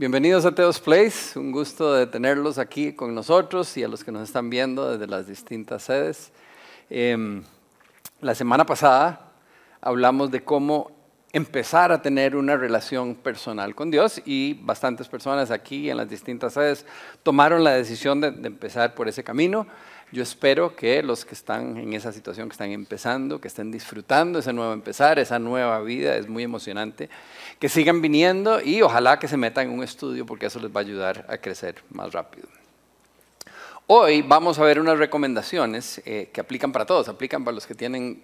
Bienvenidos 0.00 0.44
a 0.44 0.54
Teos 0.54 0.78
Place, 0.78 1.36
un 1.36 1.50
gusto 1.50 1.92
de 1.92 2.06
tenerlos 2.06 2.58
aquí 2.58 2.92
con 2.92 3.16
nosotros 3.16 3.76
y 3.76 3.82
a 3.82 3.88
los 3.88 4.04
que 4.04 4.12
nos 4.12 4.22
están 4.22 4.48
viendo 4.48 4.92
desde 4.92 5.08
las 5.08 5.26
distintas 5.26 5.82
sedes. 5.82 6.30
Em, 6.88 7.42
la 8.20 8.36
semana 8.36 8.64
pasada 8.64 9.32
hablamos 9.80 10.30
de 10.30 10.44
cómo 10.44 10.92
empezar 11.32 11.90
a 11.90 12.00
tener 12.00 12.36
una 12.36 12.56
relación 12.56 13.16
personal 13.16 13.74
con 13.74 13.90
Dios 13.90 14.22
y 14.24 14.54
bastantes 14.62 15.08
personas 15.08 15.50
aquí 15.50 15.90
en 15.90 15.96
las 15.96 16.08
distintas 16.08 16.52
sedes 16.52 16.86
tomaron 17.24 17.64
la 17.64 17.72
decisión 17.72 18.20
de, 18.20 18.30
de 18.30 18.46
empezar 18.46 18.94
por 18.94 19.08
ese 19.08 19.24
camino. 19.24 19.66
Yo 20.10 20.22
espero 20.22 20.74
que 20.74 21.02
los 21.02 21.26
que 21.26 21.34
están 21.34 21.76
en 21.76 21.92
esa 21.92 22.12
situación, 22.12 22.48
que 22.48 22.54
están 22.54 22.70
empezando, 22.70 23.40
que 23.40 23.48
estén 23.48 23.70
disfrutando 23.70 24.38
ese 24.38 24.54
nuevo 24.54 24.72
empezar, 24.72 25.18
esa 25.18 25.38
nueva 25.38 25.80
vida, 25.82 26.16
es 26.16 26.28
muy 26.28 26.42
emocionante, 26.42 27.10
que 27.58 27.68
sigan 27.68 28.00
viniendo 28.00 28.60
y 28.62 28.80
ojalá 28.80 29.18
que 29.18 29.28
se 29.28 29.36
metan 29.36 29.68
en 29.68 29.74
un 29.74 29.84
estudio 29.84 30.24
porque 30.24 30.46
eso 30.46 30.60
les 30.60 30.70
va 30.74 30.80
a 30.80 30.84
ayudar 30.84 31.26
a 31.28 31.36
crecer 31.36 31.82
más 31.90 32.12
rápido. 32.12 32.48
Hoy 33.86 34.22
vamos 34.22 34.58
a 34.58 34.64
ver 34.64 34.80
unas 34.80 34.98
recomendaciones 34.98 36.00
eh, 36.06 36.30
que 36.32 36.40
aplican 36.40 36.72
para 36.72 36.86
todos, 36.86 37.08
aplican 37.08 37.44
para 37.44 37.54
los 37.54 37.66
que 37.66 37.74
tienen 37.74 38.22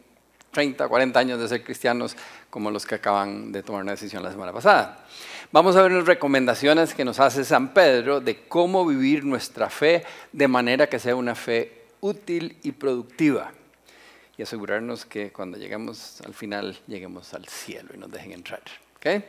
30, 0.53 0.89
40 0.89 1.19
años 1.21 1.39
de 1.39 1.49
ser 1.49 1.63
cristianos, 1.63 2.17
como 2.49 2.71
los 2.71 2.87
que 2.87 2.95
acaban 2.95 3.53
de 3.53 3.63
tomar 3.63 3.83
una 3.83 3.93
decisión 3.93 4.23
la 4.23 4.31
semana 4.31 4.53
pasada. 4.53 5.05
Vamos 5.53 5.77
a 5.77 5.83
ver 5.83 5.93
unas 5.93 6.07
recomendaciones 6.07 6.95
que 6.95 7.05
nos 7.05 7.21
hace 7.21 7.45
San 7.45 7.73
Pedro 7.73 8.21
de 8.21 8.47
cómo 8.49 8.85
vivir 8.87 9.25
nuestra 9.25 9.71
fe 9.71 10.05
de 10.33 10.49
manera 10.49 10.89
que 10.89 10.99
sea 10.99 11.15
una 11.15 11.35
fe 11.35 11.85
útil 12.01 12.59
y 12.63 12.73
productiva. 12.73 13.53
Y 14.37 14.43
asegurarnos 14.43 15.05
que 15.05 15.33
cuando 15.33 15.59
lleguemos 15.59 16.21
al 16.23 16.35
final, 16.35 16.77
lleguemos 16.87 17.35
al 17.35 17.47
cielo 17.47 17.91
y 17.95 17.99
nos 17.99 18.11
dejen 18.11 18.33
entrar. 18.33 18.63
¿okay? 18.97 19.25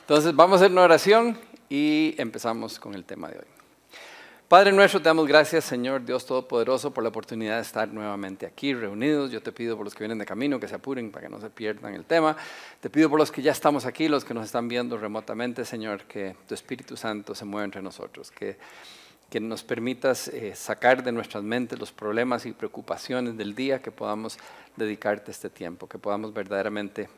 Entonces 0.00 0.34
vamos 0.34 0.54
a 0.54 0.64
hacer 0.64 0.72
una 0.72 0.82
oración 0.82 1.38
y 1.68 2.14
empezamos 2.18 2.78
con 2.78 2.94
el 2.94 3.04
tema 3.04 3.28
de 3.28 3.38
hoy. 3.38 3.53
Padre 4.54 4.70
nuestro, 4.70 5.00
te 5.00 5.08
damos 5.08 5.26
gracias, 5.26 5.64
Señor 5.64 6.04
Dios 6.04 6.24
Todopoderoso, 6.26 6.94
por 6.94 7.02
la 7.02 7.08
oportunidad 7.08 7.56
de 7.56 7.62
estar 7.62 7.88
nuevamente 7.88 8.46
aquí 8.46 8.72
reunidos. 8.72 9.32
Yo 9.32 9.42
te 9.42 9.50
pido 9.50 9.76
por 9.76 9.84
los 9.84 9.96
que 9.96 10.04
vienen 10.04 10.18
de 10.18 10.24
camino 10.24 10.60
que 10.60 10.68
se 10.68 10.76
apuren 10.76 11.10
para 11.10 11.26
que 11.26 11.28
no 11.28 11.40
se 11.40 11.50
pierdan 11.50 11.92
el 11.92 12.04
tema. 12.04 12.36
Te 12.80 12.88
pido 12.88 13.10
por 13.10 13.18
los 13.18 13.32
que 13.32 13.42
ya 13.42 13.50
estamos 13.50 13.84
aquí, 13.84 14.06
los 14.06 14.24
que 14.24 14.32
nos 14.32 14.46
están 14.46 14.68
viendo 14.68 14.96
remotamente, 14.96 15.64
Señor, 15.64 16.04
que 16.04 16.36
tu 16.46 16.54
Espíritu 16.54 16.96
Santo 16.96 17.34
se 17.34 17.44
mueva 17.44 17.64
entre 17.64 17.82
nosotros, 17.82 18.30
que, 18.30 18.56
que 19.28 19.40
nos 19.40 19.64
permitas 19.64 20.28
eh, 20.28 20.54
sacar 20.54 21.02
de 21.02 21.10
nuestras 21.10 21.42
mentes 21.42 21.76
los 21.76 21.90
problemas 21.90 22.46
y 22.46 22.52
preocupaciones 22.52 23.36
del 23.36 23.56
día, 23.56 23.82
que 23.82 23.90
podamos 23.90 24.38
dedicarte 24.76 25.32
este 25.32 25.50
tiempo, 25.50 25.88
que 25.88 25.98
podamos 25.98 26.32
verdaderamente 26.32 27.08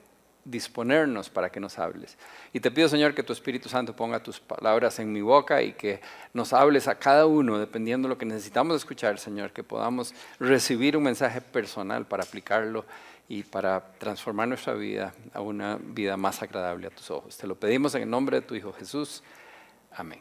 disponernos 0.46 1.28
para 1.28 1.50
que 1.50 1.60
nos 1.60 1.78
hables. 1.78 2.16
Y 2.52 2.60
te 2.60 2.70
pido, 2.70 2.88
Señor, 2.88 3.14
que 3.14 3.22
tu 3.22 3.32
Espíritu 3.32 3.68
Santo 3.68 3.94
ponga 3.94 4.22
tus 4.22 4.40
palabras 4.40 4.98
en 4.98 5.12
mi 5.12 5.20
boca 5.20 5.60
y 5.60 5.72
que 5.72 6.00
nos 6.32 6.52
hables 6.52 6.88
a 6.88 6.98
cada 6.98 7.26
uno, 7.26 7.58
dependiendo 7.58 8.08
de 8.08 8.14
lo 8.14 8.18
que 8.18 8.26
necesitamos 8.26 8.76
escuchar, 8.76 9.18
Señor, 9.18 9.52
que 9.52 9.62
podamos 9.62 10.14
recibir 10.38 10.96
un 10.96 11.02
mensaje 11.02 11.40
personal 11.40 12.06
para 12.06 12.22
aplicarlo 12.22 12.84
y 13.28 13.42
para 13.42 13.84
transformar 13.98 14.46
nuestra 14.46 14.74
vida 14.74 15.12
a 15.34 15.40
una 15.40 15.78
vida 15.80 16.16
más 16.16 16.40
agradable 16.42 16.86
a 16.86 16.90
tus 16.90 17.10
ojos. 17.10 17.36
Te 17.36 17.46
lo 17.46 17.56
pedimos 17.56 17.94
en 17.96 18.02
el 18.02 18.10
nombre 18.10 18.40
de 18.40 18.46
tu 18.46 18.54
Hijo 18.54 18.72
Jesús. 18.72 19.22
Amén. 19.90 20.20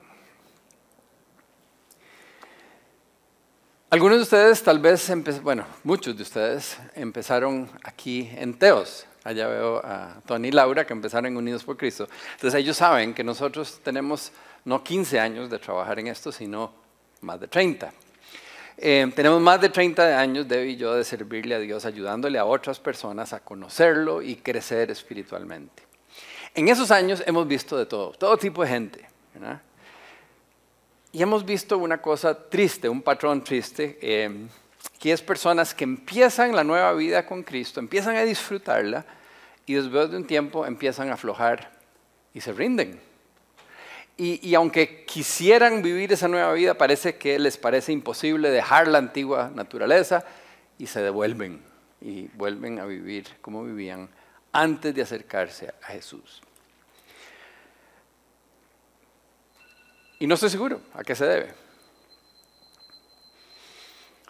Algunos 3.91 4.17
de 4.17 4.23
ustedes 4.23 4.63
tal 4.63 4.79
vez, 4.79 5.09
bueno, 5.43 5.65
muchos 5.83 6.17
de 6.17 6.23
ustedes 6.23 6.77
empezaron 6.95 7.69
aquí 7.83 8.29
en 8.35 8.53
Teos, 8.55 9.05
Allá 9.25 9.47
veo 9.47 9.81
a 9.83 10.21
Tony 10.25 10.49
y 10.49 10.51
Laura 10.51 10.85
que 10.85 10.93
empezaron 10.93 11.35
Unidos 11.35 11.63
por 11.63 11.75
Cristo. 11.75 12.07
Entonces 12.35 12.61
ellos 12.61 12.77
saben 12.77 13.13
que 13.13 13.23
nosotros 13.23 13.81
tenemos 13.83 14.31
no 14.63 14.83
15 14.83 15.19
años 15.19 15.49
de 15.49 15.57
trabajar 15.57 15.99
en 15.99 16.07
esto, 16.07 16.31
sino 16.31 16.71
más 17.21 17.39
de 17.39 17.47
30. 17.47 17.91
Eh, 18.77 19.11
tenemos 19.15 19.41
más 19.41 19.59
de 19.59 19.69
30 19.69 20.19
años, 20.19 20.47
Debbie 20.47 20.73
y 20.73 20.75
yo, 20.75 20.93
de 20.93 21.03
servirle 21.03 21.55
a 21.55 21.59
Dios, 21.59 21.85
ayudándole 21.85 22.37
a 22.37 22.45
otras 22.45 22.79
personas 22.79 23.33
a 23.33 23.39
conocerlo 23.39 24.21
y 24.21 24.35
crecer 24.35 24.91
espiritualmente. 24.91 25.81
En 26.53 26.67
esos 26.67 26.91
años 26.91 27.23
hemos 27.25 27.47
visto 27.47 27.77
de 27.77 27.87
todo, 27.87 28.11
todo 28.11 28.37
tipo 28.37 28.61
de 28.61 28.69
gente. 28.69 29.07
Y 31.11 31.21
hemos 31.23 31.43
visto 31.43 31.79
una 31.79 31.99
cosa 31.99 32.37
triste, 32.47 32.87
un 32.87 33.01
patrón 33.01 33.43
triste, 33.43 33.97
eh, 34.01 34.47
que 34.99 35.11
es 35.11 35.21
personas 35.21 35.73
que 35.73 35.83
empiezan 35.83 36.55
la 36.55 36.63
nueva 36.63 36.93
vida 36.93 37.25
con 37.25 37.43
Cristo, 37.43 37.79
empiezan 37.79 38.15
a 38.15 38.21
disfrutarla, 38.21 39.05
y 39.65 39.73
después 39.73 40.11
de 40.11 40.17
un 40.17 40.27
tiempo 40.27 40.65
empiezan 40.65 41.09
a 41.09 41.13
aflojar 41.13 41.71
y 42.33 42.41
se 42.41 42.53
rinden. 42.53 42.99
Y, 44.17 44.55
aunque 44.55 45.03
quisieran 45.03 45.81
vivir 45.81 46.13
esa 46.13 46.29
nueva 46.29 46.53
vida, 46.53 46.75
parece 46.75 47.17
que 47.17 47.37
les 47.37 47.57
parece 47.57 47.91
imposible 47.91 48.49
dejar 48.49 48.87
la 48.87 48.97
antigua 48.97 49.51
naturaleza 49.53 50.23
y 50.77 50.87
se 50.87 51.01
devuelven 51.01 51.61
y 51.99 52.27
vuelven 52.27 52.79
a 52.79 52.85
vivir 52.85 53.27
como 53.41 53.65
vivían 53.65 54.07
antes 54.53 54.95
de 54.95 55.01
acercarse 55.01 55.73
a 55.81 55.87
Jesús. 55.87 56.41
Y 60.19 60.27
no 60.27 60.35
estoy 60.35 60.49
seguro 60.49 60.79
a 60.93 61.03
qué 61.03 61.13
se 61.13 61.25
debe. 61.25 61.53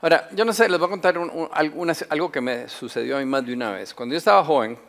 Ahora, 0.01 0.29
yo 0.31 0.45
no 0.45 0.53
sé, 0.53 0.67
les 0.67 0.79
voy 0.79 0.87
a 0.87 0.89
contar 0.89 1.15
algo 2.09 2.31
que 2.31 2.41
me 2.41 2.67
sucedió 2.69 3.17
a 3.17 3.19
mí 3.19 3.25
más 3.25 3.45
de 3.45 3.53
una 3.53 3.71
vez. 3.71 3.93
Cuando 3.93 4.13
yo 4.13 4.17
estaba 4.17 4.43
joven, 4.43 4.79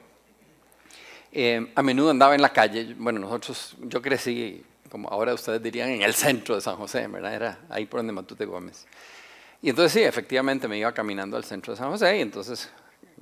eh, 1.38 1.70
a 1.74 1.82
menudo 1.82 2.08
andaba 2.08 2.34
en 2.34 2.40
la 2.40 2.48
calle. 2.48 2.94
Bueno, 2.96 3.20
nosotros, 3.20 3.76
yo 3.82 4.00
crecí, 4.00 4.64
como 4.90 5.10
ahora 5.10 5.34
ustedes 5.34 5.62
dirían, 5.62 5.90
en 5.90 6.00
el 6.00 6.14
centro 6.14 6.54
de 6.54 6.62
San 6.62 6.76
José, 6.76 7.06
¿verdad? 7.08 7.34
Era 7.34 7.58
ahí 7.68 7.84
por 7.84 7.98
donde 8.00 8.14
Matute 8.14 8.46
Gómez. 8.46 8.86
Y 9.60 9.68
entonces 9.68 9.92
sí, 9.92 10.02
efectivamente 10.02 10.66
me 10.66 10.78
iba 10.78 10.90
caminando 10.92 11.36
al 11.36 11.44
centro 11.44 11.74
de 11.74 11.76
San 11.76 11.90
José 11.90 12.16
y 12.16 12.20
entonces, 12.22 12.70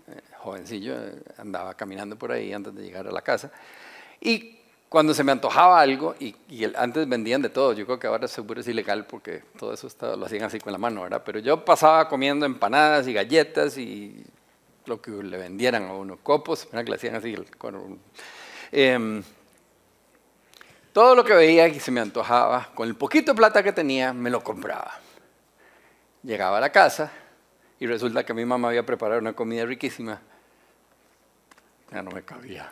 eh, 0.07 0.21
jovencillo, 0.39 0.95
eh, 0.95 1.23
andaba 1.39 1.75
caminando 1.75 2.17
por 2.17 2.31
ahí 2.31 2.53
antes 2.53 2.73
de 2.73 2.85
llegar 2.85 3.09
a 3.09 3.11
la 3.11 3.21
casa. 3.21 3.51
Y 4.21 4.61
cuando 4.89 5.13
se 5.13 5.25
me 5.25 5.33
antojaba 5.33 5.81
algo, 5.81 6.15
y, 6.21 6.37
antes 6.77 7.09
vendían 7.09 7.43
de 7.43 7.49
todo, 7.49 7.73
yo 7.73 7.85
creo 7.85 7.99
que 7.99 8.07
ahora 8.07 8.29
seguro 8.29 8.61
es 8.61 8.69
ilegal 8.69 9.07
porque 9.07 9.43
todo 9.59 9.73
eso 9.73 9.89
lo 10.17 10.27
hacían 10.27 10.45
así 10.45 10.61
con 10.61 10.71
la 10.73 10.79
mano, 10.79 11.03
¿verdad? 11.03 11.23
Pero 11.27 11.41
yo 11.41 11.65
pasaba 11.65 12.09
comiendo 12.09 12.47
empanadas 12.47 13.09
y 13.09 13.13
galletas 13.13 13.77
y 13.77 14.25
lo 14.87 15.01
que 15.01 15.11
le 15.11 15.37
vendieran 15.37 15.85
a 15.85 15.95
uno, 15.95 16.19
copos, 16.23 16.67
que 16.67 16.83
le 16.83 16.97
hacían 16.97 17.15
así. 17.15 17.35
Con, 17.59 17.99
eh, 18.73 19.23
todo 20.93 21.15
lo 21.15 21.25
que 21.25 21.35
veía 21.35 21.67
y 21.69 21.81
se 21.81 21.91
me 21.91 22.01
antojaba, 22.01 22.71
con 22.75 22.89
el 22.89 22.95
poquito 22.95 23.33
de 23.33 23.37
plata 23.37 23.63
que 23.63 23.73
tenía, 23.73 24.13
me 24.13 24.31
lo 24.31 24.43
compraba. 24.43 24.93
Llegaba 26.23 26.59
a 26.59 26.61
la 26.61 26.71
casa 26.71 27.11
y 27.81 27.87
resulta 27.87 28.25
que 28.25 28.33
mi 28.33 28.45
mamá 28.45 28.69
había 28.69 28.87
preparado 28.87 29.21
una 29.21 29.33
comida 29.33 29.67
riquísima. 29.67 30.21
Ya 31.91 32.03
no 32.03 32.11
me 32.11 32.23
cabía. 32.23 32.71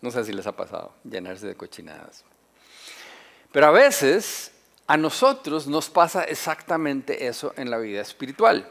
No 0.00 0.10
sé 0.10 0.24
si 0.24 0.32
les 0.32 0.46
ha 0.46 0.52
pasado, 0.52 0.92
llenarse 1.04 1.46
de 1.46 1.54
cochinadas. 1.54 2.24
Pero 3.50 3.66
a 3.66 3.70
veces 3.70 4.52
a 4.86 4.96
nosotros 4.96 5.66
nos 5.66 5.88
pasa 5.88 6.24
exactamente 6.24 7.26
eso 7.26 7.54
en 7.56 7.70
la 7.70 7.78
vida 7.78 8.02
espiritual 8.02 8.70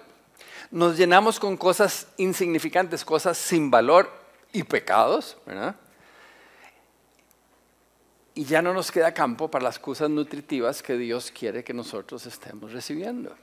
nos 0.71 0.97
llenamos 0.97 1.39
con 1.39 1.57
cosas 1.57 2.07
insignificantes, 2.17 3.05
cosas 3.05 3.37
sin 3.37 3.71
valor 3.71 4.11
y 4.51 4.63
pecados, 4.63 5.37
¿verdad? 5.45 5.75
Y 8.33 8.43
ya 8.45 8.61
no 8.61 8.73
nos 8.73 8.91
queda 8.91 9.13
campo 9.13 9.49
para 9.49 9.63
las 9.63 9.79
cosas 9.79 10.09
nutritivas 10.09 10.83
que 10.83 10.97
Dios 10.97 11.31
quiere 11.31 11.63
que 11.63 11.73
nosotros 11.73 12.25
estemos 12.25 12.73
recibiendo. 12.73 13.33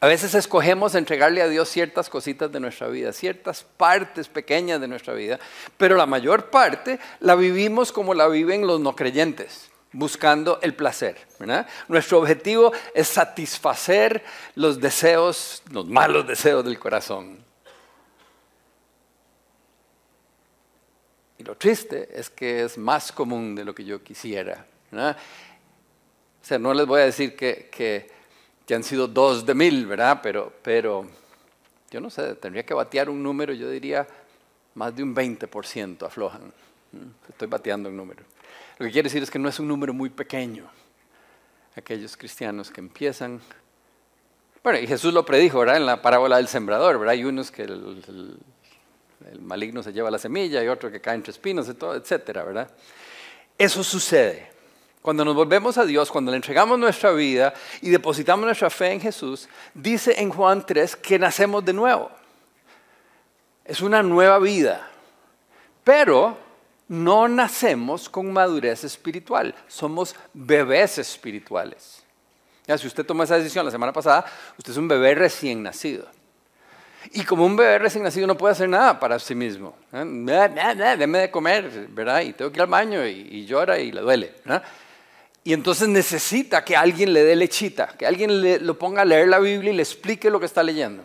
A 0.00 0.06
veces 0.06 0.34
escogemos 0.34 0.94
entregarle 0.94 1.42
a 1.42 1.48
Dios 1.48 1.68
ciertas 1.68 2.08
cositas 2.08 2.50
de 2.50 2.60
nuestra 2.60 2.88
vida, 2.88 3.12
ciertas 3.12 3.64
partes 3.64 4.28
pequeñas 4.28 4.80
de 4.80 4.88
nuestra 4.88 5.14
vida, 5.14 5.38
pero 5.76 5.96
la 5.96 6.06
mayor 6.06 6.50
parte 6.50 6.98
la 7.20 7.34
vivimos 7.34 7.92
como 7.92 8.14
la 8.14 8.28
viven 8.28 8.66
los 8.66 8.80
no 8.80 8.96
creyentes 8.96 9.70
buscando 9.92 10.58
el 10.62 10.74
placer. 10.74 11.16
Nuestro 11.88 12.18
objetivo 12.18 12.72
es 12.94 13.08
satisfacer 13.08 14.22
los 14.54 14.80
deseos, 14.80 15.62
los 15.70 15.86
malos 15.86 16.26
deseos 16.26 16.64
del 16.64 16.78
corazón. 16.78 17.44
Y 21.38 21.44
lo 21.44 21.54
triste 21.56 22.08
es 22.12 22.28
que 22.28 22.64
es 22.64 22.76
más 22.76 23.12
común 23.12 23.54
de 23.54 23.64
lo 23.64 23.74
que 23.74 23.84
yo 23.84 24.02
quisiera. 24.02 24.66
O 24.92 25.14
sea, 26.42 26.58
no 26.58 26.74
les 26.74 26.86
voy 26.86 27.00
a 27.00 27.04
decir 27.04 27.36
que, 27.36 27.68
que, 27.70 28.74
han 28.74 28.82
sido 28.82 29.06
dos 29.06 29.46
de 29.46 29.54
mil, 29.54 29.86
¿verdad? 29.86 30.20
Pero, 30.22 30.52
pero 30.62 31.06
yo 31.90 32.00
no 32.00 32.10
sé, 32.10 32.34
tendría 32.34 32.66
que 32.66 32.74
batear 32.74 33.08
un 33.08 33.22
número, 33.22 33.54
yo 33.54 33.70
diría 33.70 34.06
más 34.74 34.94
de 34.94 35.02
un 35.02 35.14
20% 35.14 36.06
aflojan. 36.06 36.52
Estoy 37.28 37.48
bateando 37.48 37.88
un 37.88 37.96
número. 37.96 38.24
Lo 38.78 38.86
que 38.86 38.92
quiere 38.92 39.08
decir 39.08 39.22
es 39.22 39.30
que 39.30 39.40
no 39.40 39.48
es 39.48 39.58
un 39.58 39.66
número 39.66 39.92
muy 39.92 40.08
pequeño. 40.08 40.70
Aquellos 41.74 42.16
cristianos 42.16 42.70
que 42.70 42.80
empiezan. 42.80 43.40
Bueno, 44.62 44.78
y 44.78 44.86
Jesús 44.86 45.12
lo 45.12 45.24
predijo, 45.24 45.60
¿verdad? 45.60 45.76
En 45.76 45.86
la 45.86 46.00
parábola 46.00 46.36
del 46.36 46.46
sembrador, 46.46 46.98
¿verdad? 46.98 47.14
Hay 47.14 47.24
unos 47.24 47.50
que 47.50 47.62
el, 47.62 48.38
maligno 49.40 49.82
se 49.82 49.92
lleva 49.92 50.10
la 50.10 50.18
semilla 50.18 50.62
y 50.62 50.68
otro 50.68 50.90
que 50.90 51.00
cae 51.00 51.16
entre 51.16 51.32
espinos, 51.32 51.68
y 51.68 51.74
todo, 51.74 51.94
etcétera, 51.94 52.44
¿verdad? 52.44 52.70
Eso 53.56 53.82
sucede. 53.82 54.52
cuando 55.02 55.24
nos 55.24 55.34
volvemos 55.34 55.78
a 55.78 55.84
Dios, 55.84 56.10
cuando 56.10 56.30
le 56.30 56.36
entregamos 56.36 56.78
nuestra 56.78 57.12
vida 57.12 57.54
y 57.80 57.88
depositamos 57.88 58.44
nuestra 58.44 58.68
fe 58.68 58.92
en 58.92 59.00
Jesús, 59.00 59.48
dice 59.72 60.20
en 60.20 60.30
Juan 60.30 60.64
3 60.66 60.96
que 60.96 61.18
nacemos 61.18 61.64
de 61.64 61.72
nuevo. 61.72 62.10
Es 63.64 63.80
una 63.80 64.02
nueva 64.02 64.38
vida. 64.38 64.88
Pero 65.82 66.36
no 66.88 67.28
nacemos 67.28 68.08
con 68.08 68.32
madurez 68.32 68.84
espiritual, 68.84 69.54
somos 69.68 70.16
bebés 70.32 70.98
espirituales. 70.98 72.02
Ya, 72.66 72.76
si 72.76 72.86
usted 72.86 73.04
tomó 73.04 73.22
esa 73.22 73.36
decisión 73.36 73.64
la 73.64 73.70
semana 73.70 73.92
pasada, 73.92 74.24
usted 74.58 74.72
es 74.72 74.78
un 74.78 74.88
bebé 74.88 75.14
recién 75.14 75.62
nacido. 75.62 76.06
Y 77.12 77.24
como 77.24 77.46
un 77.46 77.56
bebé 77.56 77.78
recién 77.78 78.04
nacido 78.04 78.26
no 78.26 78.36
puede 78.36 78.52
hacer 78.52 78.68
nada 78.68 78.98
para 78.98 79.18
sí 79.18 79.34
mismo. 79.34 79.74
¿eh? 79.92 80.96
Deme 80.98 81.18
de 81.18 81.30
comer, 81.30 81.88
¿verdad? 81.90 82.20
Y 82.22 82.32
tengo 82.32 82.50
que 82.50 82.58
ir 82.58 82.62
al 82.62 82.68
baño 82.68 83.06
y, 83.06 83.46
llora 83.46 83.78
y 83.78 83.92
le 83.92 84.00
duele. 84.00 84.34
Y 85.44 85.52
entonces 85.54 85.88
necesita 85.88 86.64
que 86.64 86.76
alguien 86.76 87.12
le 87.12 87.24
dé 87.24 87.36
lechita, 87.36 87.88
que 87.96 88.06
alguien 88.06 88.42
le, 88.42 88.58
lo 88.58 88.78
ponga 88.78 89.02
a 89.02 89.04
leer 89.04 89.28
la 89.28 89.38
Biblia 89.38 89.72
y 89.72 89.76
le 89.76 89.82
explique 89.82 90.28
lo 90.28 90.40
que 90.40 90.46
está 90.46 90.62
leyendo. 90.62 91.04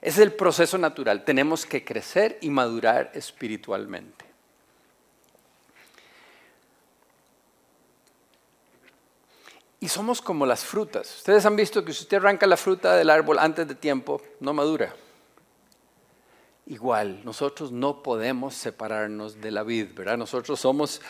Ese 0.00 0.20
es 0.20 0.26
el 0.26 0.32
proceso 0.32 0.78
natural. 0.78 1.24
Tenemos 1.24 1.66
que 1.66 1.84
crecer 1.84 2.38
y 2.40 2.50
madurar 2.50 3.10
espiritualmente. 3.14 4.25
Y 9.80 9.88
somos 9.88 10.22
como 10.22 10.46
las 10.46 10.64
frutas. 10.64 11.16
Ustedes 11.16 11.44
han 11.44 11.56
visto 11.56 11.84
que 11.84 11.92
si 11.92 12.02
usted 12.02 12.16
arranca 12.16 12.46
la 12.46 12.56
fruta 12.56 12.96
del 12.96 13.10
árbol 13.10 13.38
antes 13.38 13.68
de 13.68 13.74
tiempo, 13.74 14.22
no 14.40 14.52
madura. 14.52 14.94
Igual, 16.66 17.20
nosotros 17.24 17.70
no 17.70 18.02
podemos 18.02 18.54
separarnos 18.54 19.40
de 19.40 19.50
la 19.50 19.62
vid, 19.62 19.94
¿verdad? 19.94 20.16
Nosotros 20.16 20.58
somos 20.58 21.00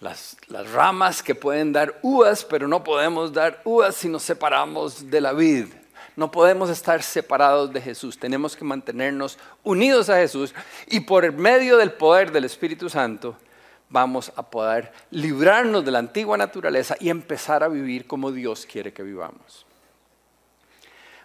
las, 0.00 0.36
ramas 0.72 1.22
que 1.22 1.34
pueden 1.34 1.72
dar 1.72 1.98
uvas, 2.02 2.44
pero 2.44 2.66
no 2.66 2.82
podemos 2.82 3.32
dar 3.32 3.62
uvas 3.64 3.94
si 3.94 4.08
nos 4.08 4.22
separamos 4.22 5.10
de 5.10 5.20
la 5.20 5.32
vid. 5.32 5.66
No 6.16 6.30
podemos 6.30 6.68
estar 6.68 7.02
separados 7.02 7.72
de 7.72 7.80
Jesús. 7.80 8.18
Tenemos 8.18 8.56
que 8.56 8.64
mantenernos 8.64 9.38
unidos 9.62 10.10
a 10.10 10.16
Jesús 10.16 10.54
y 10.86 11.00
por 11.00 11.32
medio 11.32 11.76
del 11.76 11.92
poder 11.92 12.32
del 12.32 12.44
Espíritu 12.44 12.90
Santo 12.90 13.36
vamos 13.90 14.32
a 14.36 14.42
poder 14.48 14.92
librarnos 15.10 15.84
de 15.84 15.90
la 15.90 15.98
antigua 15.98 16.38
naturaleza 16.38 16.96
y 17.00 17.10
empezar 17.10 17.62
a 17.62 17.68
vivir 17.68 18.06
como 18.06 18.32
Dios 18.32 18.64
quiere 18.64 18.92
que 18.92 19.02
vivamos. 19.02 19.66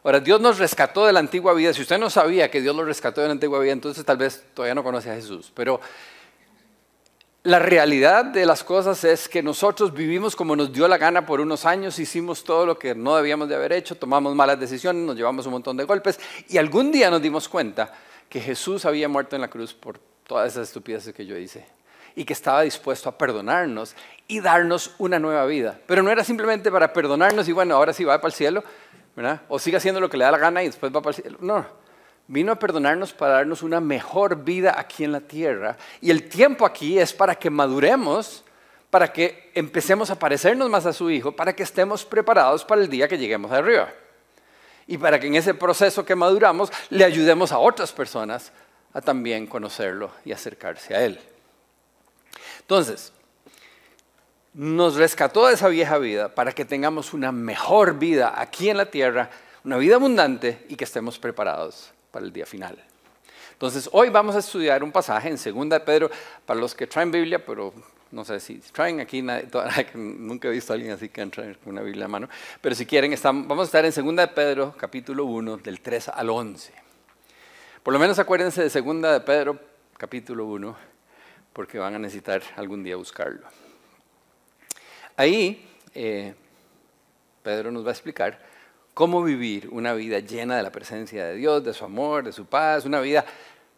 Ahora, 0.03 0.19
Dios 0.19 0.39
nos 0.41 0.59
rescató 0.59 1.06
de 1.06 1.13
la 1.13 1.19
antigua 1.19 1.53
vida. 1.53 1.73
Si 1.73 1.81
usted 1.81 1.97
no 1.97 2.09
sabía 2.09 2.51
que 2.51 2.62
Dios 2.62 2.75
lo 2.75 2.83
rescató 2.83 3.21
de 3.21 3.27
la 3.27 3.33
antigua 3.33 3.59
vida, 3.59 3.71
entonces 3.71 4.03
tal 4.06 4.17
vez 4.17 4.44
todavía 4.53 4.75
no 4.75 4.83
conoce 4.83 5.09
a 5.09 5.15
Jesús. 5.15 5.51
Pero 5.56 5.79
la 7.41 7.57
realidad 7.57 8.25
de 8.25 8.45
las 8.45 8.63
cosas 8.63 9.03
es 9.03 9.29
que 9.29 9.41
nosotros 9.41 9.94
vivimos 9.94 10.35
como 10.35 10.56
nos 10.56 10.71
dio 10.71 10.88
la 10.88 10.97
gana 10.97 11.25
por 11.25 11.41
unos 11.41 11.65
años, 11.65 11.97
hicimos 11.97 12.44
todo 12.44 12.65
lo 12.65 12.77
que 12.77 12.94
no 12.94 13.15
debíamos 13.15 13.50
de 13.50 13.56
haber 13.56 13.73
hecho, 13.73 13.95
tomamos 13.95 14.35
malas 14.35 14.59
decisiones, 14.59 15.03
nos 15.03 15.15
llevamos 15.15 15.45
un 15.45 15.53
montón 15.53 15.77
de 15.77 15.83
golpes 15.83 16.19
y 16.50 16.57
algún 16.57 16.91
día 16.91 17.09
nos 17.09 17.21
dimos 17.21 17.47
cuenta 17.47 17.94
que 18.29 18.41
Jesús 18.41 18.85
había 18.85 19.07
muerto 19.07 19.35
en 19.35 19.44
la 19.44 19.47
cruz 19.47 19.73
por 19.73 20.00
todas 20.25 20.51
esas 20.51 20.68
estupideces 20.68 21.13
que 21.13 21.25
yo 21.25 21.38
hice 21.38 21.65
y 22.15 22.25
que 22.25 22.33
estaba 22.33 22.62
dispuesto 22.62 23.09
a 23.09 23.17
perdonarnos 23.17 23.95
y 24.27 24.39
darnos 24.39 24.95
una 24.97 25.19
nueva 25.19 25.45
vida. 25.45 25.79
Pero 25.85 26.01
no 26.01 26.09
era 26.09 26.23
simplemente 26.23 26.71
para 26.71 26.94
perdonarnos 26.94 27.47
y 27.47 27.51
bueno, 27.51 27.75
ahora 27.75 27.94
sí 27.94 28.03
va 28.03 28.17
para 28.17 28.29
el 28.29 28.33
cielo, 28.33 28.63
¿verdad? 29.15 29.41
O 29.50 29.59
sigue 29.59 29.77
haciendo 29.77 30.00
lo 30.00 30.09
que 30.09 30.17
le 30.17 30.23
da 30.23 30.31
la 30.31 30.38
gana 30.38 30.63
y 30.63 30.67
después 30.67 30.95
va 30.95 31.01
para 31.01 31.15
el 31.15 31.21
cielo. 31.21 31.38
No, 31.41 31.65
vino 32.27 32.51
a 32.51 32.56
perdonarnos 32.56 33.13
para 33.13 33.33
darnos 33.33 33.62
una 33.63 33.79
mejor 33.79 34.44
vida 34.44 34.75
aquí 34.77 35.03
en 35.03 35.12
la 35.12 35.21
tierra. 35.21 35.77
Y 36.01 36.09
el 36.09 36.27
tiempo 36.29 36.65
aquí 36.65 36.97
es 36.97 37.13
para 37.13 37.35
que 37.35 37.50
maduremos, 37.50 38.44
para 38.89 39.11
que 39.11 39.51
empecemos 39.53 40.09
a 40.09 40.18
parecernos 40.18 40.69
más 40.69 40.85
a 40.85 40.94
su 40.94 41.09
Hijo, 41.11 41.35
para 41.35 41.53
que 41.53 41.63
estemos 41.63 42.06
preparados 42.06 42.63
para 42.63 42.81
el 42.81 42.89
día 42.89 43.07
que 43.07 43.18
lleguemos 43.18 43.51
arriba. 43.51 43.89
Y 44.88 44.97
para 44.97 45.19
que 45.19 45.27
en 45.27 45.35
ese 45.35 45.53
proceso 45.53 46.06
que 46.06 46.15
maduramos 46.15 46.71
le 46.89 47.03
ayudemos 47.03 47.51
a 47.51 47.59
otras 47.59 47.91
personas 47.91 48.51
a 48.94 49.01
también 49.01 49.47
conocerlo 49.47 50.11
y 50.23 50.31
acercarse 50.31 50.95
a 50.95 51.03
Él. 51.03 51.19
Entonces, 52.61 53.13
nos 54.55 54.95
rescató 54.95 55.47
de 55.47 55.53
esa 55.53 55.67
vieja 55.67 55.97
vida 55.97 56.33
para 56.33 56.53
que 56.53 56.63
tengamos 56.63 57.13
una 57.13 57.31
mejor 57.31 57.99
vida 57.99 58.33
aquí 58.37 58.69
en 58.69 58.77
la 58.77 58.85
tierra, 58.85 59.29
una 59.65 59.77
vida 59.77 59.95
abundante 59.95 60.65
y 60.69 60.75
que 60.75 60.85
estemos 60.85 61.19
preparados 61.19 61.91
para 62.09 62.25
el 62.25 62.31
día 62.31 62.45
final. 62.45 62.81
Entonces, 63.51 63.89
hoy 63.91 64.09
vamos 64.09 64.35
a 64.35 64.39
estudiar 64.39 64.81
un 64.83 64.91
pasaje 64.91 65.27
en 65.27 65.35
2 65.35 65.69
de 65.69 65.79
Pedro, 65.81 66.09
para 66.45 66.59
los 66.59 66.73
que 66.73 66.87
traen 66.87 67.11
Biblia, 67.11 67.45
pero 67.45 67.73
no 68.11 68.23
sé 68.23 68.39
si 68.39 68.59
traen 68.71 69.01
aquí, 69.01 69.21
nunca 69.93 70.47
he 70.47 70.51
visto 70.51 70.71
a 70.71 70.75
alguien 70.75 70.93
así 70.93 71.09
que 71.09 71.25
traer 71.25 71.59
una 71.65 71.81
Biblia 71.81 72.05
a 72.05 72.07
mano, 72.07 72.29
pero 72.61 72.75
si 72.75 72.85
quieren, 72.85 73.13
vamos 73.23 73.59
a 73.59 73.63
estar 73.63 73.85
en 73.85 73.91
2 73.93 74.15
de 74.15 74.27
Pedro, 74.29 74.73
capítulo 74.77 75.25
1, 75.25 75.57
del 75.57 75.81
3 75.81 76.09
al 76.09 76.29
11. 76.29 76.73
Por 77.83 77.93
lo 77.93 77.99
menos 77.99 78.17
acuérdense 78.19 78.67
de 78.67 78.81
2 78.81 79.01
de 79.01 79.19
Pedro, 79.19 79.59
capítulo 79.97 80.45
1 80.45 80.94
porque 81.56 81.80
van 81.80 81.96
a 81.96 82.00
necesitar 82.00 82.44
algún 82.57 82.84
día 82.84 82.98
buscarlo. 82.98 83.48
Ahí 85.16 85.66
eh, 85.94 86.36
Pedro 87.42 87.72
nos 87.72 87.86
va 87.86 87.90
a 87.90 87.94
explicar 87.94 88.42
cómo 88.94 89.24
vivir 89.24 89.69
una 89.69 89.94
vida 89.94 90.19
llena 90.19 90.57
de 90.57 90.63
la 90.63 90.69
presencia 90.69 91.25
de 91.25 91.36
Dios, 91.36 91.63
de 91.63 91.74
su 91.74 91.86
amor, 91.86 92.25
de 92.25 92.34
su 92.34 92.46
paz, 92.46 92.84
una 92.84 93.00
vida 93.00 93.25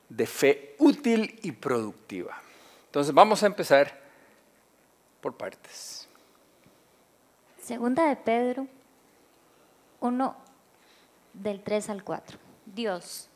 de 0.10 0.26
fe 0.26 0.76
útil 0.80 1.40
y 1.44 1.52
productiva. 1.52 2.42
Entonces 2.88 3.14
vamos 3.14 3.44
a 3.44 3.46
empezar 3.46 3.96
por 5.22 5.38
partes. 5.38 6.08
Segunda 7.62 8.10
de 8.10 8.16
Pedro 8.16 8.66
1 10.00 10.36
del 11.34 11.62
3 11.62 11.92
al 11.92 12.04
4. 12.04 12.40
Dios, 12.66 13.30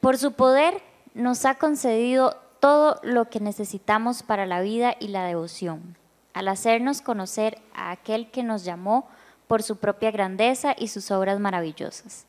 por 0.00 0.16
su 0.16 0.34
poder 0.34 0.80
nos 1.12 1.44
ha 1.44 1.56
concedido 1.56 2.47
todo 2.60 3.00
lo 3.02 3.28
que 3.30 3.40
necesitamos 3.40 4.22
para 4.22 4.46
la 4.46 4.60
vida 4.60 4.96
y 4.98 5.08
la 5.08 5.24
devoción, 5.24 5.96
al 6.34 6.48
hacernos 6.48 7.00
conocer 7.00 7.60
a 7.74 7.90
aquel 7.90 8.30
que 8.30 8.42
nos 8.42 8.64
llamó 8.64 9.08
por 9.46 9.62
su 9.62 9.76
propia 9.76 10.10
grandeza 10.10 10.74
y 10.78 10.88
sus 10.88 11.10
obras 11.10 11.40
maravillosas. 11.40 12.26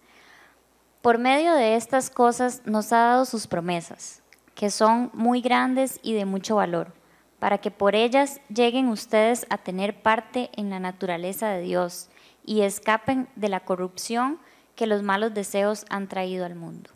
Por 1.02 1.18
medio 1.18 1.54
de 1.54 1.76
estas 1.76 2.10
cosas 2.10 2.62
nos 2.66 2.92
ha 2.92 2.98
dado 2.98 3.26
sus 3.26 3.48
promesas, 3.48 4.22
que 4.56 4.70
son 4.70 5.12
muy 5.14 5.42
grandes 5.42 6.00
y 6.04 6.14
de 6.14 6.26
mucho 6.26 6.56
valor, 6.56 6.94
para 7.40 7.60
que 7.60 7.72
por 7.72 7.96
ellas 7.96 8.42
lleguen 8.54 8.90
ustedes 8.90 9.46
a 9.50 9.58
tener 9.58 10.02
parte 10.02 10.50
en 10.56 10.70
la 10.70 10.80
naturaleza 10.80 11.50
de 11.50 11.62
Dios 11.62 12.10
y 12.46 12.62
escapen 12.62 13.30
de 13.36 13.50
la 13.50 13.62
corrupción 13.62 14.40
que 14.76 14.88
los 14.88 15.04
malos 15.04 15.34
deseos 15.34 15.86
han 15.90 16.08
traído 16.08 16.46
al 16.46 16.56
mundo. 16.56 16.90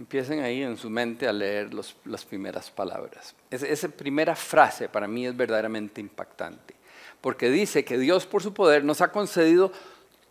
Empiecen 0.00 0.40
ahí 0.40 0.62
en 0.62 0.78
su 0.78 0.88
mente 0.88 1.28
a 1.28 1.32
leer 1.32 1.74
las 1.74 2.24
primeras 2.24 2.70
palabras. 2.70 3.34
esa 3.50 3.86
primera 3.90 4.34
frase 4.34 4.88
para 4.88 5.06
mí 5.06 5.26
es 5.26 5.36
verdaderamente 5.36 6.00
impactante, 6.00 6.74
porque 7.20 7.50
dice 7.50 7.84
que 7.84 7.98
Dios 7.98 8.24
por 8.24 8.42
su 8.42 8.54
poder 8.54 8.82
nos 8.82 9.02
ha 9.02 9.12
concedido 9.12 9.70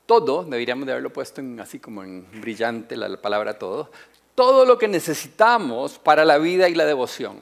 todo, 0.08 0.44
deberíamos 0.44 0.88
de 0.88 0.94
haberlo 0.94 1.14
puesto 1.14 1.40
en, 1.40 1.60
así 1.60 1.78
como 1.78 2.04
en 2.04 2.26
brillante 2.42 2.98
la, 2.98 3.16
palabra 3.22 3.60
todo, 3.60 3.92
todo 4.34 4.66
lo 4.66 4.80
que 4.80 4.88
necesitamos 4.88 6.00
para 6.00 6.26
la 6.26 6.40
vida 6.40 6.68
y 6.68 6.74
la 6.74 6.86
devoción. 6.86 7.40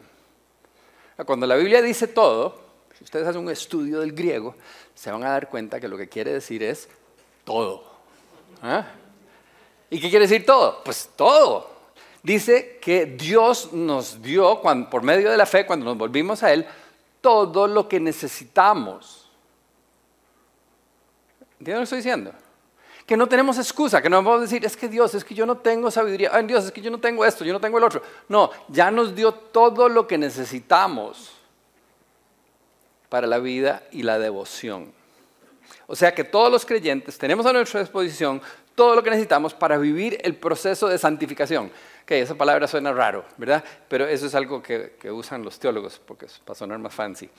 Cuando 1.25 1.47
la 1.47 1.55
Biblia 1.55 1.81
dice 1.81 2.07
todo, 2.07 2.59
si 2.97 3.05
ustedes 3.05 3.25
hacen 3.25 3.39
un 3.39 3.49
estudio 3.49 4.01
del 4.01 4.11
griego, 4.11 4.53
se 4.95 5.09
van 5.11 5.23
a 5.23 5.29
dar 5.29 5.47
cuenta 5.47 5.79
que 5.79 5.87
lo 5.87 5.97
que 5.97 6.09
quiere 6.09 6.33
decir 6.33 6.61
es 6.61 6.89
todo. 7.45 7.85
¿Ah? 8.61 8.85
¿Y 9.89 10.01
qué 10.01 10.09
quiere 10.09 10.27
decir 10.27 10.45
todo? 10.45 10.83
Pues 10.83 11.09
todo 11.15 11.76
dice 12.27 12.77
que 12.81 13.05
Dios 13.05 13.71
nos 13.71 14.21
dio, 14.21 14.61
por 14.61 15.01
medio 15.01 15.31
de 15.31 15.37
la 15.37 15.45
fe, 15.45 15.65
cuando 15.65 15.85
nos 15.85 15.97
volvimos 15.97 16.43
a 16.43 16.51
Él, 16.51 16.67
todo 17.21 17.67
lo 17.67 17.87
que 17.87 18.01
necesitamos. 18.01 19.29
¿Entienden 21.57 21.75
lo 21.75 21.79
que 21.79 21.83
estoy 21.83 21.97
diciendo? 21.99 22.33
Que 23.05 23.15
no 23.15 23.27
tenemos 23.27 23.57
excusa, 23.57 24.01
que 24.01 24.09
no 24.09 24.17
vamos 24.17 24.39
a 24.39 24.41
decir, 24.41 24.65
es 24.65 24.75
que 24.75 24.89
Dios, 24.89 25.15
es 25.15 25.23
que 25.23 25.33
yo 25.33 25.45
no 25.45 25.59
tengo 25.59 25.89
sabiduría, 25.89 26.31
Dios, 26.43 26.65
es 26.65 26.71
que 26.73 26.81
yo 26.81 26.91
no 26.91 26.99
tengo 26.99 27.23
esto, 27.23 27.45
yo 27.45 27.53
no 27.53 27.61
tengo 27.61 27.77
el 27.77 27.85
otro. 27.85 28.01
No, 28.27 28.51
ya 28.67 28.91
nos 28.91 29.15
dio 29.15 29.31
todo 29.31 29.87
lo 29.87 30.05
que 30.05 30.17
necesitamos 30.17 31.31
para 33.07 33.25
la 33.25 33.39
vida 33.39 33.83
y 33.93 34.03
la 34.03 34.19
devoción. 34.19 34.91
O 35.87 35.95
sea 35.95 36.13
que 36.13 36.25
todos 36.25 36.51
los 36.51 36.65
creyentes 36.65 37.17
tenemos 37.17 37.45
a 37.45 37.53
nuestra 37.53 37.79
disposición 37.79 38.41
todo 38.75 38.95
lo 38.95 39.01
que 39.01 39.09
necesitamos 39.09 39.55
para 39.55 39.77
vivir 39.77 40.19
el 40.21 40.35
proceso 40.35 40.87
de 40.87 40.99
santificación. 40.99 41.71
Que 42.07 42.21
esa 42.21 42.35
palabra 42.35 42.69
suena 42.69 42.93
raro, 42.93 43.25
¿verdad? 43.35 43.61
Pero 43.89 44.07
eso 44.07 44.27
es 44.27 44.33
algo 44.33 44.63
que, 44.63 44.95
usan 45.11 45.43
los 45.43 45.59
teólogos, 45.59 45.99
porque 45.99 46.27
es 46.27 46.39
para 46.39 46.57
sonar 46.57 46.79
más 46.79 46.93
fancy. 46.93 47.29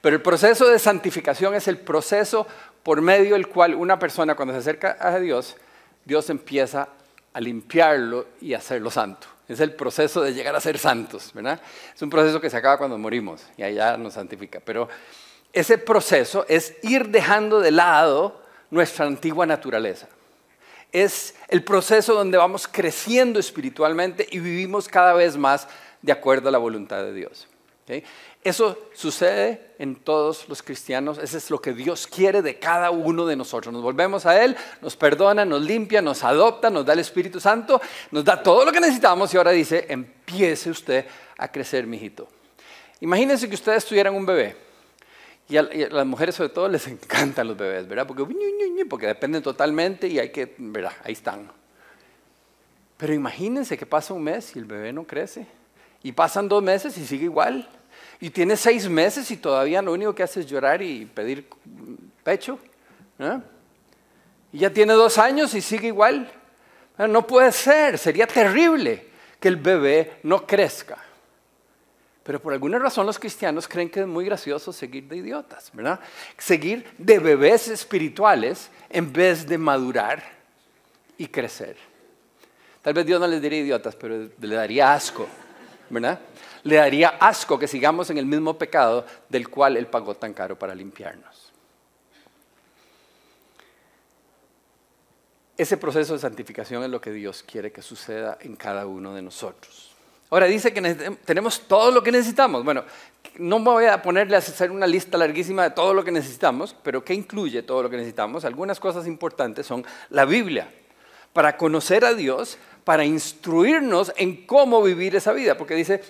Pero 0.00 0.14
el 0.14 0.22
proceso 0.22 0.68
de 0.68 0.78
santificación 0.78 1.56
es 1.56 1.66
el 1.66 1.78
proceso 1.78 2.46
por 2.84 3.02
medio 3.02 3.34
del 3.34 3.48
cual 3.48 3.74
una 3.74 3.98
persona 3.98 4.36
cuando 4.36 4.54
se 4.54 4.60
acerca 4.60 4.96
a 5.00 5.18
Dios, 5.18 5.56
Dios 6.04 6.30
empieza 6.30 6.88
a 7.32 7.40
limpiarlo 7.40 8.28
y 8.40 8.54
hacerlo 8.54 8.92
santo. 8.92 9.26
Es 9.48 9.58
el 9.58 9.74
proceso 9.74 10.22
de 10.22 10.32
llegar 10.32 10.54
a 10.54 10.60
ser 10.60 10.78
santos, 10.78 11.32
¿verdad? 11.34 11.60
Es 11.92 12.00
un 12.00 12.08
proceso 12.08 12.40
que 12.40 12.48
se 12.48 12.56
acaba 12.56 12.78
cuando 12.78 12.96
morimos 12.98 13.44
y 13.56 13.64
allá 13.64 13.96
nos 13.96 14.14
santifica. 14.14 14.60
Pero 14.64 14.88
ese 15.52 15.78
proceso 15.78 16.46
es 16.48 16.76
ir 16.82 17.08
dejando 17.08 17.58
de 17.58 17.72
lado 17.72 18.40
nuestra 18.70 19.04
antigua 19.04 19.46
naturaleza. 19.46 20.06
Es 20.92 21.34
el 21.48 21.64
proceso 21.64 22.14
donde 22.14 22.38
vamos 22.38 22.68
creciendo 22.68 23.40
espiritualmente 23.40 24.26
y 24.30 24.38
vivimos 24.38 24.88
cada 24.88 25.14
vez 25.14 25.36
más 25.36 25.66
de 26.02 26.12
acuerdo 26.12 26.48
a 26.48 26.52
la 26.52 26.58
voluntad 26.58 27.02
de 27.02 27.14
Dios. 27.14 27.48
Eso 28.44 28.78
sucede 28.94 29.74
en 29.78 29.96
todos 29.96 30.48
los 30.48 30.62
cristianos, 30.62 31.18
eso 31.18 31.36
es 31.36 31.50
lo 31.50 31.60
que 31.60 31.72
Dios 31.72 32.06
quiere 32.06 32.42
de 32.42 32.58
cada 32.58 32.90
uno 32.90 33.26
de 33.26 33.36
nosotros. 33.36 33.72
Nos 33.72 33.82
volvemos 33.82 34.26
a 34.26 34.42
Él, 34.42 34.56
nos 34.80 34.96
perdona, 34.96 35.44
nos 35.44 35.62
limpia, 35.62 36.02
nos 36.02 36.24
adopta, 36.24 36.70
nos 36.70 36.84
da 36.84 36.92
el 36.92 37.00
Espíritu 37.00 37.38
Santo, 37.38 37.80
nos 38.10 38.24
da 38.24 38.42
todo 38.42 38.64
lo 38.64 38.72
que 38.72 38.80
necesitamos 38.80 39.32
y 39.32 39.36
ahora 39.36 39.50
dice, 39.50 39.86
empiece 39.88 40.70
usted 40.70 41.06
a 41.38 41.48
crecer, 41.48 41.86
mijito. 41.86 42.28
Imagínense 43.00 43.48
que 43.48 43.54
ustedes 43.54 43.84
tuvieran 43.84 44.14
un 44.14 44.26
bebé. 44.26 44.71
Y 45.52 45.58
a, 45.58 45.62
las 45.62 46.06
mujeres 46.06 46.34
sobre 46.34 46.48
todo 46.48 46.66
les 46.66 46.86
encantan 46.88 47.46
los 47.46 47.58
bebés, 47.58 47.86
¿verdad? 47.86 48.06
Porque, 48.06 48.24
porque 48.88 49.06
dependen 49.06 49.42
totalmente 49.42 50.08
y 50.08 50.18
hay 50.18 50.30
que, 50.30 50.54
¿verdad? 50.56 50.92
Ahí 51.04 51.12
están. 51.12 51.50
Pero 52.96 53.12
imagínense 53.12 53.76
que 53.76 53.84
pasa 53.84 54.14
un 54.14 54.22
mes 54.22 54.56
y 54.56 54.60
el 54.60 54.64
bebé 54.64 54.94
no 54.94 55.04
crece. 55.04 55.46
Y 56.02 56.12
pasan 56.12 56.48
dos 56.48 56.62
meses 56.62 56.96
y 56.96 57.04
sigue 57.04 57.24
igual. 57.24 57.68
Y 58.18 58.30
tiene 58.30 58.56
seis 58.56 58.88
meses 58.88 59.30
y 59.30 59.36
todavía 59.36 59.82
lo 59.82 59.92
único 59.92 60.14
que 60.14 60.22
hace 60.22 60.40
es 60.40 60.46
llorar 60.46 60.80
y 60.80 61.04
pedir 61.04 61.46
pecho. 62.24 62.58
Y 64.52 64.58
ya 64.58 64.70
tiene 64.70 64.94
dos 64.94 65.18
años 65.18 65.52
y 65.54 65.60
sigue 65.60 65.88
igual. 65.88 66.32
No 66.96 67.26
puede 67.26 67.52
ser, 67.52 67.98
sería 67.98 68.26
terrible 68.26 69.06
que 69.38 69.48
el 69.48 69.56
bebé 69.56 70.14
no 70.22 70.46
crezca. 70.46 70.96
Pero 72.22 72.40
por 72.40 72.52
alguna 72.52 72.78
razón 72.78 73.06
los 73.06 73.18
cristianos 73.18 73.66
creen 73.66 73.90
que 73.90 74.00
es 74.00 74.06
muy 74.06 74.24
gracioso 74.24 74.72
seguir 74.72 75.08
de 75.08 75.16
idiotas, 75.16 75.70
¿verdad? 75.72 75.98
Seguir 76.38 76.86
de 76.98 77.18
bebés 77.18 77.68
espirituales 77.68 78.70
en 78.90 79.12
vez 79.12 79.46
de 79.46 79.58
madurar 79.58 80.22
y 81.18 81.26
crecer. 81.26 81.76
Tal 82.80 82.94
vez 82.94 83.06
Dios 83.06 83.20
no 83.20 83.26
les 83.26 83.42
diría 83.42 83.60
idiotas, 83.60 83.96
pero 83.96 84.28
le 84.38 84.54
daría 84.54 84.92
asco, 84.92 85.26
¿verdad? 85.90 86.20
le 86.64 86.76
daría 86.76 87.08
asco 87.20 87.58
que 87.58 87.66
sigamos 87.66 88.10
en 88.10 88.18
el 88.18 88.26
mismo 88.26 88.56
pecado 88.56 89.04
del 89.28 89.48
cual 89.48 89.76
Él 89.76 89.86
pagó 89.86 90.14
tan 90.14 90.32
caro 90.32 90.58
para 90.58 90.74
limpiarnos. 90.74 91.52
Ese 95.56 95.76
proceso 95.76 96.14
de 96.14 96.18
santificación 96.18 96.82
es 96.82 96.90
lo 96.90 97.00
que 97.00 97.12
Dios 97.12 97.42
quiere 97.42 97.72
que 97.72 97.82
suceda 97.82 98.38
en 98.40 98.56
cada 98.56 98.86
uno 98.86 99.14
de 99.14 99.22
nosotros. 99.22 99.91
Ahora 100.32 100.46
dice 100.46 100.72
que 100.72 100.80
tenemos 101.26 101.60
todo 101.68 101.90
lo 101.90 102.02
que 102.02 102.10
necesitamos. 102.10 102.64
Bueno, 102.64 102.84
no 103.36 103.60
voy 103.60 103.84
a 103.84 104.00
ponerle 104.00 104.34
a 104.36 104.38
hacer 104.38 104.70
una 104.70 104.86
lista 104.86 105.18
larguísima 105.18 105.64
de 105.64 105.72
todo 105.72 105.92
lo 105.92 106.02
que 106.02 106.10
necesitamos, 106.10 106.74
pero 106.82 107.04
¿qué 107.04 107.12
incluye 107.12 107.62
todo 107.62 107.82
lo 107.82 107.90
que 107.90 107.98
necesitamos? 107.98 108.46
Algunas 108.46 108.80
cosas 108.80 109.06
importantes 109.06 109.66
son 109.66 109.84
la 110.08 110.24
Biblia, 110.24 110.72
para 111.34 111.58
conocer 111.58 112.06
a 112.06 112.14
Dios, 112.14 112.56
para 112.82 113.04
instruirnos 113.04 114.10
en 114.16 114.46
cómo 114.46 114.82
vivir 114.82 115.14
esa 115.14 115.34
vida, 115.34 115.58
porque 115.58 115.74
dice, 115.74 116.02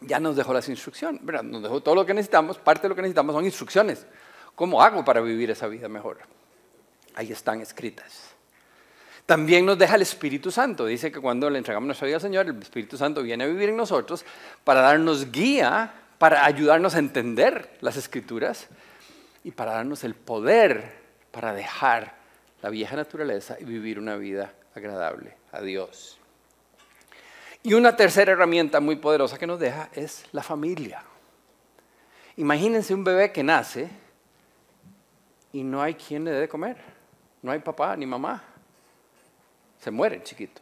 ya 0.00 0.20
nos 0.20 0.36
dejó 0.36 0.54
las 0.54 0.68
instrucciones, 0.68 1.20
nos 1.20 1.60
dejó 1.60 1.82
todo 1.82 1.96
lo 1.96 2.06
que 2.06 2.14
necesitamos, 2.14 2.56
parte 2.56 2.82
de 2.82 2.90
lo 2.90 2.94
que 2.94 3.02
necesitamos 3.02 3.34
son 3.34 3.44
instrucciones. 3.44 4.06
¿Cómo 4.54 4.80
hago 4.80 5.04
para 5.04 5.20
vivir 5.20 5.50
esa 5.50 5.66
vida 5.66 5.88
mejor? 5.88 6.18
Ahí 7.16 7.32
están 7.32 7.60
escritas. 7.60 8.30
También 9.30 9.64
nos 9.64 9.78
deja 9.78 9.94
el 9.94 10.02
Espíritu 10.02 10.50
Santo. 10.50 10.86
Dice 10.86 11.12
que 11.12 11.20
cuando 11.20 11.48
le 11.48 11.58
entregamos 11.58 11.86
nuestra 11.86 12.04
vida 12.04 12.16
al 12.16 12.20
Señor, 12.20 12.48
el 12.48 12.60
Espíritu 12.60 12.96
Santo 12.96 13.22
viene 13.22 13.44
a 13.44 13.46
vivir 13.46 13.68
en 13.68 13.76
nosotros 13.76 14.24
para 14.64 14.80
darnos 14.80 15.30
guía, 15.30 15.94
para 16.18 16.44
ayudarnos 16.44 16.96
a 16.96 16.98
entender 16.98 17.76
las 17.80 17.96
Escrituras 17.96 18.66
y 19.44 19.52
para 19.52 19.74
darnos 19.74 20.02
el 20.02 20.16
poder 20.16 20.98
para 21.30 21.52
dejar 21.52 22.16
la 22.60 22.70
vieja 22.70 22.96
naturaleza 22.96 23.56
y 23.60 23.64
vivir 23.66 24.00
una 24.00 24.16
vida 24.16 24.52
agradable 24.74 25.36
a 25.52 25.60
Dios. 25.60 26.18
Y 27.62 27.74
una 27.74 27.94
tercera 27.94 28.32
herramienta 28.32 28.80
muy 28.80 28.96
poderosa 28.96 29.38
que 29.38 29.46
nos 29.46 29.60
deja 29.60 29.90
es 29.94 30.24
la 30.32 30.42
familia. 30.42 31.04
Imagínense 32.36 32.92
un 32.92 33.04
bebé 33.04 33.30
que 33.30 33.44
nace 33.44 33.90
y 35.52 35.62
no 35.62 35.80
hay 35.80 35.94
quien 35.94 36.24
le 36.24 36.32
dé 36.32 36.40
de 36.40 36.48
comer. 36.48 36.78
No 37.42 37.52
hay 37.52 37.60
papá 37.60 37.96
ni 37.96 38.06
mamá. 38.06 38.49
Se 39.80 39.90
muere 39.90 40.22
chiquito. 40.22 40.60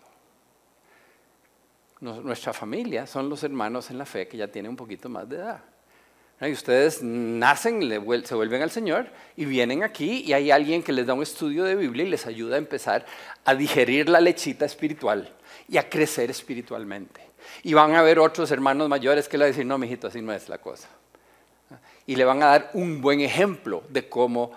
Nuestra 2.00 2.52
familia 2.52 3.06
son 3.06 3.28
los 3.28 3.42
hermanos 3.42 3.90
en 3.90 3.98
la 3.98 4.06
fe 4.06 4.28
que 4.28 4.36
ya 4.36 4.46
tienen 4.46 4.70
un 4.70 4.76
poquito 4.76 5.08
más 5.08 5.28
de 5.28 5.36
edad. 5.36 5.60
Y 6.40 6.52
ustedes 6.52 7.02
nacen, 7.02 7.80
se 8.24 8.34
vuelven 8.36 8.62
al 8.62 8.70
Señor 8.70 9.08
y 9.36 9.44
vienen 9.44 9.82
aquí 9.82 10.22
y 10.24 10.32
hay 10.32 10.52
alguien 10.52 10.84
que 10.84 10.92
les 10.92 11.04
da 11.04 11.14
un 11.14 11.24
estudio 11.24 11.64
de 11.64 11.74
Biblia 11.74 12.04
y 12.04 12.10
les 12.10 12.26
ayuda 12.26 12.54
a 12.54 12.58
empezar 12.58 13.04
a 13.44 13.56
digerir 13.56 14.08
la 14.08 14.20
lechita 14.20 14.64
espiritual 14.64 15.34
y 15.68 15.78
a 15.78 15.90
crecer 15.90 16.30
espiritualmente. 16.30 17.20
Y 17.64 17.74
van 17.74 17.96
a 17.96 18.02
ver 18.02 18.20
otros 18.20 18.52
hermanos 18.52 18.88
mayores 18.88 19.28
que 19.28 19.36
le 19.36 19.44
van 19.44 19.48
a 19.48 19.52
decir, 19.52 19.66
no, 19.66 19.78
mijito, 19.78 20.06
así 20.06 20.22
no 20.22 20.32
es 20.32 20.48
la 20.48 20.58
cosa. 20.58 20.88
Y 22.06 22.14
le 22.14 22.24
van 22.24 22.40
a 22.44 22.46
dar 22.46 22.70
un 22.74 23.00
buen 23.00 23.20
ejemplo 23.20 23.82
de 23.88 24.08
cómo 24.08 24.52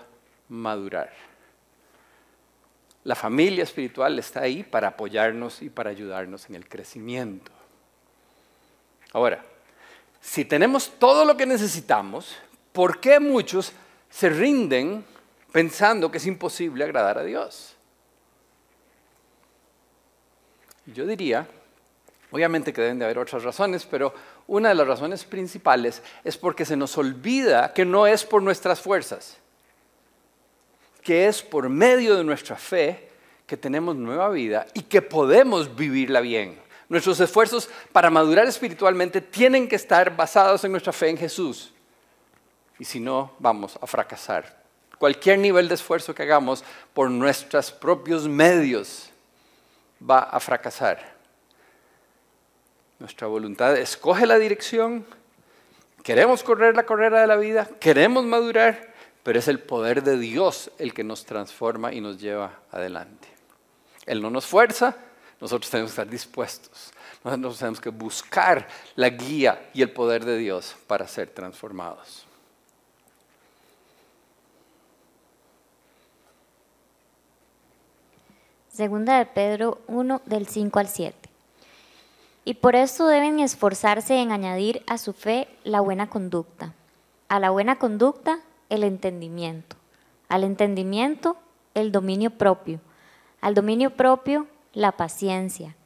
madurar. 0.48 1.12
La 3.04 3.14
familia 3.14 3.64
espiritual 3.64 4.18
está 4.18 4.42
ahí 4.42 4.62
para 4.62 4.88
apoyarnos 4.88 5.62
y 5.62 5.70
para 5.70 5.90
ayudarnos 5.90 6.48
en 6.48 6.54
el 6.54 6.68
crecimiento. 6.68 7.50
Ahora, 9.12 9.44
si 10.20 10.44
tenemos 10.44 10.92
todo 10.98 11.24
lo 11.24 11.36
que 11.36 11.46
necesitamos, 11.46 12.36
¿por 12.72 13.00
qué 13.00 13.18
muchos 13.18 13.72
se 14.08 14.28
rinden 14.28 15.04
pensando 15.50 16.10
que 16.10 16.18
es 16.18 16.26
imposible 16.26 16.84
agradar 16.84 17.18
a 17.18 17.24
Dios? 17.24 17.74
Yo 20.86 21.06
diría, 21.06 21.46
obviamente 22.30 22.72
que 22.72 22.82
deben 22.82 23.00
de 23.00 23.04
haber 23.04 23.18
otras 23.18 23.42
razones, 23.42 23.84
pero 23.84 24.14
una 24.46 24.70
de 24.70 24.74
las 24.76 24.86
razones 24.86 25.24
principales 25.24 26.02
es 26.22 26.36
porque 26.36 26.64
se 26.64 26.76
nos 26.76 26.96
olvida 26.98 27.72
que 27.72 27.84
no 27.84 28.06
es 28.06 28.24
por 28.24 28.42
nuestras 28.42 28.80
fuerzas, 28.80 29.38
que 31.02 31.26
es 31.26 31.42
por 31.42 31.68
medio 31.68 32.16
de 32.16 32.24
nuestra 32.24 32.56
fe 32.56 33.08
que 33.46 33.56
tenemos 33.56 33.96
nueva 33.96 34.28
vida 34.30 34.66
y 34.72 34.82
que 34.82 35.02
podemos 35.02 35.74
vivirla 35.74 36.20
bien. 36.20 36.58
Nuestros 36.88 37.20
esfuerzos 37.20 37.68
para 37.92 38.10
madurar 38.10 38.46
espiritualmente 38.46 39.20
tienen 39.20 39.68
que 39.68 39.76
estar 39.76 40.14
basados 40.16 40.64
en 40.64 40.72
nuestra 40.72 40.92
fe 40.92 41.08
en 41.08 41.18
Jesús. 41.18 41.72
Y 42.78 42.84
si 42.84 43.00
no, 43.00 43.32
vamos 43.38 43.78
a 43.80 43.86
fracasar. 43.86 44.62
Cualquier 44.98 45.38
nivel 45.38 45.68
de 45.68 45.74
esfuerzo 45.74 46.14
que 46.14 46.22
hagamos 46.22 46.64
por 46.94 47.10
nuestros 47.10 47.72
propios 47.72 48.28
medios 48.28 49.10
va 50.08 50.20
a 50.20 50.38
fracasar. 50.38 51.16
Nuestra 52.98 53.26
voluntad 53.26 53.76
escoge 53.76 54.26
la 54.26 54.38
dirección, 54.38 55.04
queremos 56.04 56.42
correr 56.44 56.76
la 56.76 56.84
carrera 56.84 57.20
de 57.20 57.26
la 57.26 57.36
vida, 57.36 57.68
queremos 57.80 58.24
madurar, 58.24 58.91
pero 59.22 59.38
es 59.38 59.48
el 59.48 59.60
poder 59.60 60.02
de 60.02 60.18
Dios 60.18 60.70
el 60.78 60.92
que 60.94 61.04
nos 61.04 61.24
transforma 61.24 61.92
y 61.92 62.00
nos 62.00 62.20
lleva 62.20 62.60
adelante. 62.70 63.28
Él 64.06 64.20
no 64.20 64.30
nos 64.30 64.46
fuerza, 64.46 64.96
nosotros 65.40 65.70
tenemos 65.70 65.90
que 65.90 65.94
estar 65.94 66.08
dispuestos. 66.08 66.92
Nosotros 67.24 67.58
tenemos 67.58 67.80
que 67.80 67.90
buscar 67.90 68.66
la 68.96 69.08
guía 69.08 69.70
y 69.74 69.82
el 69.82 69.92
poder 69.92 70.24
de 70.24 70.36
Dios 70.38 70.74
para 70.86 71.06
ser 71.06 71.30
transformados. 71.30 72.26
Segunda 78.72 79.18
de 79.18 79.26
Pedro 79.26 79.82
1 79.86 80.22
del 80.24 80.48
5 80.48 80.78
al 80.78 80.88
7. 80.88 81.28
Y 82.44 82.54
por 82.54 82.74
eso 82.74 83.06
deben 83.06 83.38
esforzarse 83.38 84.16
en 84.16 84.32
añadir 84.32 84.82
a 84.88 84.98
su 84.98 85.12
fe 85.12 85.46
la 85.62 85.80
buena 85.80 86.08
conducta, 86.08 86.72
a 87.28 87.38
la 87.38 87.50
buena 87.50 87.78
conducta 87.78 88.40
el 88.72 88.84
entendimiento, 88.84 89.76
al 90.28 90.44
entendimiento 90.44 91.36
el 91.74 91.92
dominio 91.92 92.30
propio, 92.30 92.80
al 93.40 93.54
dominio 93.54 93.96
propio 93.96 94.46
la 94.72 94.92
paciencia, 94.92 95.76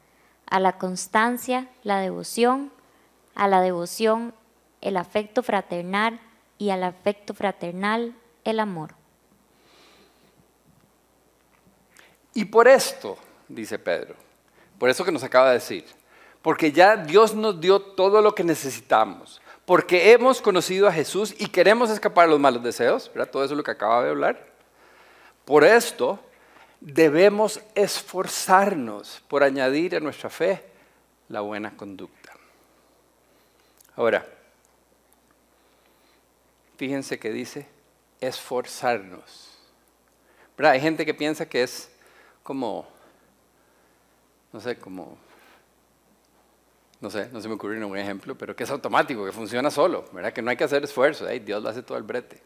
a 0.46 0.60
la 0.60 0.78
constancia 0.78 1.68
la 1.82 1.98
devoción, 1.98 2.70
a 3.34 3.48
la 3.48 3.60
devoción 3.60 4.34
el 4.80 4.96
afecto 4.96 5.42
fraternal. 5.42 6.20
Y 6.58 6.70
al 6.70 6.84
afecto 6.84 7.34
fraternal 7.34 8.14
el 8.42 8.60
amor. 8.60 8.94
Y 12.32 12.46
por 12.46 12.66
esto, 12.66 13.18
dice 13.46 13.78
Pedro, 13.78 14.14
por 14.78 14.88
eso 14.88 15.04
que 15.04 15.12
nos 15.12 15.22
acaba 15.22 15.48
de 15.48 15.54
decir, 15.54 15.84
porque 16.40 16.72
ya 16.72 16.96
Dios 16.96 17.34
nos 17.34 17.60
dio 17.60 17.78
todo 17.78 18.22
lo 18.22 18.34
que 18.34 18.42
necesitamos, 18.42 19.42
porque 19.66 20.12
hemos 20.12 20.40
conocido 20.40 20.86
a 20.86 20.92
Jesús 20.92 21.34
y 21.36 21.48
queremos 21.48 21.90
escapar 21.90 22.26
de 22.26 22.30
los 22.30 22.40
malos 22.40 22.62
deseos, 22.62 23.10
¿verdad? 23.12 23.30
Todo 23.30 23.44
eso 23.44 23.54
es 23.54 23.58
lo 23.58 23.64
que 23.64 23.72
acaba 23.72 24.02
de 24.02 24.10
hablar. 24.10 24.46
Por 25.44 25.64
esto, 25.64 26.20
debemos 26.80 27.60
esforzarnos 27.74 29.22
por 29.28 29.42
añadir 29.42 29.96
a 29.96 30.00
nuestra 30.00 30.30
fe 30.30 30.62
la 31.28 31.40
buena 31.40 31.76
conducta. 31.76 32.32
Ahora, 33.96 34.24
fíjense 36.76 37.18
que 37.18 37.32
dice 37.32 37.66
esforzarnos. 38.20 39.58
Hay 40.58 40.80
gente 40.80 41.04
que 41.04 41.12
piensa 41.12 41.48
que 41.48 41.64
es 41.64 41.90
como, 42.42 42.86
no 44.52 44.60
sé, 44.60 44.78
como, 44.78 45.18
no 47.00 47.10
sé, 47.10 47.28
no 47.32 47.40
se 47.40 47.48
me 47.48 47.54
ocurre 47.54 47.78
ningún 47.78 47.98
ejemplo, 47.98 48.36
pero 48.36 48.56
que 48.56 48.64
es 48.64 48.70
automático, 48.70 49.24
que 49.24 49.32
funciona 49.32 49.70
solo, 49.70 50.04
¿verdad? 50.12 50.32
Que 50.32 50.42
no 50.42 50.50
hay 50.50 50.56
que 50.56 50.64
hacer 50.64 50.82
esfuerzo, 50.82 51.26
Dios 51.26 51.62
lo 51.62 51.68
hace 51.68 51.82
todo 51.82 51.98
el 51.98 52.04
brete. 52.04 52.42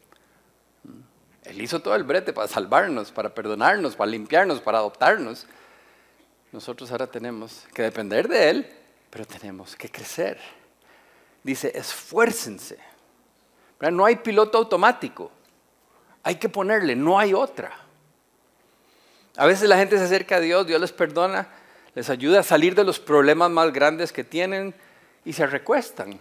Él 1.45 1.61
hizo 1.61 1.81
todo 1.81 1.95
el 1.95 2.05
brete 2.05 2.33
para 2.33 2.49
salvarnos, 2.49 3.11
para 3.11 3.35
perdonarnos, 3.35 3.97
para 3.97 4.11
limpiarnos, 4.11 4.61
para 4.61 4.79
adoptarnos. 4.79 5.47
Nosotros 6.53 6.91
ahora 6.91 7.07
tenemos 7.07 7.67
que 7.73 7.83
depender 7.83 8.29
de 8.29 8.51
Él, 8.51 8.73
pero 9.09 9.25
tenemos 9.25 9.75
que 9.77 9.89
crecer. 9.89 10.39
Dice, 11.43 11.73
esfuércense. 11.75 12.79
No 13.81 14.05
hay 14.05 14.17
piloto 14.17 14.59
automático. 14.59 15.31
Hay 16.23 16.37
que 16.37 16.49
ponerle, 16.49 16.95
no 16.95 17.19
hay 17.19 17.33
otra. 17.33 17.73
A 19.37 19.47
veces 19.47 19.69
la 19.69 19.79
gente 19.79 19.97
se 19.97 20.05
acerca 20.05 20.37
a 20.37 20.41
Dios, 20.41 20.67
Dios 20.67 20.81
les 20.81 20.93
perdona, 20.93 21.49
les 21.95 22.11
ayuda 22.11 22.41
a 22.41 22.43
salir 22.45 22.75
de 22.75 22.85
los 22.85 23.01
problemas 23.01 23.51
más 23.51 23.73
grandes 23.73 24.13
que 24.13 24.25
tienen 24.25 24.75
y 25.25 25.33
se 25.33 25.47
recuestan 25.47 26.21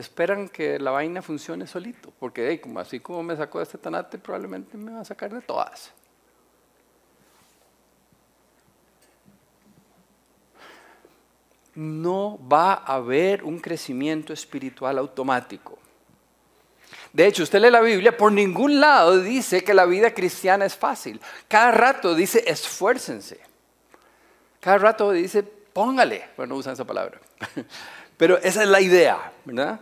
esperan 0.00 0.48
que 0.48 0.78
la 0.78 0.90
vaina 0.90 1.22
funcione 1.22 1.66
solito, 1.66 2.12
porque 2.18 2.60
como, 2.60 2.80
así 2.80 3.00
como 3.00 3.22
me 3.22 3.36
sacó 3.36 3.58
de 3.58 3.64
este 3.64 3.78
tanate, 3.78 4.18
probablemente 4.18 4.76
me 4.76 4.92
va 4.92 5.00
a 5.00 5.04
sacar 5.04 5.32
de 5.32 5.42
todas. 5.42 5.92
No 11.74 12.38
va 12.50 12.72
a 12.72 12.94
haber 12.96 13.44
un 13.44 13.60
crecimiento 13.60 14.32
espiritual 14.32 14.98
automático. 14.98 15.78
De 17.12 17.26
hecho, 17.26 17.42
usted 17.42 17.60
lee 17.60 17.70
la 17.70 17.80
Biblia, 17.80 18.16
por 18.16 18.32
ningún 18.32 18.80
lado 18.80 19.20
dice 19.20 19.62
que 19.62 19.74
la 19.74 19.84
vida 19.84 20.12
cristiana 20.14 20.64
es 20.64 20.76
fácil. 20.76 21.20
Cada 21.48 21.70
rato 21.72 22.14
dice 22.14 22.44
esfuércense. 22.46 23.49
Cada 24.60 24.78
rato 24.78 25.10
dice 25.12 25.42
póngale. 25.42 26.28
Bueno, 26.36 26.54
no 26.54 26.58
usan 26.58 26.74
esa 26.74 26.84
palabra. 26.84 27.18
Pero 28.16 28.38
esa 28.38 28.62
es 28.62 28.68
la 28.68 28.80
idea, 28.80 29.32
¿verdad? 29.44 29.80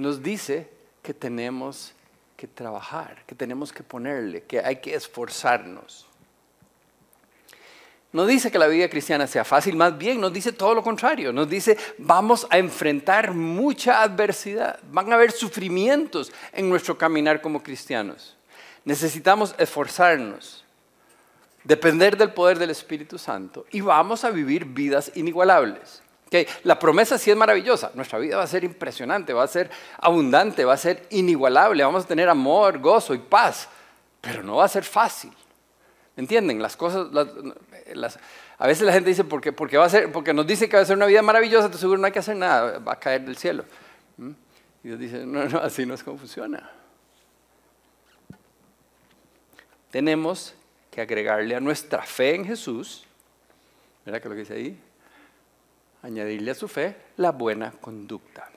nos 0.00 0.22
dice 0.22 0.68
que 1.02 1.14
tenemos 1.14 1.92
que 2.36 2.46
trabajar, 2.46 3.22
que 3.26 3.34
tenemos 3.34 3.72
que 3.72 3.82
ponerle, 3.82 4.42
que 4.44 4.60
hay 4.60 4.76
que 4.76 4.94
esforzarnos. 4.94 6.06
No 8.12 8.26
dice 8.26 8.50
que 8.50 8.58
la 8.58 8.66
vida 8.66 8.88
cristiana 8.88 9.26
sea 9.26 9.44
fácil, 9.44 9.76
más 9.76 9.96
bien 9.96 10.20
nos 10.20 10.32
dice 10.32 10.52
todo 10.52 10.74
lo 10.74 10.82
contrario. 10.82 11.32
Nos 11.32 11.48
dice, 11.48 11.76
vamos 11.98 12.46
a 12.50 12.58
enfrentar 12.58 13.34
mucha 13.34 14.02
adversidad, 14.02 14.80
van 14.90 15.12
a 15.12 15.16
haber 15.16 15.30
sufrimientos 15.30 16.32
en 16.52 16.68
nuestro 16.68 16.98
caminar 16.98 17.40
como 17.40 17.62
cristianos. 17.62 18.36
Necesitamos 18.84 19.54
esforzarnos, 19.58 20.64
depender 21.64 22.16
del 22.16 22.32
poder 22.32 22.58
del 22.58 22.70
Espíritu 22.70 23.18
Santo 23.18 23.66
y 23.70 23.80
vamos 23.80 24.24
a 24.24 24.30
vivir 24.30 24.64
vidas 24.64 25.12
inigualables. 25.14 26.02
La 26.62 26.78
promesa 26.78 27.18
sí 27.18 27.30
es 27.30 27.36
maravillosa. 27.36 27.90
Nuestra 27.94 28.18
vida 28.18 28.36
va 28.36 28.44
a 28.44 28.46
ser 28.46 28.62
impresionante, 28.62 29.32
va 29.32 29.42
a 29.42 29.48
ser 29.48 29.68
abundante, 29.98 30.64
va 30.64 30.74
a 30.74 30.76
ser 30.76 31.06
inigualable. 31.10 31.82
Vamos 31.82 32.04
a 32.04 32.08
tener 32.08 32.28
amor, 32.28 32.78
gozo 32.78 33.14
y 33.14 33.18
paz. 33.18 33.68
Pero 34.20 34.42
no 34.42 34.56
va 34.56 34.64
a 34.64 34.68
ser 34.68 34.84
fácil. 34.84 35.32
¿Entienden? 36.16 36.62
Las 36.62 36.76
cosas, 36.76 37.08
a 38.58 38.66
veces 38.66 38.86
la 38.86 38.92
gente 38.92 39.10
dice, 39.10 39.24
porque, 39.24 39.52
porque, 39.52 39.76
va 39.76 39.86
a 39.86 39.88
ser, 39.88 40.12
porque 40.12 40.32
nos 40.32 40.46
dice 40.46 40.68
que 40.68 40.76
va 40.76 40.82
a 40.82 40.86
ser 40.86 40.96
una 40.96 41.06
vida 41.06 41.22
maravillosa, 41.22 41.64
entonces 41.64 41.80
seguro 41.80 41.98
no 41.98 42.06
hay 42.06 42.12
que 42.12 42.18
hacer 42.18 42.36
nada, 42.36 42.78
va 42.78 42.92
a 42.92 42.98
caer 42.98 43.22
del 43.24 43.36
cielo. 43.36 43.64
¿Mm? 44.16 44.30
Y 44.84 44.88
Dios 44.88 44.98
dice, 44.98 45.26
no, 45.26 45.44
no, 45.46 45.58
así 45.58 45.86
no 45.86 45.94
es 45.94 46.04
como 46.04 46.18
funciona. 46.18 46.70
Tenemos 49.90 50.54
que 50.90 51.00
agregarle 51.00 51.54
a 51.54 51.60
nuestra 51.60 52.02
fe 52.02 52.34
en 52.34 52.44
Jesús, 52.44 53.04
¿verdad 54.04 54.20
que 54.20 54.28
lo 54.28 54.34
que 54.34 54.40
dice 54.40 54.54
ahí? 54.54 54.80
añadirle 56.02 56.50
a 56.50 56.54
su 56.54 56.68
fe 56.68 56.96
la 57.16 57.30
buena 57.30 57.72
conducta. 57.72 58.48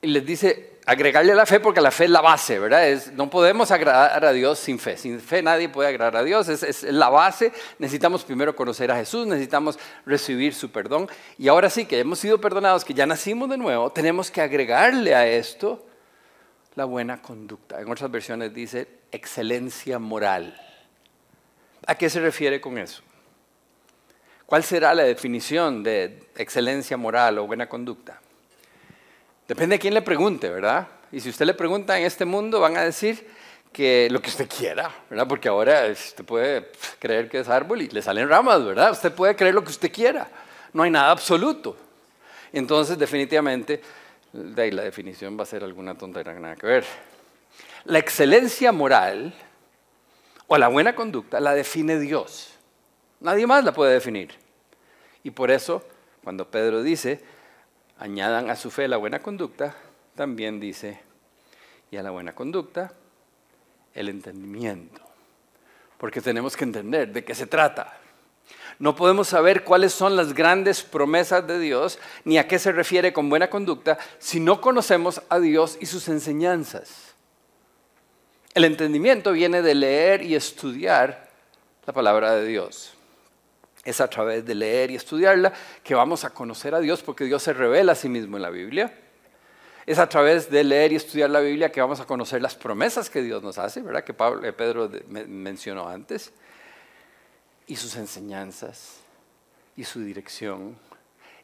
Y 0.00 0.08
les 0.08 0.24
dice, 0.24 0.78
agregarle 0.86 1.32
a 1.32 1.34
la 1.34 1.46
fe 1.46 1.58
porque 1.58 1.80
la 1.80 1.90
fe 1.90 2.04
es 2.04 2.10
la 2.10 2.20
base, 2.20 2.58
¿verdad? 2.58 2.88
Es, 2.88 3.12
no 3.12 3.28
podemos 3.28 3.72
agradar 3.72 4.24
a 4.24 4.32
Dios 4.32 4.60
sin 4.60 4.78
fe. 4.78 4.96
Sin 4.96 5.20
fe 5.20 5.42
nadie 5.42 5.68
puede 5.68 5.88
agradar 5.88 6.16
a 6.16 6.22
Dios, 6.22 6.48
es, 6.48 6.62
es 6.62 6.84
la 6.84 7.08
base. 7.08 7.52
Necesitamos 7.80 8.24
primero 8.24 8.54
conocer 8.54 8.92
a 8.92 8.96
Jesús, 8.96 9.26
necesitamos 9.26 9.76
recibir 10.06 10.54
su 10.54 10.70
perdón. 10.70 11.08
Y 11.36 11.48
ahora 11.48 11.68
sí 11.68 11.84
que 11.84 11.98
hemos 11.98 12.20
sido 12.20 12.40
perdonados, 12.40 12.84
que 12.84 12.94
ya 12.94 13.06
nacimos 13.06 13.48
de 13.50 13.58
nuevo, 13.58 13.90
tenemos 13.90 14.30
que 14.30 14.40
agregarle 14.40 15.16
a 15.16 15.26
esto 15.26 15.84
la 16.76 16.84
buena 16.84 17.20
conducta. 17.20 17.80
En 17.80 17.90
otras 17.90 18.08
versiones 18.08 18.54
dice 18.54 18.97
excelencia 19.12 19.98
moral. 19.98 20.60
¿A 21.86 21.94
qué 21.94 22.10
se 22.10 22.20
refiere 22.20 22.60
con 22.60 22.78
eso? 22.78 23.02
¿Cuál 24.46 24.64
será 24.64 24.94
la 24.94 25.02
definición 25.02 25.82
de 25.82 26.22
excelencia 26.36 26.96
moral 26.96 27.38
o 27.38 27.46
buena 27.46 27.68
conducta? 27.68 28.20
Depende 29.46 29.76
de 29.76 29.78
quién 29.78 29.94
le 29.94 30.02
pregunte, 30.02 30.48
¿verdad? 30.48 30.88
Y 31.12 31.20
si 31.20 31.30
usted 31.30 31.46
le 31.46 31.54
pregunta 31.54 31.98
en 31.98 32.04
este 32.04 32.24
mundo, 32.24 32.60
van 32.60 32.76
a 32.76 32.82
decir 32.82 33.26
que 33.72 34.08
lo 34.10 34.20
que 34.20 34.28
usted 34.28 34.48
quiera, 34.48 34.90
¿verdad? 35.08 35.26
Porque 35.26 35.48
ahora 35.48 35.86
usted 35.86 36.24
puede 36.24 36.70
creer 36.98 37.28
que 37.28 37.40
es 37.40 37.48
árbol 37.48 37.82
y 37.82 37.88
le 37.88 38.02
salen 38.02 38.28
ramas, 38.28 38.64
¿verdad? 38.64 38.92
Usted 38.92 39.12
puede 39.12 39.36
creer 39.36 39.54
lo 39.54 39.62
que 39.62 39.70
usted 39.70 39.92
quiera. 39.92 40.28
No 40.72 40.82
hay 40.82 40.90
nada 40.90 41.10
absoluto. 41.10 41.76
Entonces, 42.52 42.98
definitivamente, 42.98 43.80
de 44.32 44.62
ahí 44.62 44.70
la 44.70 44.82
definición 44.82 45.38
va 45.38 45.42
a 45.42 45.46
ser 45.46 45.64
alguna 45.64 45.96
tontería, 45.96 46.34
nada 46.34 46.56
que 46.56 46.66
ver. 46.66 46.84
La 47.88 47.98
excelencia 47.98 48.70
moral 48.70 49.32
o 50.46 50.58
la 50.58 50.68
buena 50.68 50.94
conducta 50.94 51.40
la 51.40 51.54
define 51.54 51.98
Dios. 51.98 52.52
Nadie 53.20 53.46
más 53.46 53.64
la 53.64 53.72
puede 53.72 53.94
definir. 53.94 54.34
Y 55.22 55.30
por 55.30 55.50
eso, 55.50 55.82
cuando 56.22 56.50
Pedro 56.50 56.82
dice, 56.82 57.24
añadan 57.98 58.50
a 58.50 58.56
su 58.56 58.70
fe 58.70 58.88
la 58.88 58.98
buena 58.98 59.20
conducta, 59.20 59.74
también 60.14 60.60
dice, 60.60 61.00
y 61.90 61.96
a 61.96 62.02
la 62.02 62.10
buena 62.10 62.34
conducta, 62.34 62.92
el 63.94 64.10
entendimiento. 64.10 65.00
Porque 65.96 66.20
tenemos 66.20 66.58
que 66.58 66.64
entender 66.64 67.10
de 67.10 67.24
qué 67.24 67.34
se 67.34 67.46
trata. 67.46 67.96
No 68.78 68.96
podemos 68.96 69.28
saber 69.28 69.64
cuáles 69.64 69.94
son 69.94 70.14
las 70.14 70.34
grandes 70.34 70.82
promesas 70.82 71.46
de 71.46 71.58
Dios, 71.58 71.98
ni 72.26 72.36
a 72.36 72.46
qué 72.46 72.58
se 72.58 72.70
refiere 72.70 73.14
con 73.14 73.30
buena 73.30 73.48
conducta, 73.48 73.96
si 74.18 74.40
no 74.40 74.60
conocemos 74.60 75.22
a 75.30 75.38
Dios 75.38 75.78
y 75.80 75.86
sus 75.86 76.06
enseñanzas. 76.08 77.07
El 78.54 78.64
entendimiento 78.64 79.32
viene 79.32 79.62
de 79.62 79.74
leer 79.74 80.22
y 80.22 80.34
estudiar 80.34 81.28
la 81.86 81.92
palabra 81.92 82.34
de 82.34 82.46
Dios. 82.46 82.94
Es 83.84 84.00
a 84.00 84.08
través 84.08 84.44
de 84.44 84.54
leer 84.54 84.90
y 84.90 84.96
estudiarla 84.96 85.52
que 85.82 85.94
vamos 85.94 86.24
a 86.24 86.30
conocer 86.30 86.74
a 86.74 86.80
Dios 86.80 87.02
porque 87.02 87.24
Dios 87.24 87.42
se 87.42 87.52
revela 87.52 87.92
a 87.92 87.94
sí 87.94 88.08
mismo 88.08 88.36
en 88.36 88.42
la 88.42 88.50
Biblia. 88.50 88.92
Es 89.86 89.98
a 89.98 90.08
través 90.08 90.50
de 90.50 90.64
leer 90.64 90.92
y 90.92 90.96
estudiar 90.96 91.30
la 91.30 91.40
Biblia 91.40 91.72
que 91.72 91.80
vamos 91.80 92.00
a 92.00 92.04
conocer 92.04 92.42
las 92.42 92.54
promesas 92.54 93.08
que 93.08 93.22
Dios 93.22 93.42
nos 93.42 93.56
hace, 93.56 93.80
¿verdad? 93.80 94.04
Que 94.04 94.12
Pablo, 94.12 94.46
eh, 94.46 94.52
Pedro 94.52 94.90
mencionó 95.08 95.88
antes. 95.88 96.32
Y 97.66 97.76
sus 97.76 97.96
enseñanzas 97.96 98.96
y 99.76 99.84
su 99.84 100.00
dirección 100.00 100.76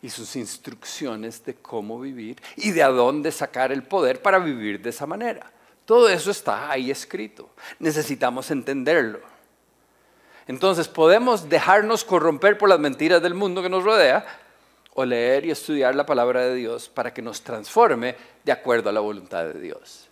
y 0.02 0.10
sus 0.10 0.36
instrucciones 0.36 1.42
de 1.46 1.54
cómo 1.54 1.98
vivir 1.98 2.36
y 2.56 2.72
de 2.72 2.82
a 2.82 2.88
dónde 2.88 3.32
sacar 3.32 3.72
el 3.72 3.82
poder 3.82 4.20
para 4.20 4.38
vivir 4.38 4.82
de 4.82 4.90
esa 4.90 5.06
manera. 5.06 5.50
Todo 5.84 6.08
eso 6.08 6.30
está 6.30 6.70
ahí 6.70 6.90
escrito. 6.90 7.50
Necesitamos 7.78 8.50
entenderlo. 8.50 9.20
Entonces 10.46 10.88
podemos 10.88 11.48
dejarnos 11.48 12.04
corromper 12.04 12.58
por 12.58 12.68
las 12.68 12.78
mentiras 12.78 13.22
del 13.22 13.34
mundo 13.34 13.62
que 13.62 13.68
nos 13.68 13.84
rodea 13.84 14.24
o 14.94 15.04
leer 15.04 15.44
y 15.44 15.50
estudiar 15.50 15.94
la 15.94 16.06
palabra 16.06 16.42
de 16.42 16.54
Dios 16.54 16.88
para 16.88 17.12
que 17.12 17.22
nos 17.22 17.42
transforme 17.42 18.16
de 18.44 18.52
acuerdo 18.52 18.88
a 18.90 18.92
la 18.92 19.00
voluntad 19.00 19.44
de 19.44 19.60
Dios. 19.60 20.08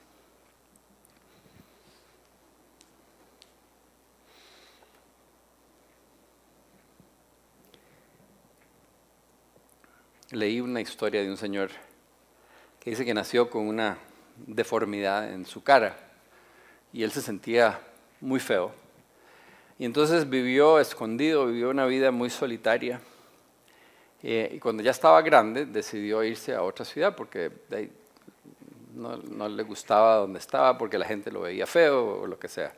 Leí 10.30 10.60
una 10.60 10.80
historia 10.80 11.20
de 11.20 11.30
un 11.30 11.36
señor 11.36 11.70
que 12.80 12.90
dice 12.90 13.04
que 13.04 13.12
nació 13.12 13.50
con 13.50 13.68
una 13.68 13.98
deformidad 14.46 15.32
en 15.32 15.46
su 15.46 15.62
cara 15.62 15.96
y 16.92 17.02
él 17.02 17.10
se 17.12 17.22
sentía 17.22 17.80
muy 18.20 18.40
feo 18.40 18.72
y 19.82 19.84
entonces 19.84 20.30
vivió 20.30 20.78
escondido, 20.78 21.46
vivió 21.46 21.70
una 21.70 21.86
vida 21.86 22.12
muy 22.12 22.30
solitaria. 22.30 23.00
Eh, 24.22 24.52
y 24.54 24.58
cuando 24.60 24.80
ya 24.80 24.92
estaba 24.92 25.20
grande, 25.22 25.66
decidió 25.66 26.22
irse 26.22 26.54
a 26.54 26.62
otra 26.62 26.84
ciudad 26.84 27.16
porque 27.16 27.50
no, 28.94 29.16
no 29.16 29.48
le 29.48 29.62
gustaba 29.64 30.18
donde 30.18 30.38
estaba 30.38 30.78
porque 30.78 30.98
la 30.98 31.06
gente 31.06 31.32
lo 31.32 31.40
veía 31.40 31.66
feo 31.66 32.20
o 32.20 32.26
lo 32.28 32.38
que 32.38 32.46
sea. 32.46 32.72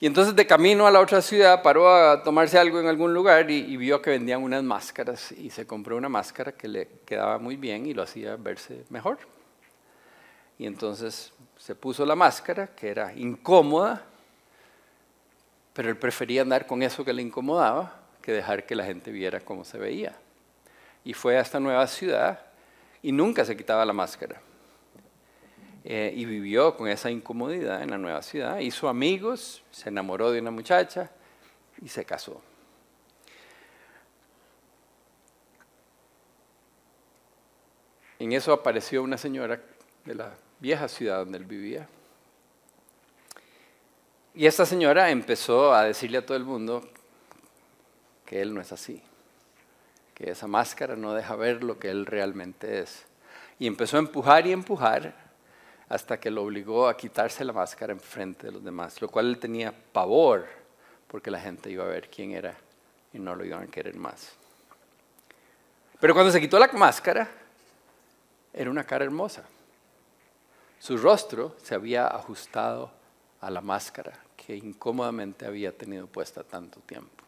Y 0.00 0.06
entonces 0.06 0.34
de 0.34 0.46
camino 0.48 0.86
a 0.88 0.90
la 0.90 0.98
otra 0.98 1.22
ciudad 1.22 1.62
paró 1.62 1.88
a 1.88 2.24
tomarse 2.24 2.58
algo 2.58 2.80
en 2.80 2.88
algún 2.88 3.14
lugar 3.14 3.48
y, 3.48 3.76
vio 3.76 4.02
que 4.02 4.10
vendían 4.10 4.42
unas 4.42 4.64
máscaras 4.64 5.30
y 5.30 5.50
se 5.50 5.64
compró 5.64 5.96
una 5.96 6.08
máscara 6.08 6.50
que 6.50 6.66
le 6.66 6.88
quedaba 7.04 7.38
muy 7.38 7.54
bien 7.54 7.86
y 7.86 7.94
lo 7.94 8.02
hacía 8.02 8.34
verse 8.34 8.82
mejor. 8.88 9.18
Y 10.60 10.66
entonces 10.66 11.32
se 11.56 11.74
puso 11.74 12.04
la 12.04 12.14
máscara, 12.14 12.66
que 12.66 12.90
era 12.90 13.14
incómoda, 13.14 14.04
pero 15.72 15.88
él 15.88 15.96
prefería 15.96 16.42
andar 16.42 16.66
con 16.66 16.82
eso 16.82 17.02
que 17.02 17.14
le 17.14 17.22
incomodaba 17.22 17.98
que 18.20 18.32
dejar 18.32 18.66
que 18.66 18.74
la 18.74 18.84
gente 18.84 19.10
viera 19.10 19.40
cómo 19.40 19.64
se 19.64 19.78
veía. 19.78 20.14
Y 21.02 21.14
fue 21.14 21.38
a 21.38 21.40
esta 21.40 21.58
nueva 21.60 21.86
ciudad 21.86 22.44
y 23.00 23.10
nunca 23.10 23.42
se 23.46 23.56
quitaba 23.56 23.86
la 23.86 23.94
máscara. 23.94 24.38
Eh, 25.82 26.12
y 26.14 26.26
vivió 26.26 26.76
con 26.76 26.88
esa 26.88 27.10
incomodidad 27.10 27.82
en 27.82 27.88
la 27.88 27.96
nueva 27.96 28.20
ciudad. 28.20 28.58
Hizo 28.58 28.86
amigos, 28.86 29.62
se 29.70 29.88
enamoró 29.88 30.30
de 30.30 30.40
una 30.40 30.50
muchacha 30.50 31.10
y 31.80 31.88
se 31.88 32.04
casó. 32.04 32.42
En 38.18 38.32
eso 38.32 38.52
apareció 38.52 39.02
una 39.02 39.16
señora 39.16 39.58
de 40.04 40.14
la 40.14 40.34
vieja 40.60 40.88
ciudad 40.88 41.18
donde 41.18 41.38
él 41.38 41.44
vivía. 41.44 41.88
Y 44.34 44.46
esta 44.46 44.64
señora 44.64 45.10
empezó 45.10 45.74
a 45.74 45.84
decirle 45.84 46.18
a 46.18 46.26
todo 46.26 46.36
el 46.36 46.44
mundo 46.44 46.88
que 48.24 48.40
él 48.40 48.54
no 48.54 48.60
es 48.60 48.70
así, 48.70 49.02
que 50.14 50.30
esa 50.30 50.46
máscara 50.46 50.94
no 50.94 51.14
deja 51.14 51.34
ver 51.34 51.64
lo 51.64 51.78
que 51.78 51.90
él 51.90 52.06
realmente 52.06 52.80
es. 52.80 53.04
Y 53.58 53.66
empezó 53.66 53.96
a 53.96 54.00
empujar 54.00 54.46
y 54.46 54.52
empujar 54.52 55.14
hasta 55.88 56.20
que 56.20 56.30
lo 56.30 56.44
obligó 56.44 56.88
a 56.88 56.96
quitarse 56.96 57.44
la 57.44 57.52
máscara 57.52 57.92
en 57.92 58.00
frente 58.00 58.46
de 58.46 58.52
los 58.52 58.62
demás, 58.62 59.02
lo 59.02 59.08
cual 59.08 59.26
él 59.26 59.38
tenía 59.38 59.74
pavor 59.92 60.46
porque 61.08 61.30
la 61.30 61.40
gente 61.40 61.68
iba 61.68 61.84
a 61.84 61.88
ver 61.88 62.08
quién 62.08 62.30
era 62.30 62.54
y 63.12 63.18
no 63.18 63.34
lo 63.34 63.44
iban 63.44 63.64
a 63.64 63.66
querer 63.66 63.96
más. 63.96 64.32
Pero 65.98 66.14
cuando 66.14 66.30
se 66.30 66.40
quitó 66.40 66.58
la 66.58 66.68
máscara, 66.68 67.28
era 68.52 68.70
una 68.70 68.84
cara 68.84 69.04
hermosa. 69.04 69.44
Su 70.80 70.96
rostro 70.96 71.54
se 71.62 71.76
había 71.76 72.08
ajustado 72.08 72.90
a 73.40 73.50
la 73.50 73.60
máscara 73.60 74.18
que 74.36 74.56
incómodamente 74.56 75.46
había 75.46 75.70
tenido 75.70 76.08
puesta 76.08 76.42
tanto 76.42 76.80
tiempo. 76.80 77.24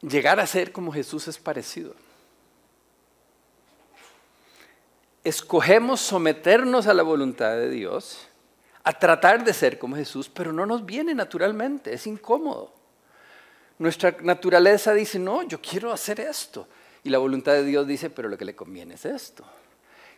Llegar 0.00 0.40
a 0.40 0.46
ser 0.46 0.72
como 0.72 0.90
Jesús 0.90 1.28
es 1.28 1.38
parecido. 1.38 1.94
escogemos 5.26 6.00
someternos 6.00 6.86
a 6.86 6.94
la 6.94 7.02
voluntad 7.02 7.56
de 7.56 7.68
Dios, 7.68 8.28
a 8.84 8.92
tratar 8.92 9.42
de 9.42 9.52
ser 9.52 9.76
como 9.76 9.96
Jesús, 9.96 10.28
pero 10.28 10.52
no 10.52 10.66
nos 10.66 10.86
viene 10.86 11.16
naturalmente, 11.16 11.92
es 11.92 12.06
incómodo. 12.06 12.72
Nuestra 13.78 14.16
naturaleza 14.20 14.94
dice, 14.94 15.18
no, 15.18 15.42
yo 15.42 15.60
quiero 15.60 15.92
hacer 15.92 16.20
esto. 16.20 16.68
Y 17.02 17.10
la 17.10 17.18
voluntad 17.18 17.54
de 17.54 17.64
Dios 17.64 17.88
dice, 17.88 18.08
pero 18.08 18.28
lo 18.28 18.38
que 18.38 18.44
le 18.44 18.54
conviene 18.54 18.94
es 18.94 19.04
esto. 19.04 19.44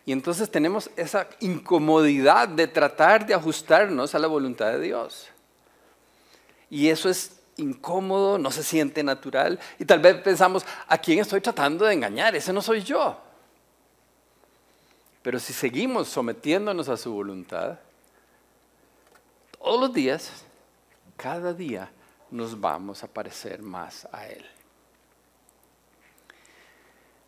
Y 0.09 0.11
entonces 0.11 0.49
tenemos 0.49 0.89
esa 0.95 1.29
incomodidad 1.39 2.47
de 2.47 2.65
tratar 2.65 3.27
de 3.27 3.35
ajustarnos 3.35 4.15
a 4.15 4.17
la 4.17 4.25
voluntad 4.25 4.71
de 4.71 4.79
Dios. 4.79 5.27
Y 6.67 6.89
eso 6.89 7.09
es 7.09 7.39
incómodo, 7.57 8.39
no 8.39 8.49
se 8.49 8.63
siente 8.63 9.03
natural. 9.03 9.59
Y 9.77 9.85
tal 9.85 9.99
vez 9.99 10.15
pensamos, 10.21 10.65
¿a 10.87 10.97
quién 10.97 11.19
estoy 11.19 11.41
tratando 11.41 11.85
de 11.85 11.93
engañar? 11.93 12.35
Ese 12.35 12.51
no 12.51 12.59
soy 12.59 12.81
yo. 12.81 13.21
Pero 15.21 15.37
si 15.37 15.53
seguimos 15.53 16.07
sometiéndonos 16.07 16.89
a 16.89 16.97
su 16.97 17.13
voluntad, 17.13 17.77
todos 19.61 19.79
los 19.79 19.93
días, 19.93 20.31
cada 21.17 21.53
día, 21.53 21.91
nos 22.31 22.59
vamos 22.59 23.03
a 23.03 23.07
parecer 23.07 23.61
más 23.61 24.07
a 24.11 24.25
Él. 24.27 24.43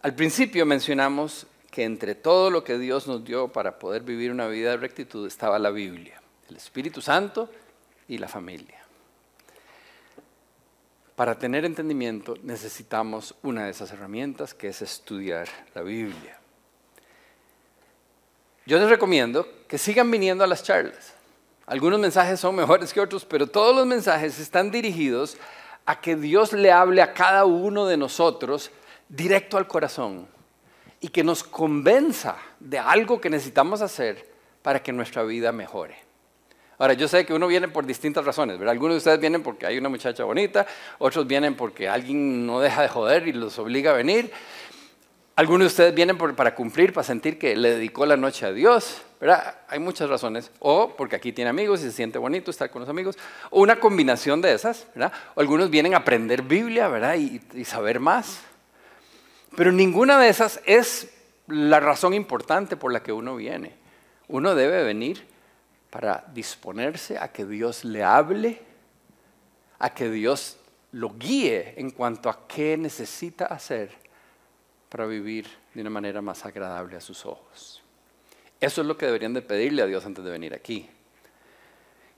Al 0.01 0.15
principio 0.15 0.65
mencionamos 0.65 1.45
que 1.71 1.85
entre 1.85 2.15
todo 2.15 2.51
lo 2.51 2.65
que 2.65 2.77
Dios 2.77 3.07
nos 3.07 3.23
dio 3.23 3.47
para 3.47 3.79
poder 3.79 4.03
vivir 4.03 4.29
una 4.29 4.47
vida 4.47 4.71
de 4.71 4.77
rectitud 4.77 5.25
estaba 5.25 5.57
la 5.57 5.71
Biblia, 5.71 6.21
el 6.49 6.57
Espíritu 6.57 7.01
Santo 7.01 7.49
y 8.09 8.17
la 8.17 8.27
familia. 8.27 8.77
Para 11.15 11.39
tener 11.39 11.63
entendimiento 11.63 12.35
necesitamos 12.43 13.35
una 13.41 13.65
de 13.65 13.71
esas 13.71 13.91
herramientas 13.91 14.53
que 14.53 14.67
es 14.67 14.81
estudiar 14.81 15.47
la 15.73 15.81
Biblia. 15.81 16.37
Yo 18.65 18.77
les 18.77 18.89
recomiendo 18.89 19.47
que 19.67 19.77
sigan 19.77 20.11
viniendo 20.11 20.43
a 20.43 20.47
las 20.47 20.63
charlas. 20.63 21.13
Algunos 21.65 21.99
mensajes 21.99 22.39
son 22.39 22.55
mejores 22.55 22.91
que 22.93 22.99
otros, 22.99 23.23
pero 23.23 23.47
todos 23.47 23.73
los 23.73 23.87
mensajes 23.87 24.39
están 24.39 24.71
dirigidos 24.71 25.37
a 25.85 26.01
que 26.01 26.17
Dios 26.17 26.51
le 26.51 26.71
hable 26.71 27.01
a 27.01 27.13
cada 27.13 27.45
uno 27.45 27.85
de 27.85 27.95
nosotros 27.95 28.71
directo 29.07 29.57
al 29.57 29.67
corazón 29.67 30.27
y 31.01 31.09
que 31.09 31.23
nos 31.23 31.43
convenza 31.43 32.37
de 32.59 32.79
algo 32.79 33.19
que 33.19 33.29
necesitamos 33.29 33.81
hacer 33.81 34.31
para 34.61 34.81
que 34.81 34.93
nuestra 34.93 35.23
vida 35.23 35.51
mejore. 35.51 35.95
Ahora, 36.77 36.93
yo 36.93 37.07
sé 37.07 37.25
que 37.25 37.33
uno 37.33 37.47
viene 37.47 37.67
por 37.67 37.85
distintas 37.85 38.25
razones, 38.25 38.57
¿verdad? 38.57 38.71
Algunos 38.71 38.95
de 38.95 38.97
ustedes 38.99 39.19
vienen 39.19 39.43
porque 39.43 39.65
hay 39.65 39.77
una 39.77 39.89
muchacha 39.89 40.23
bonita, 40.23 40.65
otros 40.99 41.27
vienen 41.27 41.55
porque 41.55 41.89
alguien 41.89 42.45
no 42.45 42.59
deja 42.59 42.81
de 42.83 42.87
joder 42.87 43.27
y 43.27 43.33
los 43.33 43.59
obliga 43.59 43.91
a 43.91 43.95
venir, 43.95 44.31
algunos 45.35 45.61
de 45.61 45.67
ustedes 45.67 45.95
vienen 45.95 46.17
para 46.17 46.53
cumplir, 46.53 46.93
para 46.93 47.03
sentir 47.03 47.39
que 47.39 47.55
le 47.55 47.75
dedicó 47.75 48.05
la 48.05 48.17
noche 48.17 48.45
a 48.45 48.51
Dios, 48.51 49.01
¿verdad? 49.19 49.55
Hay 49.69 49.79
muchas 49.79 50.09
razones. 50.09 50.51
O 50.59 50.95
porque 50.95 51.15
aquí 51.15 51.31
tiene 51.31 51.49
amigos 51.49 51.81
y 51.81 51.83
se 51.83 51.91
siente 51.91 52.19
bonito 52.19 52.51
estar 52.51 52.69
con 52.69 52.81
los 52.81 52.89
amigos. 52.89 53.17
O 53.49 53.61
una 53.61 53.79
combinación 53.79 54.41
de 54.41 54.53
esas, 54.53 54.85
¿verdad? 54.93 55.13
O 55.35 55.41
algunos 55.41 55.69
vienen 55.69 55.93
a 55.93 55.97
aprender 55.97 56.41
Biblia, 56.41 56.87
¿verdad? 56.89 57.15
Y, 57.15 57.41
y 57.53 57.65
saber 57.65 57.99
más. 57.99 58.41
Pero 59.55 59.71
ninguna 59.71 60.19
de 60.19 60.29
esas 60.29 60.61
es 60.65 61.09
la 61.47 61.79
razón 61.79 62.13
importante 62.13 62.77
por 62.77 62.93
la 62.93 63.03
que 63.03 63.11
uno 63.11 63.35
viene. 63.35 63.75
Uno 64.27 64.55
debe 64.55 64.83
venir 64.83 65.25
para 65.89 66.23
disponerse 66.33 67.17
a 67.17 67.31
que 67.31 67.45
Dios 67.45 67.83
le 67.83 68.03
hable, 68.03 68.61
a 69.79 69.93
que 69.93 70.09
Dios 70.09 70.57
lo 70.93 71.13
guíe 71.17 71.73
en 71.77 71.91
cuanto 71.91 72.29
a 72.29 72.47
qué 72.47 72.77
necesita 72.77 73.45
hacer 73.45 73.91
para 74.89 75.05
vivir 75.05 75.47
de 75.73 75.81
una 75.81 75.89
manera 75.89 76.21
más 76.21 76.45
agradable 76.45 76.97
a 76.97 77.01
sus 77.01 77.25
ojos. 77.25 77.81
Eso 78.59 78.81
es 78.81 78.87
lo 78.87 78.97
que 78.97 79.05
deberían 79.05 79.33
de 79.33 79.41
pedirle 79.41 79.81
a 79.81 79.85
Dios 79.85 80.05
antes 80.05 80.23
de 80.23 80.31
venir 80.31 80.53
aquí. 80.53 80.89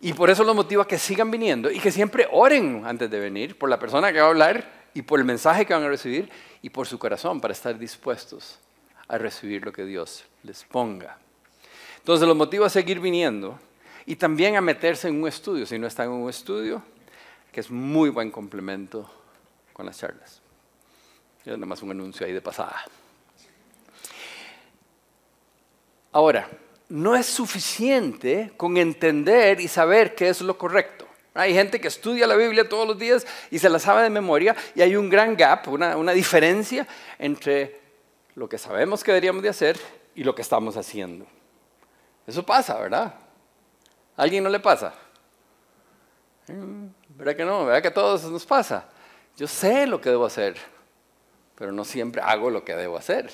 Y 0.01 0.13
por 0.13 0.29
eso 0.29 0.43
los 0.43 0.55
motiva 0.55 0.87
que 0.87 0.99
sigan 0.99 1.31
viniendo 1.31 1.71
y 1.71 1.79
que 1.79 1.91
siempre 1.91 2.27
oren 2.31 2.83
antes 2.85 3.09
de 3.09 3.19
venir 3.19 3.57
por 3.57 3.69
la 3.69 3.79
persona 3.79 4.11
que 4.11 4.19
va 4.19 4.25
a 4.25 4.29
hablar 4.29 4.82
y 4.93 5.01
por 5.01 5.19
el 5.19 5.25
mensaje 5.25 5.65
que 5.65 5.73
van 5.73 5.83
a 5.83 5.89
recibir 5.89 6.29
y 6.61 6.69
por 6.69 6.87
su 6.87 6.99
corazón 6.99 7.41
para 7.41 7.53
estar 7.53 7.77
dispuestos 7.77 8.59
a 9.07 9.17
recibir 9.17 9.65
lo 9.65 9.71
que 9.71 9.85
Dios 9.85 10.23
les 10.43 10.63
ponga. 10.63 11.17
Entonces 11.97 12.27
los 12.27 12.37
motiva 12.37 12.67
a 12.67 12.69
seguir 12.69 12.99
viniendo 12.99 13.59
y 14.05 14.15
también 14.15 14.55
a 14.55 14.61
meterse 14.61 15.07
en 15.07 15.21
un 15.21 15.27
estudio, 15.27 15.65
si 15.65 15.79
no 15.79 15.87
están 15.87 16.07
en 16.07 16.13
un 16.13 16.29
estudio, 16.29 16.83
que 17.51 17.59
es 17.59 17.69
muy 17.69 18.09
buen 18.09 18.31
complemento 18.31 19.09
con 19.71 19.85
las 19.85 19.97
charlas. 19.97 20.41
Y 21.45 21.49
nada 21.49 21.65
más 21.65 21.81
un 21.81 21.91
anuncio 21.91 22.25
ahí 22.25 22.33
de 22.33 22.41
pasada. 22.41 22.83
Ahora, 26.11 26.49
no 26.89 27.15
es 27.15 27.25
suficiente 27.25 28.53
con 28.55 28.77
entender 28.77 29.59
y 29.59 29.67
saber 29.67 30.13
qué 30.15 30.29
es 30.29 30.41
lo 30.41 30.57
correcto. 30.57 31.07
Hay 31.33 31.53
gente 31.53 31.81
que 31.81 31.87
estudia 31.87 32.27
la 32.27 32.35
Biblia 32.35 32.67
todos 32.69 32.87
los 32.87 32.97
días 32.97 33.25
y 33.49 33.57
se 33.57 33.69
la 33.69 33.79
sabe 33.79 34.03
de 34.03 34.09
memoria 34.09 34.55
y 34.75 34.81
hay 34.81 34.95
un 34.95 35.09
gran 35.09 35.35
gap, 35.35 35.67
una, 35.67 36.11
diferencia 36.13 36.87
entre 37.17 37.81
lo 38.35 38.47
que 38.47 38.57
sabemos 38.57 39.03
que 39.03 39.11
deberíamos 39.11 39.41
de 39.41 39.49
hacer 39.49 39.79
y 40.13 40.23
lo 40.23 40.35
que 40.35 40.43
estamos 40.43 40.77
haciendo. 40.77 41.25
Eso 42.27 42.45
pasa, 42.45 42.79
¿verdad? 42.79 43.15
¿A 44.15 44.21
alguien 44.21 44.43
no 44.43 44.49
le 44.49 44.59
pasa? 44.59 44.93
Mm, 46.47 46.87
¿Verdad 47.09 47.35
que 47.35 47.45
no? 47.45 47.65
¿Verdad 47.65 47.81
que 47.81 47.87
a 47.87 47.93
todos 47.93 48.23
nos 48.25 48.45
pasa? 48.45 48.85
Yo 49.35 49.47
sé 49.47 49.87
lo 49.87 49.99
que 49.99 50.09
debo 50.09 50.25
hacer, 50.25 50.55
pero 51.55 51.71
no 51.71 51.83
siempre 51.83 52.21
hago 52.21 52.51
lo 52.51 52.63
que 52.63 52.75
debo 52.75 52.95
hacer. 52.95 53.31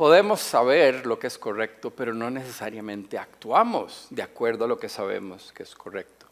Podemos 0.00 0.40
saber 0.40 1.04
lo 1.04 1.18
que 1.18 1.26
es 1.26 1.36
correcto, 1.36 1.90
pero 1.90 2.14
no 2.14 2.30
necesariamente 2.30 3.18
actuamos 3.18 4.06
de 4.08 4.22
acuerdo 4.22 4.64
a 4.64 4.66
lo 4.66 4.78
que 4.78 4.88
sabemos 4.88 5.52
que 5.52 5.62
es 5.62 5.74
correcto. 5.74 6.24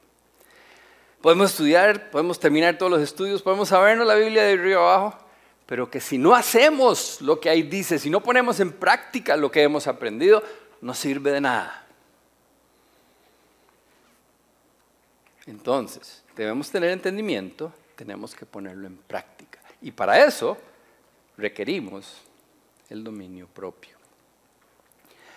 Podemos 1.21 1.51
estudiar, 1.51 2.09
podemos 2.11 2.41
terminar 2.41 2.79
todos 2.79 2.91
los 2.91 3.03
estudios, 3.03 3.43
podemos 3.43 3.69
sabernos 3.69 4.07
la 4.07 4.15
Biblia 4.15 4.45
de 4.45 4.57
río 4.57 4.81
abajo, 4.81 5.19
pero 5.67 5.91
que 5.91 6.01
si 6.01 6.17
no 6.17 6.35
hacemos 6.35 7.21
lo 7.21 7.39
que 7.41 7.51
ahí 7.51 7.63
dice, 7.63 7.99
si 7.99 8.09
no 8.09 8.23
ponemos 8.23 8.59
en 8.59 8.73
práctica 8.73 9.37
lo 9.37 9.51
que 9.51 9.63
hemos 9.63 9.87
aprendido, 9.87 10.43
no 10.81 10.95
sirve 10.95 11.31
de 11.33 11.43
nada. 11.43 11.87
Entonces, 15.45 16.25
debemos 16.35 16.71
tener 16.71 16.89
entendimiento 16.89 17.71
tenemos 17.97 18.35
que 18.35 18.47
ponerlo 18.47 18.87
en 18.87 18.97
práctica. 18.97 19.61
Y 19.83 19.91
para 19.91 20.25
eso 20.25 20.57
requerimos 21.37 22.28
el 22.89 23.05
dominio 23.05 23.47
propio. 23.47 23.97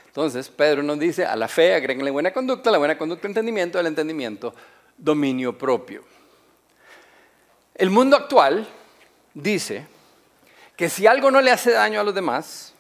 Entonces, 0.08 0.50
Pedro 0.50 0.84
nos 0.84 1.00
dice, 1.00 1.26
a 1.26 1.36
la 1.36 1.48
fe 1.48 1.74
agréguenle 1.74 2.12
buena 2.12 2.34
conducta, 2.34 2.70
la 2.70 2.78
buena 2.78 2.98
conducta 2.98 3.28
entendimiento, 3.28 3.80
al 3.80 3.88
entendimiento 3.88 4.54
dominio 4.98 5.58
propio. 5.58 6.04
El 7.74 7.90
mundo 7.90 8.18
actual 8.18 8.68
dice 9.34 9.88
que 10.76 10.90
si 10.90 11.08
algo 11.08 11.32
no 11.32 11.42
le 11.42 11.52
hace 11.52 11.72
daño 11.72 12.02
a 12.02 12.04
los 12.04 12.14
demás 12.14 12.74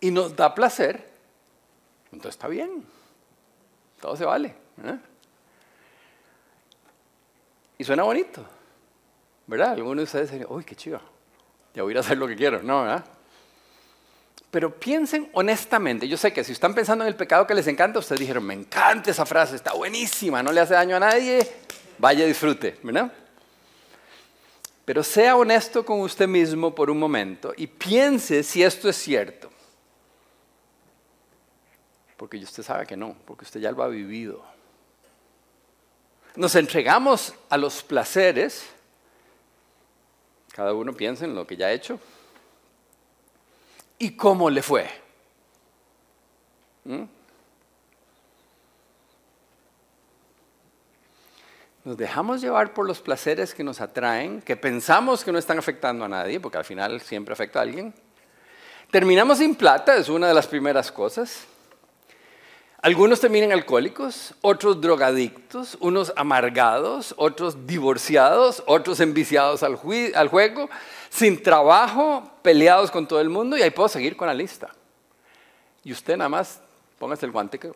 y 0.00 0.10
nos 0.10 0.36
da 0.36 0.54
placer, 0.54 1.10
entonces 2.12 2.36
está 2.36 2.46
bien, 2.46 2.84
todo 4.00 4.16
se 4.16 4.24
vale. 4.24 4.54
¿eh? 4.84 4.98
Y 7.78 7.84
suena 7.84 8.04
bonito, 8.04 8.46
¿verdad? 9.46 9.72
Algunos 9.72 9.96
de 9.96 10.02
ustedes 10.04 10.30
dicen, 10.30 10.46
uy, 10.48 10.64
qué 10.64 10.76
chido, 10.76 11.00
ya 11.74 11.82
voy 11.82 11.96
a 11.96 12.00
hacer 12.00 12.16
lo 12.16 12.28
que 12.28 12.36
quiero, 12.36 12.62
¿no? 12.62 12.82
¿verdad? 12.82 13.04
Pero 14.54 14.72
piensen 14.72 15.28
honestamente, 15.32 16.06
yo 16.06 16.16
sé 16.16 16.32
que 16.32 16.44
si 16.44 16.52
están 16.52 16.76
pensando 16.76 17.02
en 17.02 17.08
el 17.08 17.16
pecado 17.16 17.44
que 17.44 17.56
les 17.56 17.66
encanta, 17.66 17.98
ustedes 17.98 18.20
dijeron, 18.20 18.44
me 18.44 18.54
encanta 18.54 19.10
esa 19.10 19.26
frase, 19.26 19.56
está 19.56 19.72
buenísima, 19.72 20.44
no 20.44 20.52
le 20.52 20.60
hace 20.60 20.74
daño 20.74 20.94
a 20.94 21.00
nadie, 21.00 21.44
vaya 21.98 22.24
disfrute, 22.24 22.78
¿verdad? 22.84 23.12
Pero 24.84 25.02
sea 25.02 25.34
honesto 25.34 25.84
con 25.84 26.02
usted 26.02 26.28
mismo 26.28 26.72
por 26.72 26.88
un 26.88 27.00
momento 27.00 27.52
y 27.56 27.66
piense 27.66 28.44
si 28.44 28.62
esto 28.62 28.88
es 28.88 28.94
cierto. 28.94 29.50
Porque 32.16 32.36
usted 32.36 32.62
sabe 32.62 32.86
que 32.86 32.96
no, 32.96 33.16
porque 33.24 33.44
usted 33.44 33.58
ya 33.58 33.72
lo 33.72 33.82
ha 33.82 33.88
vivido. 33.88 34.40
Nos 36.36 36.54
entregamos 36.54 37.34
a 37.50 37.56
los 37.56 37.82
placeres, 37.82 38.66
cada 40.52 40.72
uno 40.74 40.92
piensa 40.92 41.24
en 41.24 41.34
lo 41.34 41.44
que 41.44 41.56
ya 41.56 41.66
ha 41.66 41.72
hecho, 41.72 41.98
¿Y 43.98 44.16
cómo 44.16 44.50
le 44.50 44.62
fue? 44.62 44.88
¿Mm? 46.84 47.04
Nos 51.84 51.96
dejamos 51.98 52.40
llevar 52.40 52.72
por 52.72 52.86
los 52.86 53.00
placeres 53.00 53.54
que 53.54 53.62
nos 53.62 53.80
atraen, 53.80 54.40
que 54.40 54.56
pensamos 54.56 55.22
que 55.22 55.32
no 55.32 55.38
están 55.38 55.58
afectando 55.58 56.06
a 56.06 56.08
nadie, 56.08 56.40
porque 56.40 56.56
al 56.56 56.64
final 56.64 57.00
siempre 57.02 57.34
afecta 57.34 57.58
a 57.58 57.62
alguien. 57.62 57.94
Terminamos 58.90 59.38
sin 59.38 59.54
plata, 59.54 59.96
es 59.96 60.08
una 60.08 60.28
de 60.28 60.34
las 60.34 60.46
primeras 60.46 60.90
cosas. 60.90 61.46
Algunos 62.84 63.18
terminan 63.18 63.50
alcohólicos, 63.50 64.34
otros 64.42 64.78
drogadictos, 64.78 65.78
unos 65.80 66.12
amargados, 66.16 67.14
otros 67.16 67.66
divorciados, 67.66 68.62
otros 68.66 69.00
enviciados 69.00 69.62
al, 69.62 69.78
al 70.14 70.28
juego, 70.28 70.68
sin 71.08 71.42
trabajo, 71.42 72.30
peleados 72.42 72.90
con 72.90 73.08
todo 73.08 73.22
el 73.22 73.30
mundo 73.30 73.56
y 73.56 73.62
ahí 73.62 73.70
puedo 73.70 73.88
seguir 73.88 74.18
con 74.18 74.28
la 74.28 74.34
lista. 74.34 74.68
Y 75.82 75.92
usted 75.92 76.18
nada 76.18 76.28
más 76.28 76.60
póngase 76.98 77.24
el 77.24 77.32
guante, 77.32 77.58
que, 77.58 77.72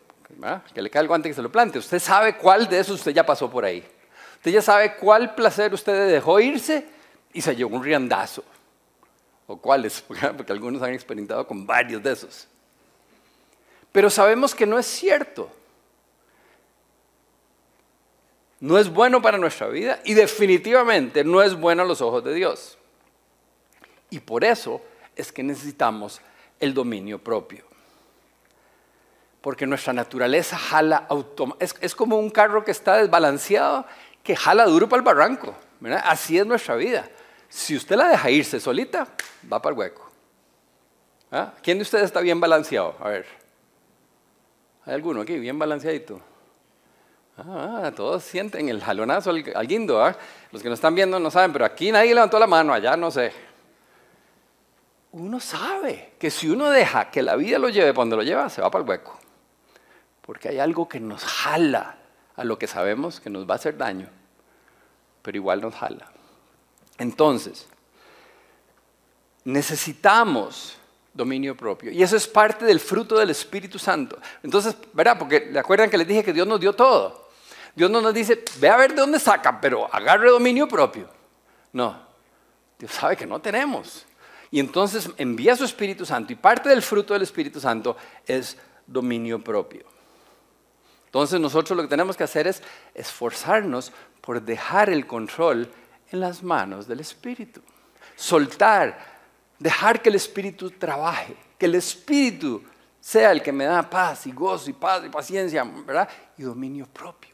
que 0.75 0.79
le 0.79 0.91
cae 0.91 1.01
el 1.01 1.07
guante 1.07 1.27
que 1.27 1.33
se 1.33 1.41
lo 1.41 1.51
plante. 1.51 1.79
Usted 1.79 1.97
sabe 1.97 2.37
cuál 2.37 2.69
de 2.69 2.77
esos 2.77 2.99
usted 2.99 3.11
ya 3.11 3.25
pasó 3.25 3.49
por 3.49 3.65
ahí. 3.65 3.83
Usted 4.35 4.51
ya 4.51 4.61
sabe 4.61 4.95
cuál 4.97 5.33
placer 5.33 5.73
usted 5.73 6.11
dejó 6.11 6.39
irse 6.39 6.85
y 7.33 7.41
se 7.41 7.55
llevó 7.55 7.77
un 7.77 7.83
riandazo. 7.83 8.43
O 9.47 9.57
cuáles, 9.57 10.01
porque 10.37 10.51
algunos 10.53 10.83
han 10.83 10.93
experimentado 10.93 11.47
con 11.47 11.65
varios 11.65 12.03
de 12.03 12.11
esos. 12.11 12.47
Pero 13.91 14.09
sabemos 14.09 14.53
que 14.53 14.65
no 14.65 14.77
es 14.77 14.85
cierto. 14.85 15.51
No 18.59 18.77
es 18.77 18.89
bueno 18.89 19.21
para 19.21 19.37
nuestra 19.37 19.67
vida 19.67 19.99
y 20.03 20.13
definitivamente 20.13 21.23
no 21.23 21.41
es 21.41 21.55
bueno 21.55 21.83
a 21.83 21.85
los 21.85 22.01
ojos 22.01 22.23
de 22.23 22.33
Dios. 22.33 22.77
Y 24.09 24.19
por 24.19 24.43
eso 24.43 24.81
es 25.15 25.31
que 25.31 25.43
necesitamos 25.43 26.19
el 26.59 26.73
dominio 26.73 27.19
propio. 27.19 27.63
Porque 29.41 29.65
nuestra 29.65 29.93
naturaleza 29.93 30.57
jala 30.57 31.05
automáticamente. 31.07 31.85
Es, 31.85 31.95
como 31.95 32.17
un 32.17 32.29
carro 32.29 32.65
que 32.65 32.71
está 32.71 32.97
desbalanceado, 32.97 33.85
que 34.23 34.35
jala 34.35 34.65
duro 34.65 34.89
para 34.89 34.99
el 34.99 35.05
barranco. 35.05 35.55
Así 36.03 36.37
es 36.37 36.45
nuestra 36.45 36.75
vida. 36.75 37.09
Si 37.47 37.77
usted 37.77 37.95
la 37.95 38.09
deja 38.09 38.29
irse 38.29 38.59
solita, 38.59 39.07
va 39.51 39.61
para 39.61 39.73
el 39.73 39.79
hueco. 39.79 40.11
¿Ah? 41.31 41.53
¿Quién 41.63 41.77
de 41.77 41.83
ustedes 41.83 42.05
está 42.05 42.19
bien 42.19 42.39
balanceado? 42.41 42.95
A 42.99 43.09
ver. 43.09 43.38
¿Hay 44.89 44.95
alguno 44.95 45.21
aquí 45.21 45.37
bien 45.37 45.59
balanceadito? 45.59 46.19
Ah, 47.37 47.91
todos 47.95 48.23
sienten 48.23 48.67
el 48.69 48.81
jalonazo 48.81 49.29
al, 49.29 49.67
guindo. 49.67 50.03
¿ah? 50.03 50.17
Los 50.51 50.63
que 50.63 50.69
nos 50.69 50.79
están 50.79 50.95
viendo 50.95 51.19
no 51.19 51.29
saben, 51.29 51.53
pero 51.53 51.63
aquí 51.63 51.91
nadie 51.91 52.13
levantó 52.13 52.39
la 52.39 52.47
mano, 52.47 52.73
allá 52.73 52.97
no 52.97 53.11
sé 53.11 53.31
uno 55.11 55.39
sabe 55.39 56.13
que 56.19 56.29
si 56.29 56.49
uno 56.49 56.69
deja 56.69 57.09
que 57.09 57.21
la 57.21 57.35
vida 57.35 57.57
lo 57.57 57.69
lleve 57.69 57.93
cuando 57.93 58.15
lo 58.15 58.23
lleva, 58.23 58.49
se 58.49 58.61
va 58.61 58.69
para 58.69 58.83
el 58.83 58.89
hueco. 58.89 59.17
Porque 60.21 60.49
hay 60.49 60.59
algo 60.59 60.87
que 60.87 60.99
nos 60.99 61.23
jala 61.23 61.97
a 62.35 62.43
lo 62.43 62.59
que 62.59 62.67
sabemos 62.67 63.19
que 63.19 63.29
nos 63.29 63.49
va 63.49 63.53
a 63.53 63.55
hacer 63.55 63.77
daño, 63.77 64.07
pero 65.21 65.37
igual 65.37 65.61
nos 65.61 65.73
jala. 65.73 66.11
Entonces, 66.99 67.67
necesitamos 69.45 70.77
dominio 71.13 71.55
propio. 71.55 71.91
Y 71.91 72.03
eso 72.03 72.15
es 72.15 72.27
parte 72.27 72.65
del 72.65 72.79
fruto 72.79 73.17
del 73.17 73.29
Espíritu 73.29 73.79
Santo. 73.79 74.17
Entonces, 74.43 74.75
¿verdad? 74.93 75.17
Porque 75.17 75.51
acuerdan 75.57 75.89
que 75.89 75.97
les 75.97 76.07
dije 76.07 76.23
que 76.23 76.33
Dios 76.33 76.47
nos 76.47 76.59
dio 76.59 76.73
todo. 76.73 77.29
Dios 77.75 77.89
no 77.89 78.01
nos 78.01 78.13
dice, 78.13 78.43
ve 78.59 78.69
a 78.69 78.77
ver 78.77 78.91
de 78.91 79.01
dónde 79.01 79.19
saca, 79.19 79.61
pero 79.61 79.93
agarre 79.93 80.29
dominio 80.29 80.67
propio. 80.67 81.09
No, 81.71 81.99
Dios 82.77 82.91
sabe 82.91 83.15
que 83.15 83.25
no 83.25 83.39
tenemos. 83.39 84.05
Y 84.51 84.59
entonces 84.59 85.09
envía 85.17 85.55
su 85.55 85.63
Espíritu 85.63 86.05
Santo 86.05 86.33
y 86.33 86.35
parte 86.35 86.69
del 86.69 86.81
fruto 86.81 87.13
del 87.13 87.21
Espíritu 87.21 87.59
Santo 87.59 87.95
es 88.25 88.57
dominio 88.87 89.43
propio. 89.43 89.85
Entonces 91.05 91.39
nosotros 91.39 91.75
lo 91.75 91.83
que 91.83 91.89
tenemos 91.89 92.17
que 92.17 92.23
hacer 92.23 92.47
es 92.47 92.61
esforzarnos 92.93 93.91
por 94.21 94.41
dejar 94.41 94.89
el 94.89 95.07
control 95.07 95.71
en 96.11 96.19
las 96.19 96.43
manos 96.43 96.87
del 96.87 96.99
Espíritu. 96.99 97.61
Soltar, 98.15 99.18
dejar 99.59 100.01
que 100.01 100.09
el 100.09 100.15
Espíritu 100.15 100.71
trabaje, 100.71 101.35
que 101.57 101.65
el 101.67 101.75
Espíritu 101.75 102.63
sea 102.99 103.31
el 103.31 103.41
que 103.41 103.51
me 103.51 103.65
da 103.65 103.87
paz 103.89 104.25
y 104.25 104.31
gozo 104.31 104.69
y 104.69 104.73
paz 104.73 105.03
y 105.05 105.09
paciencia, 105.09 105.63
¿verdad? 105.63 106.09
Y 106.37 106.43
dominio 106.43 106.87
propio. 106.87 107.29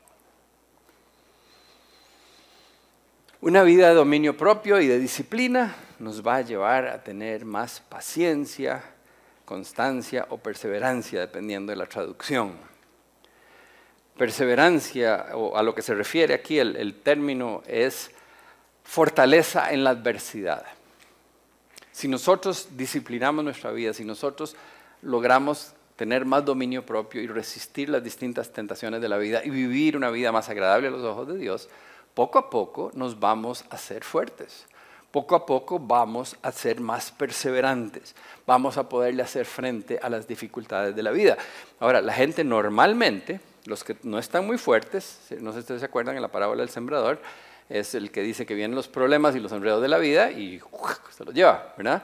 Una 3.41 3.61
vida 3.63 3.89
de 3.89 3.93
dominio 3.93 4.35
propio 4.35 4.81
y 4.81 4.87
de 4.87 4.97
disciplina 4.97 5.75
nos 5.99 6.25
va 6.25 6.37
a 6.37 6.41
llevar 6.41 6.87
a 6.87 7.03
tener 7.03 7.45
más 7.45 7.79
paciencia, 7.79 8.83
constancia 9.45 10.25
o 10.29 10.37
perseverancia, 10.37 11.19
dependiendo 11.19 11.71
de 11.71 11.75
la 11.75 11.85
traducción. 11.85 12.53
Perseverancia, 14.17 15.27
o 15.33 15.55
a 15.57 15.61
lo 15.61 15.75
que 15.75 15.81
se 15.81 15.93
refiere 15.93 16.33
aquí 16.33 16.57
el, 16.57 17.01
término, 17.03 17.61
es 17.67 18.09
fortaleza 18.83 19.71
en 19.71 19.83
la 19.83 19.91
adversidad. 19.91 20.65
Si 21.95 22.09
nosotros 22.09 22.67
disciplinamos 22.75 23.45
nuestra 23.45 23.71
vida, 23.71 23.93
si 23.93 24.03
nosotros 24.03 24.57
logramos 25.01 25.71
tener 25.95 26.25
más 26.25 26.43
dominio 26.43 26.85
propio 26.85 27.21
y 27.21 27.27
resistir 27.27 27.87
las 27.87 28.03
distintas 28.03 28.51
tentaciones 28.51 28.99
de 28.99 29.07
la 29.07 29.17
vida 29.17 29.41
y 29.45 29.49
vivir 29.49 29.95
una 29.95 30.09
vida 30.09 30.33
más 30.33 30.49
agradable 30.49 30.89
a 30.89 30.91
los 30.91 31.05
ojos 31.05 31.25
de 31.29 31.37
Dios, 31.37 31.69
poco 32.13 32.37
a 32.37 32.49
poco 32.49 32.91
nos 32.95 33.17
vamos 33.17 33.63
a 33.69 33.77
ser 33.77 34.03
fuertes 34.03 34.65
poco 35.15 35.33
a 35.35 35.45
poco 35.45 35.79
vamos 35.79 36.35
a 36.41 36.51
ser 36.51 36.81
más 36.81 37.09
perseverantes, 37.09 38.13
vamos 38.45 38.77
a 38.77 38.89
poderle 38.89 39.23
hacer 39.23 39.45
frente 39.45 39.97
a 40.03 40.09
las 40.09 40.27
dificultades 40.27 40.93
de 40.93 41.01
la 41.01 41.11
vida. 41.11 41.37
Ahora, 41.79 42.01
la 42.01 42.11
gente 42.11 42.43
normalmente, 42.43 43.39
los 43.63 43.85
que 43.85 43.95
no 44.03 44.19
están 44.19 44.45
muy 44.45 44.57
fuertes, 44.57 45.19
no 45.39 45.53
sé 45.53 45.59
si 45.59 45.61
ustedes 45.61 45.79
se 45.79 45.85
acuerdan 45.85 46.17
en 46.17 46.21
la 46.21 46.27
parábola 46.27 46.63
del 46.63 46.69
sembrador, 46.69 47.21
es 47.69 47.95
el 47.95 48.11
que 48.11 48.21
dice 48.21 48.45
que 48.45 48.53
vienen 48.53 48.75
los 48.75 48.87
problemas 48.87 49.35
y 49.35 49.39
los 49.39 49.51
enredos 49.51 49.81
de 49.81 49.87
la 49.87 49.97
vida 49.97 50.31
y 50.31 50.61
se 51.11 51.25
los 51.25 51.33
lleva, 51.33 51.73
¿verdad? 51.77 52.03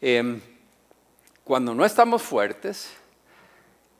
Em, 0.00 0.40
cuando 1.44 1.74
no 1.74 1.84
estamos 1.84 2.22
fuertes 2.22 2.90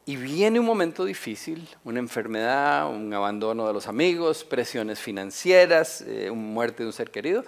y 0.05 0.17
viene 0.17 0.61
un 0.61 0.67
momento 0.67 1.05
difícil, 1.05 1.69
una 1.85 1.99
enfermedad, 1.99 2.89
un 2.89 3.13
abandono 3.13 3.67
de 3.67 3.73
los 3.73 3.89
amigos, 3.89 4.45
presiones 4.45 5.01
financieras, 5.01 6.03
eh, 6.03 6.31
una 6.31 6.43
muerte 6.43 6.85
de 6.85 6.87
un 6.87 6.93
ser 6.93 7.11
querido, 7.11 7.45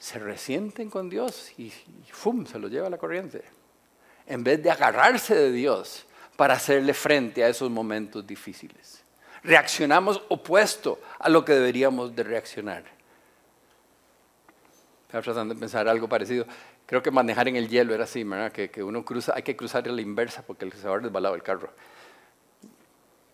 se 0.00 0.18
resienten 0.18 0.90
con 0.90 1.08
Dios 1.08 1.52
y, 1.56 1.72
¡fum! 2.10 2.44
se 2.44 2.58
lo 2.58 2.68
lleva 2.68 2.88
a 2.88 2.90
la 2.90 2.98
corriente. 2.98 3.42
En 4.26 4.42
vez 4.42 4.62
de 4.62 4.70
agarrarse 4.70 5.34
de 5.34 5.52
Dios 5.52 6.06
para 6.36 6.54
hacerle 6.54 6.92
frente 6.92 7.44
a 7.44 7.48
esos 7.48 7.70
momentos 7.70 8.26
difíciles. 8.26 9.03
Reaccionamos 9.44 10.22
opuesto 10.28 11.00
a 11.18 11.28
lo 11.28 11.44
que 11.44 11.52
deberíamos 11.52 12.16
de 12.16 12.22
reaccionar. 12.22 12.82
Estaba 15.02 15.22
tratando 15.22 15.54
de 15.54 15.60
pensar 15.60 15.86
algo 15.86 16.08
parecido. 16.08 16.46
Creo 16.86 17.02
que 17.02 17.10
manejar 17.10 17.48
en 17.48 17.56
el 17.56 17.68
hielo 17.68 17.94
era 17.94 18.04
así, 18.04 18.24
¿verdad? 18.24 18.50
Que, 18.50 18.82
uno 18.82 19.04
cruza, 19.04 19.32
hay 19.36 19.42
que 19.42 19.54
cruzar 19.54 19.86
a 19.86 19.92
la 19.92 20.00
inversa 20.00 20.42
porque 20.42 20.70
se 20.70 20.88
va 20.88 20.98
desbalado 20.98 21.34
el 21.34 21.42
carro. 21.42 21.70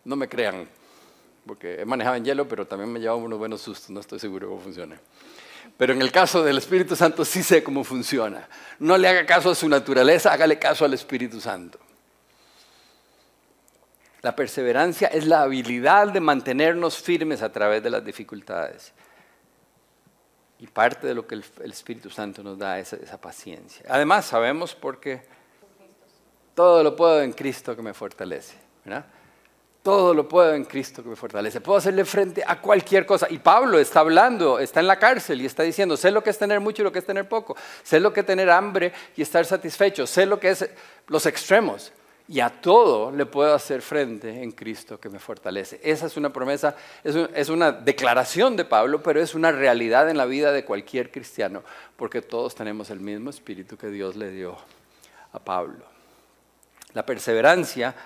No 0.04 0.16
me 0.16 0.28
crean, 0.28 0.68
porque 1.46 1.80
he 1.80 1.84
manejado 1.84 2.16
en 2.16 2.24
hielo, 2.24 2.48
pero 2.48 2.66
también 2.66 2.92
me 2.92 3.00
he 3.00 3.10
unos 3.10 3.38
buenos 3.38 3.60
sustos, 3.60 3.90
no 3.90 4.00
estoy 4.00 4.18
seguro 4.18 4.48
cómo 4.48 4.60
funciona. 4.60 5.00
Pero 5.76 5.92
en 5.92 6.02
el 6.02 6.10
caso 6.10 6.42
del 6.42 6.58
Espíritu 6.58 6.96
Santo 6.96 7.24
sí 7.24 7.42
sé 7.42 7.62
cómo 7.62 7.84
funciona. 7.84 8.48
No 8.80 8.98
le 8.98 9.08
haga 9.08 9.24
caso 9.24 9.50
a 9.50 9.54
su 9.54 9.68
naturaleza, 9.68 10.32
hágale 10.32 10.58
caso 10.58 10.84
al 10.84 10.94
Espíritu 10.94 11.40
Santo. 11.40 11.78
La 14.22 14.36
perseverancia 14.36 15.08
es 15.08 15.26
la 15.26 15.42
habilidad 15.42 16.08
de 16.08 16.20
mantenernos 16.20 16.98
firmes 16.98 17.42
a 17.42 17.50
través 17.50 17.82
de 17.82 17.90
las 17.90 18.04
dificultades. 18.04 18.92
Y 20.58 20.66
parte 20.66 21.06
de 21.06 21.14
lo 21.14 21.26
que 21.26 21.36
el, 21.36 21.44
Espíritu 21.64 22.10
Santo 22.10 22.42
nos 22.42 22.58
da 22.58 22.78
es 22.78 22.92
esa 22.92 23.18
paciencia. 23.18 23.86
Además, 23.88 24.26
sabemos 24.26 24.74
porque 24.74 25.22
todo 26.54 26.82
lo 26.82 26.94
puedo 26.94 27.22
en 27.22 27.32
Cristo 27.32 27.74
que 27.74 27.80
me 27.80 27.94
fortalece. 27.94 28.56
¿verdad? 28.84 29.06
Todo 29.82 30.12
lo 30.12 30.28
puedo 30.28 30.52
en 30.52 30.66
Cristo 30.66 31.02
que 31.02 31.08
me 31.08 31.16
fortalece. 31.16 31.62
Puedo 31.62 31.78
hacerle 31.78 32.04
frente 32.04 32.44
a 32.46 32.60
cualquier 32.60 33.06
cosa. 33.06 33.26
Y 33.30 33.38
Pablo 33.38 33.78
está 33.78 34.00
hablando, 34.00 34.58
está 34.58 34.80
en 34.80 34.86
la 34.86 34.98
cárcel 34.98 35.40
y 35.40 35.46
está 35.46 35.62
diciendo, 35.62 35.96
sé 35.96 36.10
lo 36.10 36.22
que 36.22 36.28
es 36.28 36.36
tener 36.36 36.60
mucho 36.60 36.82
y 36.82 36.84
lo 36.84 36.92
que 36.92 36.98
es 36.98 37.06
tener 37.06 37.26
poco. 37.26 37.56
Sé 37.82 37.98
lo 37.98 38.12
que 38.12 38.20
es 38.20 38.26
tener 38.26 38.50
hambre 38.50 38.92
y 39.16 39.22
estar 39.22 39.46
satisfecho. 39.46 40.06
Sé 40.06 40.26
lo 40.26 40.38
que 40.38 40.50
es 40.50 40.68
los 41.06 41.24
extremos. 41.24 41.90
Y 42.30 42.38
a 42.38 42.48
todo 42.48 43.10
le 43.10 43.26
puedo 43.26 43.52
hacer 43.52 43.82
frente 43.82 44.40
en 44.40 44.52
Cristo 44.52 45.00
que 45.00 45.08
me 45.08 45.18
fortalece. 45.18 45.80
Esa 45.82 46.06
es 46.06 46.16
una 46.16 46.32
promesa, 46.32 46.76
es, 47.02 47.48
una 47.48 47.72
declaración 47.72 48.54
de 48.54 48.64
Pablo, 48.64 49.02
pero 49.02 49.20
es 49.20 49.34
una 49.34 49.50
realidad 49.50 50.08
en 50.08 50.16
la 50.16 50.26
vida 50.26 50.52
de 50.52 50.64
cualquier 50.64 51.10
cristiano, 51.10 51.64
porque 51.96 52.22
todos 52.22 52.54
tenemos 52.54 52.88
el 52.90 53.00
mismo 53.00 53.30
espíritu 53.30 53.76
que 53.76 53.88
Dios 53.88 54.14
le 54.14 54.30
dio 54.30 54.56
a 55.32 55.40
Pablo. 55.40 55.84
La 56.92 57.04
perseverancia 57.04 57.96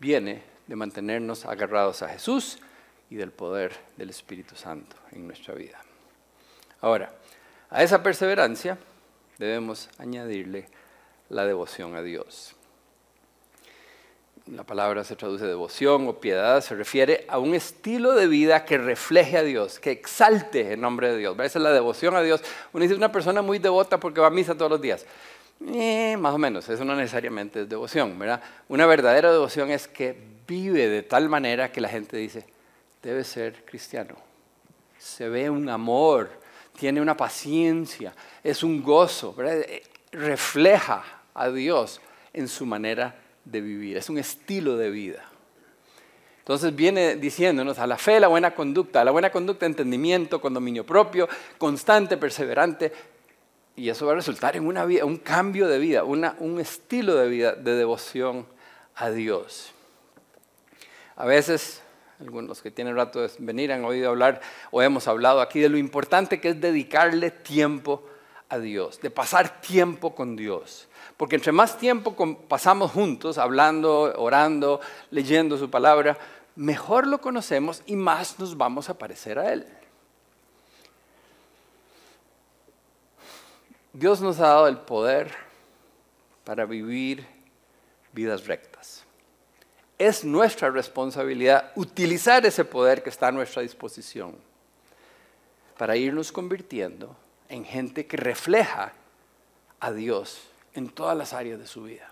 viene 0.00 0.42
de 0.66 0.74
mantenernos 0.74 1.44
agarrados 1.44 2.02
a 2.02 2.08
Jesús 2.08 2.58
y 3.10 3.14
del 3.14 3.30
poder 3.30 3.76
del 3.96 4.10
Espíritu 4.10 4.56
Santo 4.56 4.96
en 5.12 5.24
nuestra 5.28 5.54
vida. 5.54 5.78
Ahora, 6.80 7.14
a 7.70 7.84
esa 7.84 8.02
perseverancia 8.02 8.76
debemos 9.38 9.88
añadirle 9.98 10.66
la 11.28 11.46
devoción 11.46 11.94
a 11.94 12.02
Dios. 12.02 12.54
La 14.46 14.62
palabra 14.62 15.04
se 15.04 15.16
traduce 15.16 15.46
devoción 15.46 16.06
o 16.06 16.20
piedad, 16.20 16.60
se 16.60 16.74
refiere 16.74 17.24
a 17.28 17.38
un 17.38 17.54
estilo 17.54 18.12
de 18.12 18.26
vida 18.26 18.66
que 18.66 18.76
refleje 18.76 19.38
a 19.38 19.42
Dios, 19.42 19.80
que 19.80 19.90
exalte 19.90 20.74
el 20.74 20.80
nombre 20.82 21.12
de 21.12 21.18
Dios. 21.18 21.34
Esa 21.38 21.58
es 21.58 21.62
la 21.62 21.72
devoción 21.72 22.14
a 22.14 22.20
Dios. 22.20 22.42
Uno 22.74 22.82
dice 22.82 22.94
una 22.94 23.10
persona 23.10 23.40
muy 23.40 23.58
devota 23.58 23.98
porque 23.98 24.20
va 24.20 24.26
a 24.26 24.30
misa 24.30 24.54
todos 24.54 24.70
los 24.70 24.82
días. 24.82 25.06
Eh, 25.66 26.16
más 26.18 26.34
o 26.34 26.38
menos, 26.38 26.68
eso 26.68 26.84
no 26.84 26.94
necesariamente 26.94 27.62
es 27.62 27.68
devoción, 27.68 28.18
¿verdad? 28.18 28.42
Una 28.68 28.84
verdadera 28.84 29.32
devoción 29.32 29.70
es 29.70 29.88
que 29.88 30.14
vive 30.46 30.88
de 30.88 31.02
tal 31.02 31.30
manera 31.30 31.72
que 31.72 31.80
la 31.80 31.88
gente 31.88 32.18
dice, 32.18 32.44
debe 33.02 33.24
ser 33.24 33.64
cristiano. 33.64 34.14
Se 34.98 35.28
ve 35.30 35.48
un 35.48 35.70
amor, 35.70 36.28
tiene 36.78 37.00
una 37.00 37.16
paciencia, 37.16 38.14
es 38.42 38.62
un 38.62 38.82
gozo, 38.82 39.34
eh, 39.42 39.82
refleja 40.12 41.13
a 41.34 41.50
Dios 41.50 42.00
en 42.32 42.48
su 42.48 42.64
manera 42.64 43.16
de 43.44 43.60
vivir, 43.60 43.96
es 43.96 44.08
un 44.08 44.18
estilo 44.18 44.76
de 44.76 44.90
vida. 44.90 45.28
Entonces 46.38 46.74
viene 46.74 47.16
diciéndonos 47.16 47.78
a 47.78 47.86
la 47.86 47.96
fe, 47.96 48.20
la 48.20 48.28
buena 48.28 48.54
conducta, 48.54 49.00
a 49.00 49.04
la 49.04 49.10
buena 49.10 49.30
conducta, 49.30 49.64
entendimiento, 49.66 50.40
condominio 50.40 50.84
propio, 50.84 51.28
constante, 51.58 52.16
perseverante, 52.16 52.92
y 53.76 53.88
eso 53.88 54.06
va 54.06 54.12
a 54.12 54.16
resultar 54.16 54.54
en 54.54 54.66
una 54.66 54.84
vida, 54.84 55.04
un 55.04 55.16
cambio 55.16 55.66
de 55.66 55.78
vida, 55.78 56.04
un 56.04 56.60
estilo 56.60 57.16
de 57.16 57.28
vida 57.28 57.52
de 57.54 57.74
devoción 57.74 58.46
a 58.94 59.10
Dios. 59.10 59.72
A 61.16 61.24
veces, 61.24 61.82
algunos 62.20 62.62
que 62.62 62.70
tienen 62.70 62.94
rato 62.94 63.20
de 63.20 63.30
venir 63.38 63.72
han 63.72 63.84
oído 63.84 64.10
hablar 64.10 64.40
o 64.70 64.82
hemos 64.82 65.08
hablado 65.08 65.40
aquí 65.40 65.60
de 65.60 65.68
lo 65.68 65.78
importante 65.78 66.40
que 66.40 66.50
es 66.50 66.60
dedicarle 66.60 67.30
tiempo 67.30 68.06
a 68.48 68.58
Dios, 68.58 69.00
de 69.00 69.10
pasar 69.10 69.60
tiempo 69.60 70.14
con 70.14 70.36
Dios. 70.36 70.88
Porque 71.16 71.36
entre 71.36 71.52
más 71.52 71.78
tiempo 71.78 72.14
pasamos 72.48 72.90
juntos, 72.90 73.38
hablando, 73.38 74.12
orando, 74.16 74.80
leyendo 75.10 75.56
su 75.56 75.70
palabra, 75.70 76.18
mejor 76.56 77.06
lo 77.06 77.20
conocemos 77.20 77.82
y 77.86 77.96
más 77.96 78.38
nos 78.38 78.56
vamos 78.56 78.88
a 78.88 78.98
parecer 78.98 79.38
a 79.38 79.52
Él. 79.52 79.66
Dios 83.92 84.20
nos 84.20 84.40
ha 84.40 84.48
dado 84.48 84.66
el 84.66 84.78
poder 84.78 85.32
para 86.42 86.64
vivir 86.64 87.24
vidas 88.12 88.46
rectas. 88.46 89.04
Es 89.98 90.24
nuestra 90.24 90.70
responsabilidad 90.70 91.70
utilizar 91.76 92.44
ese 92.44 92.64
poder 92.64 93.04
que 93.04 93.10
está 93.10 93.28
a 93.28 93.32
nuestra 93.32 93.62
disposición 93.62 94.34
para 95.78 95.96
irnos 95.96 96.32
convirtiendo 96.32 97.16
en 97.48 97.64
gente 97.64 98.06
que 98.06 98.16
refleja 98.16 98.92
a 99.78 99.92
Dios 99.92 100.48
en 100.74 100.88
todas 100.90 101.16
las 101.16 101.32
áreas 101.32 101.58
de 101.58 101.66
su 101.66 101.84
vida. 101.84 102.10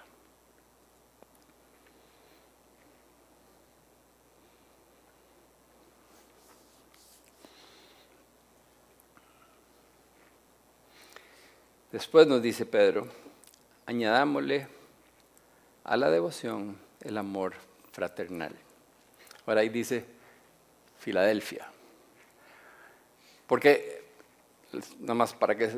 Después 11.92 12.26
nos 12.26 12.40
dice 12.40 12.64
Pedro, 12.64 13.06
añadámosle 13.84 14.66
a 15.84 15.96
la 15.98 16.10
devoción 16.10 16.78
el 17.02 17.18
amor 17.18 17.52
fraternal. 17.92 18.56
Ahora 19.44 19.60
ahí 19.60 19.68
dice 19.68 20.06
Filadelfia. 20.98 21.66
Porque, 23.46 24.04
nada 25.00 25.14
más 25.14 25.34
para 25.34 25.54
que... 25.54 25.70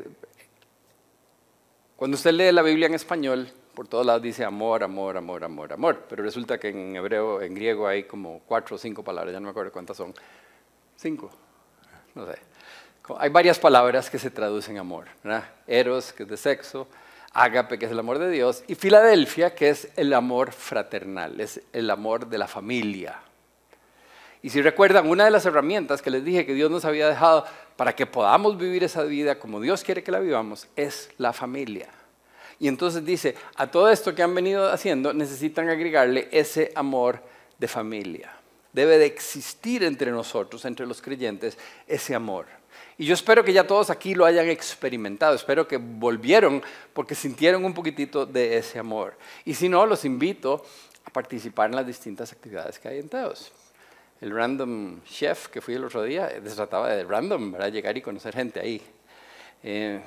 Cuando 1.95 2.15
usted 2.15 2.31
lee 2.31 2.51
la 2.51 2.61
Biblia 2.61 2.87
en 2.87 2.93
español, 2.93 3.49
por 3.73 3.87
todos 3.87 4.05
lados 4.05 4.21
dice 4.21 4.43
amor, 4.43 4.83
amor, 4.83 5.15
amor, 5.15 5.43
amor, 5.43 5.71
amor. 5.71 6.03
Pero 6.09 6.23
resulta 6.23 6.57
que 6.57 6.69
en 6.69 6.95
hebreo, 6.95 7.41
en 7.41 7.55
griego 7.55 7.87
hay 7.87 8.03
como 8.03 8.41
cuatro 8.45 8.75
o 8.75 8.79
cinco 8.79 9.03
palabras, 9.03 9.33
ya 9.33 9.39
no 9.39 9.45
me 9.45 9.51
acuerdo 9.51 9.71
cuántas 9.71 9.95
son. 9.95 10.13
Cinco, 10.97 11.31
no 12.13 12.25
sé. 12.25 12.37
Hay 13.17 13.29
varias 13.29 13.59
palabras 13.59 14.09
que 14.09 14.19
se 14.19 14.29
traducen 14.29 14.77
amor. 14.77 15.05
Eros, 15.67 16.11
que 16.11 16.23
es 16.23 16.29
de 16.29 16.37
sexo, 16.37 16.87
ágape, 17.31 17.77
que 17.77 17.85
es 17.85 17.91
el 17.91 17.99
amor 17.99 18.17
de 18.17 18.29
Dios, 18.29 18.63
y 18.67 18.75
Filadelfia, 18.75 19.55
que 19.55 19.69
es 19.69 19.89
el 19.95 20.13
amor 20.13 20.51
fraternal, 20.51 21.39
es 21.39 21.61
el 21.71 21.89
amor 21.89 22.27
de 22.27 22.37
la 22.37 22.47
familia. 22.47 23.19
Y 24.45 24.51
si 24.51 24.61
recuerdan, 24.61 25.09
una 25.09 25.25
de 25.25 25.31
las 25.31 25.43
herramientas 25.47 26.03
que 26.03 26.11
les 26.11 26.23
dije 26.23 26.45
que 26.45 26.53
Dios 26.53 26.69
nos 26.69 26.85
había 26.85 27.09
dejado 27.09 27.45
para 27.75 27.95
que 27.95 28.05
podamos 28.05 28.59
vivir 28.59 28.83
esa 28.83 29.01
vida 29.01 29.39
como 29.39 29.59
Dios 29.59 29.83
quiere 29.83 30.03
que 30.03 30.11
la 30.11 30.19
vivamos, 30.19 30.67
es 30.75 31.09
la 31.17 31.33
familia. 31.33 31.89
Y 32.59 32.67
entonces 32.67 33.03
dice, 33.03 33.33
a 33.55 33.65
todo 33.65 33.89
esto 33.89 34.13
que 34.13 34.21
han 34.21 34.35
venido 34.35 34.71
haciendo 34.71 35.13
necesitan 35.13 35.67
agregarle 35.67 36.29
ese 36.31 36.71
amor 36.75 37.23
de 37.57 37.67
familia. 37.67 38.33
Debe 38.71 38.99
de 38.99 39.07
existir 39.07 39.83
entre 39.83 40.11
nosotros, 40.11 40.63
entre 40.65 40.85
los 40.85 41.01
creyentes, 41.01 41.57
ese 41.87 42.13
amor. 42.13 42.45
Y 42.99 43.07
yo 43.07 43.15
espero 43.15 43.43
que 43.43 43.51
ya 43.51 43.65
todos 43.65 43.89
aquí 43.89 44.13
lo 44.13 44.25
hayan 44.25 44.47
experimentado, 44.47 45.33
espero 45.33 45.67
que 45.67 45.77
volvieron 45.77 46.61
porque 46.93 47.15
sintieron 47.15 47.65
un 47.65 47.73
poquitito 47.73 48.27
de 48.27 48.57
ese 48.57 48.77
amor. 48.77 49.17
Y 49.43 49.55
si 49.55 49.69
no, 49.69 49.87
los 49.87 50.05
invito 50.05 50.63
a 51.03 51.09
participar 51.09 51.71
en 51.71 51.77
las 51.77 51.87
distintas 51.87 52.31
actividades 52.31 52.77
que 52.77 52.89
hay 52.89 52.99
en 52.99 53.09
Teos. 53.09 53.51
El 54.25 54.31
Random 54.31 55.01
Chef 55.03 55.49
que 55.49 55.61
fui 55.61 55.75
el 55.75 55.83
otro 55.83 56.01
día, 56.03 56.27
eh, 56.27 56.41
se 56.43 56.55
trataba 56.55 56.89
de 56.89 57.03
random, 57.03 57.51
¿verdad? 57.51 57.71
llegar 57.71 57.95
y 57.95 58.01
conocer 58.01 58.35
gente 58.35 58.59
ahí. 58.59 58.81
Eh, 59.63 60.01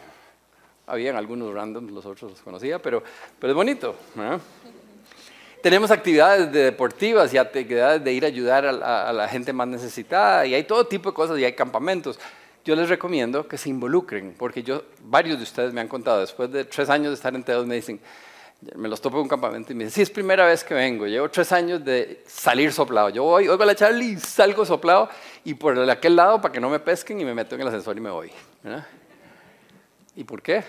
habían 0.87 1.17
algunos 1.17 1.55
randoms, 1.55 1.93
los 1.93 2.05
otros 2.05 2.33
los 2.33 2.43
conocía, 2.43 2.81
pero, 2.81 3.03
pero 3.39 3.53
es 3.53 3.57
bonito. 3.57 3.95
Tenemos 5.63 5.91
actividades 5.91 6.51
deportivas 6.51 7.33
y 7.33 7.39
actividades 7.39 8.03
de 8.03 8.13
ir 8.13 8.25
a 8.25 8.29
ayudar 8.29 8.67
a 8.67 9.13
la 9.13 9.29
gente 9.29 9.53
más 9.53 9.69
necesitada 9.69 10.47
y 10.47 10.55
hay 10.55 10.65
todo 10.65 10.87
tipo 10.87 11.11
de 11.11 11.15
cosas 11.15 11.39
y 11.39 11.45
hay 11.45 11.53
campamentos 11.53 12.19
yo 12.69 12.77
les 12.77 12.91
recomiendo 12.91 13.49
que 13.49 13.57
se 13.57 13.71
involucren, 13.71 14.35
porque 14.37 14.63
yo, 14.63 14.83
varios 15.05 15.39
de 15.39 15.45
ustedes 15.45 15.73
me 15.73 15.81
han 15.81 15.89
contado, 15.89 16.21
después 16.21 16.53
de 16.53 16.67
tres 16.67 16.91
años 16.91 17.09
de 17.09 17.15
estar 17.15 17.35
en 17.35 17.43
TEDOS, 17.43 17.67
me 17.67 17.77
dicen, 17.77 17.99
me 18.75 18.89
los 18.89 19.01
topo 19.01 19.19
en 19.19 19.23
un 19.23 19.29
campamento 19.29 19.73
y 19.73 19.77
me 19.77 19.85
dicen, 19.85 19.95
sí, 19.95 20.03
es 20.03 20.11
primera 20.11 20.45
vez 20.45 20.65
que 20.65 20.75
vengo, 20.75 21.07
llevo 21.07 21.31
tres 21.31 21.53
años 21.53 21.85
de 21.85 22.23
salir 22.27 22.73
soplado. 22.73 23.09
Yo 23.11 23.23
voy, 23.23 23.47
oigo 23.47 23.63
a 23.63 23.67
la 23.67 23.75
Charlie 23.75 24.13
y 24.13 24.17
salgo 24.19 24.65
soplado 24.65 25.09
y 25.45 25.55
por 25.55 25.79
aquel 25.89 26.17
lado 26.17 26.41
para 26.41 26.53
que 26.53 26.61
no 26.61 26.69
me 26.69 26.81
pesquen 26.81 27.21
y 27.21 27.25
me 27.25 27.35
meto 27.35 27.55
en 27.55 27.61
el 27.61 27.69
ascensor 27.69 27.97
y 27.97 28.01
me 28.01 28.11
voy. 28.11 28.33
¿Y 30.17 30.25
por 30.25 30.43
qué? 30.43 30.65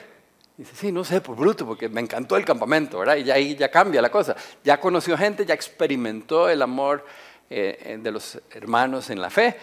Dice, 0.56 0.76
sí, 0.76 0.92
no 0.92 1.04
sé, 1.04 1.22
por 1.22 1.36
bruto, 1.36 1.66
porque 1.66 1.90
me 1.90 2.02
encantó 2.02 2.36
el 2.38 2.46
campamento, 2.46 3.00
¿verdad? 3.00 3.16
Y 3.16 3.32
ahí 3.32 3.56
ya 3.56 3.72
cambia 3.72 4.02
la 4.02 4.12
cosa. 4.12 4.36
Ya 4.64 4.80
conoció 4.80 5.18
gente, 5.18 5.46
ya 5.46 5.54
experimentó 5.54 6.50
el 6.50 6.62
amor 6.62 7.06
eh, 7.50 7.98
de 8.00 8.12
los 8.12 8.40
hermanos 8.52 9.10
en 9.10 9.22
la 9.22 9.30
fe 9.30 9.58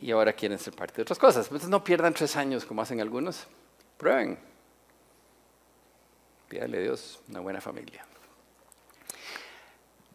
y 0.00 0.10
ahora 0.10 0.32
quieren 0.32 0.58
ser 0.58 0.74
parte 0.74 0.96
de 0.96 1.02
otras 1.02 1.18
cosas. 1.18 1.46
Entonces 1.46 1.68
no 1.68 1.84
pierdan 1.84 2.14
tres 2.14 2.34
años 2.36 2.64
como 2.64 2.82
hacen 2.82 3.00
algunos. 3.00 3.46
Prueben. 3.98 4.49
Pídale 6.50 6.78
a 6.78 6.80
Dios 6.80 7.20
una 7.28 7.38
buena 7.38 7.60
familia. 7.60 8.04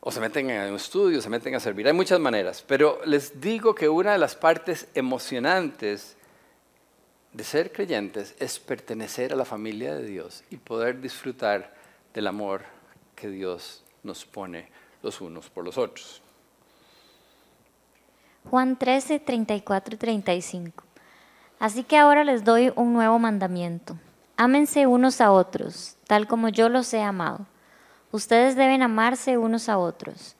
o 0.01 0.11
se 0.11 0.19
meten 0.19 0.49
en 0.49 0.69
un 0.69 0.75
estudio, 0.75 1.21
se 1.21 1.29
meten 1.29 1.55
a 1.55 1.59
servir. 1.61 1.87
Hay 1.87 1.93
muchas 1.93 2.19
maneras, 2.19 2.63
pero 2.67 2.99
les 3.05 3.39
digo 3.39 3.73
que 3.73 3.87
una 3.87 4.11
de 4.11 4.17
las 4.19 4.35
partes 4.35 4.87
emocionantes 4.93 6.17
de 7.31 7.43
ser 7.45 7.71
creyentes 7.71 8.35
es 8.37 8.59
pertenecer 8.59 9.31
a 9.31 9.37
la 9.37 9.45
familia 9.45 9.95
de 9.95 10.05
Dios 10.05 10.43
y 10.49 10.57
poder 10.57 10.99
disfrutar 10.99 11.73
del 12.13 12.27
amor 12.27 12.65
que 13.15 13.29
Dios 13.29 13.83
nos 14.03 14.25
pone 14.25 14.69
los 15.01 15.21
unos 15.21 15.49
por 15.49 15.63
los 15.63 15.77
otros. 15.77 16.21
Juan 18.49 18.77
13, 18.77 19.19
34 19.21 19.95
y 19.95 19.97
35. 19.97 20.83
Así 21.59 21.85
que 21.85 21.97
ahora 21.97 22.25
les 22.25 22.43
doy 22.43 22.73
un 22.75 22.91
nuevo 22.91 23.19
mandamiento. 23.19 23.97
Ámense 24.37 24.87
unos 24.87 25.21
a 25.21 25.31
otros, 25.31 25.95
tal 26.07 26.27
como 26.27 26.49
yo 26.49 26.69
los 26.69 26.93
he 26.93 27.01
amado. 27.01 27.45
Ustedes 28.11 28.55
deben 28.55 28.81
amarse 28.81 29.37
unos 29.37 29.69
a 29.69 29.77
otros. 29.77 30.35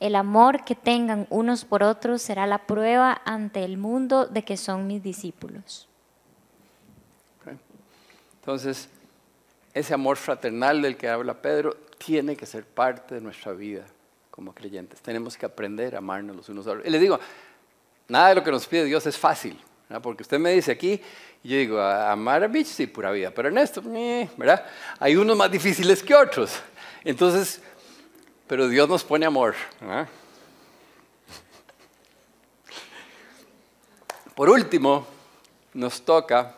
El 0.00 0.14
amor 0.14 0.64
que 0.64 0.74
tengan 0.74 1.26
unos 1.30 1.64
por 1.64 1.82
otros 1.82 2.22
será 2.22 2.46
la 2.46 2.66
prueba 2.66 3.20
ante 3.24 3.64
el 3.64 3.76
mundo 3.76 4.26
de 4.26 4.44
que 4.44 4.56
son 4.56 4.86
mis 4.86 5.02
discípulos. 5.02 5.88
Entonces, 8.40 8.88
ese 9.74 9.94
amor 9.94 10.16
fraternal 10.16 10.80
del 10.80 10.96
que 10.96 11.08
habla 11.08 11.42
Pedro 11.42 11.76
tiene 11.98 12.36
que 12.36 12.46
ser 12.46 12.64
parte 12.64 13.16
de 13.16 13.20
nuestra 13.20 13.52
vida 13.52 13.84
como 14.30 14.54
creyentes. 14.54 15.00
Tenemos 15.00 15.36
que 15.36 15.44
aprender 15.44 15.94
a 15.94 15.98
amarnos 15.98 16.36
los 16.36 16.48
unos 16.48 16.66
a 16.66 16.70
los 16.70 16.78
otros. 16.78 16.88
Y 16.88 16.90
les 16.90 17.00
digo, 17.00 17.18
nada 18.06 18.28
de 18.28 18.36
lo 18.36 18.44
que 18.44 18.50
nos 18.50 18.66
pide 18.66 18.84
Dios 18.84 19.04
es 19.06 19.18
fácil, 19.18 19.60
porque 20.00 20.22
usted 20.22 20.38
me 20.38 20.52
dice 20.52 20.72
aquí, 20.72 21.00
yo 21.42 21.56
digo, 21.56 21.80
amar 21.80 22.44
a 22.44 22.48
Beach, 22.48 22.66
sí, 22.66 22.86
pura 22.86 23.10
vida, 23.10 23.30
pero 23.30 23.48
Ernesto, 23.48 23.82
eh, 23.94 24.28
¿verdad? 24.36 24.64
Hay 24.98 25.16
unos 25.16 25.36
más 25.36 25.50
difíciles 25.50 26.02
que 26.02 26.14
otros. 26.14 26.52
Entonces, 27.04 27.62
pero 28.46 28.68
Dios 28.68 28.88
nos 28.88 29.04
pone 29.04 29.24
amor. 29.24 29.54
Por 34.34 34.50
último, 34.50 35.06
nos 35.74 36.02
toca 36.02 36.54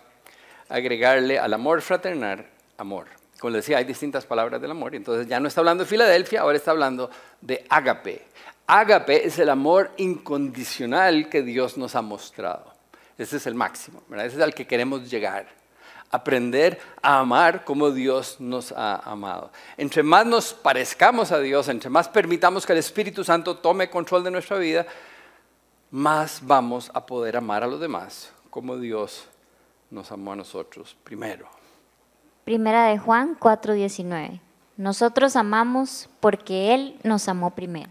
agregarle 0.69 1.39
al 1.39 1.53
amor 1.53 1.83
fraternal 1.83 2.47
amor. 2.79 3.07
Como 3.39 3.53
les 3.53 3.65
decía, 3.65 3.79
hay 3.79 3.85
distintas 3.85 4.27
palabras 4.27 4.61
del 4.61 4.71
amor. 4.71 4.95
Entonces 4.95 5.27
ya 5.27 5.41
no 5.41 5.49
está 5.49 5.61
hablando 5.61 5.85
de 5.85 5.89
Filadelfia, 5.89 6.43
ahora 6.43 6.57
está 6.57 6.71
hablando 6.71 7.11
de 7.41 7.65
ágape. 7.69 8.27
Ágape 8.67 9.27
es 9.27 9.39
el 9.39 9.49
amor 9.49 9.91
incondicional 9.97 11.29
que 11.29 11.43
Dios 11.43 11.77
nos 11.77 11.95
ha 11.97 12.03
mostrado. 12.03 12.70
Ese 13.21 13.37
es 13.37 13.47
el 13.47 13.55
máximo, 13.55 14.03
¿verdad? 14.09 14.25
ese 14.25 14.37
es 14.37 14.43
al 14.43 14.55
que 14.55 14.67
queremos 14.67 15.11
llegar. 15.11 15.47
Aprender 16.11 16.81
a 17.03 17.19
amar 17.19 17.67
como 17.67 17.91
Dios 17.91 18.41
nos 18.41 18.73
ha 18.73 18.97
amado. 18.97 19.53
Entre 19.77 20.03
más 20.03 20.25
nos 20.25 20.55
parezcamos 20.55 21.31
a 21.31 21.39
Dios, 21.39 21.69
entre 21.69 21.91
más 21.91 22.09
permitamos 22.09 22.65
que 22.65 22.73
el 22.73 22.79
Espíritu 22.79 23.23
Santo 23.23 23.59
tome 23.59 23.91
control 23.91 24.25
de 24.25 24.31
nuestra 24.31 24.57
vida, 24.57 24.87
más 25.91 26.41
vamos 26.43 26.91
a 26.95 27.05
poder 27.05 27.37
amar 27.37 27.63
a 27.63 27.67
los 27.67 27.79
demás 27.79 28.33
como 28.49 28.79
Dios 28.79 29.27
nos 29.91 30.11
amó 30.11 30.33
a 30.33 30.37
nosotros 30.37 30.97
primero. 31.05 31.47
Primera 32.45 32.87
de 32.87 32.97
Juan 32.97 33.37
4:19. 33.39 34.41
Nosotros 34.79 35.37
amamos 35.37 36.09
porque 36.21 36.73
Él 36.73 36.99
nos 37.03 37.29
amó 37.29 37.51
primero. 37.51 37.91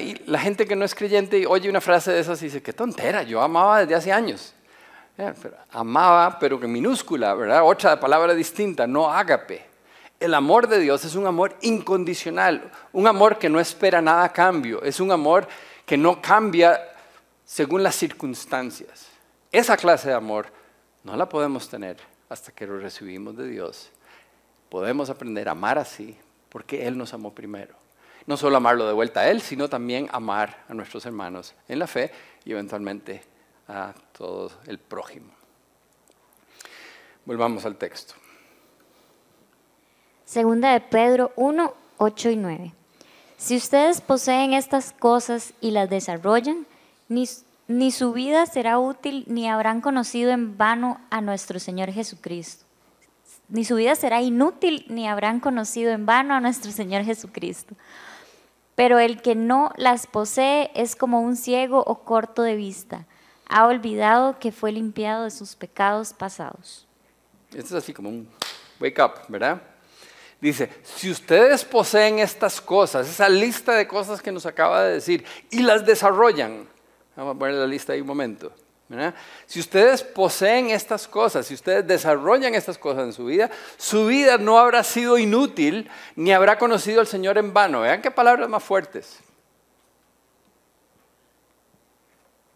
Y 0.00 0.20
la 0.26 0.40
gente 0.40 0.66
que 0.66 0.74
no 0.74 0.84
es 0.84 0.94
creyente 0.94 1.46
oye 1.46 1.70
una 1.70 1.80
frase 1.80 2.10
de 2.10 2.18
esas 2.18 2.42
y 2.42 2.46
dice, 2.46 2.60
qué 2.62 2.72
tontera, 2.72 3.22
yo 3.22 3.40
amaba 3.40 3.80
desde 3.80 3.94
hace 3.94 4.12
años. 4.12 4.52
amaba, 5.70 6.38
pero 6.40 6.58
que 6.58 6.66
minúscula, 6.66 7.34
¿verdad? 7.34 7.62
Otra 7.64 7.98
palabra 8.00 8.34
distinta, 8.34 8.86
no 8.86 9.10
ágape. 9.10 9.64
El 10.18 10.34
amor 10.34 10.66
de 10.66 10.80
Dios 10.80 11.04
es 11.04 11.14
un 11.14 11.26
amor 11.26 11.54
incondicional, 11.60 12.72
un 12.92 13.06
amor 13.06 13.38
que 13.38 13.48
no 13.48 13.60
espera 13.60 14.02
nada 14.02 14.24
a 14.24 14.32
cambio, 14.32 14.82
es 14.82 14.98
un 14.98 15.12
amor 15.12 15.46
que 15.84 15.96
no 15.96 16.20
cambia 16.20 16.80
según 17.44 17.82
las 17.82 17.94
circunstancias. 17.94 19.06
Esa 19.52 19.76
clase 19.76 20.08
de 20.08 20.14
amor 20.14 20.46
no 21.04 21.16
la 21.16 21.28
podemos 21.28 21.68
tener 21.68 21.98
hasta 22.28 22.50
que 22.50 22.66
lo 22.66 22.78
recibimos 22.78 23.36
de 23.36 23.46
Dios. 23.46 23.90
Podemos 24.68 25.10
aprender 25.10 25.48
a 25.48 25.52
amar 25.52 25.78
así 25.78 26.18
porque 26.48 26.86
Él 26.86 26.98
nos 26.98 27.14
amó 27.14 27.32
primero. 27.32 27.85
No 28.26 28.36
solo 28.36 28.56
amarlo 28.56 28.86
de 28.86 28.92
vuelta 28.92 29.20
a 29.20 29.30
Él, 29.30 29.40
sino 29.40 29.68
también 29.68 30.08
amar 30.12 30.64
a 30.68 30.74
nuestros 30.74 31.06
hermanos 31.06 31.54
en 31.68 31.78
la 31.78 31.86
fe 31.86 32.10
y 32.44 32.52
eventualmente 32.52 33.22
a 33.68 33.94
todo 34.12 34.50
el 34.66 34.78
prójimo. 34.78 35.32
Volvamos 37.24 37.64
al 37.64 37.76
texto. 37.76 38.14
Segunda 40.24 40.72
de 40.72 40.80
Pedro 40.80 41.32
1, 41.36 41.74
8 41.98 42.30
y 42.30 42.36
9. 42.36 42.72
Si 43.36 43.56
ustedes 43.56 44.00
poseen 44.00 44.54
estas 44.54 44.92
cosas 44.92 45.52
y 45.60 45.70
las 45.70 45.90
desarrollan, 45.90 46.66
ni, 47.08 47.28
ni 47.68 47.90
su 47.90 48.12
vida 48.12 48.46
será 48.46 48.78
útil 48.78 49.24
ni 49.28 49.48
habrán 49.48 49.80
conocido 49.80 50.30
en 50.30 50.56
vano 50.56 51.00
a 51.10 51.20
nuestro 51.20 51.60
Señor 51.60 51.92
Jesucristo. 51.92 52.64
Ni 53.48 53.64
su 53.64 53.76
vida 53.76 53.94
será 53.94 54.22
inútil 54.22 54.84
ni 54.88 55.06
habrán 55.06 55.38
conocido 55.38 55.92
en 55.92 56.06
vano 56.06 56.34
a 56.34 56.40
nuestro 56.40 56.72
Señor 56.72 57.04
Jesucristo. 57.04 57.76
Pero 58.76 59.00
el 59.00 59.20
que 59.20 59.34
no 59.34 59.72
las 59.76 60.06
posee 60.06 60.70
es 60.74 60.94
como 60.94 61.20
un 61.20 61.34
ciego 61.34 61.82
o 61.84 62.04
corto 62.04 62.42
de 62.42 62.54
vista. 62.54 63.06
Ha 63.48 63.66
olvidado 63.66 64.38
que 64.38 64.52
fue 64.52 64.70
limpiado 64.70 65.24
de 65.24 65.30
sus 65.30 65.56
pecados 65.56 66.12
pasados. 66.12 66.86
Esto 67.48 67.76
es 67.76 67.82
así 67.82 67.92
como 67.92 68.10
un 68.10 68.28
wake 68.78 69.02
up, 69.02 69.12
¿verdad? 69.28 69.60
Dice, 70.40 70.70
si 70.82 71.10
ustedes 71.10 71.64
poseen 71.64 72.18
estas 72.18 72.60
cosas, 72.60 73.08
esa 73.08 73.28
lista 73.28 73.72
de 73.72 73.88
cosas 73.88 74.20
que 74.20 74.30
nos 74.30 74.44
acaba 74.44 74.84
de 74.84 74.94
decir, 74.94 75.24
y 75.50 75.62
las 75.62 75.86
desarrollan, 75.86 76.68
vamos 77.16 77.36
a 77.36 77.38
poner 77.38 77.54
la 77.54 77.66
lista 77.66 77.94
ahí 77.94 78.02
un 78.02 78.06
momento, 78.06 78.52
si 79.46 79.58
ustedes 79.58 80.02
poseen 80.04 80.70
estas 80.70 81.08
cosas, 81.08 81.46
si 81.46 81.54
ustedes 81.54 81.86
desarrollan 81.86 82.54
estas 82.54 82.78
cosas 82.78 83.04
en 83.04 83.12
su 83.12 83.24
vida, 83.24 83.50
su 83.76 84.06
vida 84.06 84.38
no 84.38 84.58
habrá 84.58 84.84
sido 84.84 85.18
inútil 85.18 85.90
ni 86.14 86.32
habrá 86.32 86.56
conocido 86.56 87.00
al 87.00 87.08
Señor 87.08 87.36
en 87.36 87.52
vano. 87.52 87.80
Vean 87.80 88.00
qué 88.00 88.12
palabras 88.12 88.48
más 88.48 88.62
fuertes. 88.62 89.18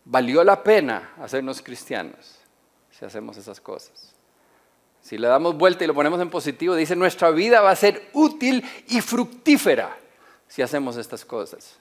Valió 0.04 0.44
la 0.44 0.62
pena 0.62 1.14
hacernos 1.20 1.60
cristianos 1.62 2.38
si 2.90 3.04
hacemos 3.04 3.36
esas 3.36 3.60
cosas. 3.60 4.14
Si 5.02 5.18
le 5.18 5.26
damos 5.26 5.56
vuelta 5.56 5.82
y 5.82 5.86
lo 5.86 5.94
ponemos 5.94 6.20
en 6.20 6.30
positivo, 6.30 6.74
dice, 6.76 6.94
nuestra 6.94 7.30
vida 7.30 7.60
va 7.60 7.70
a 7.70 7.76
ser 7.76 8.08
útil 8.12 8.64
y 8.86 9.00
fructífera 9.00 9.96
si 10.46 10.62
hacemos 10.62 10.96
estas 10.96 11.24
cosas. 11.24 11.76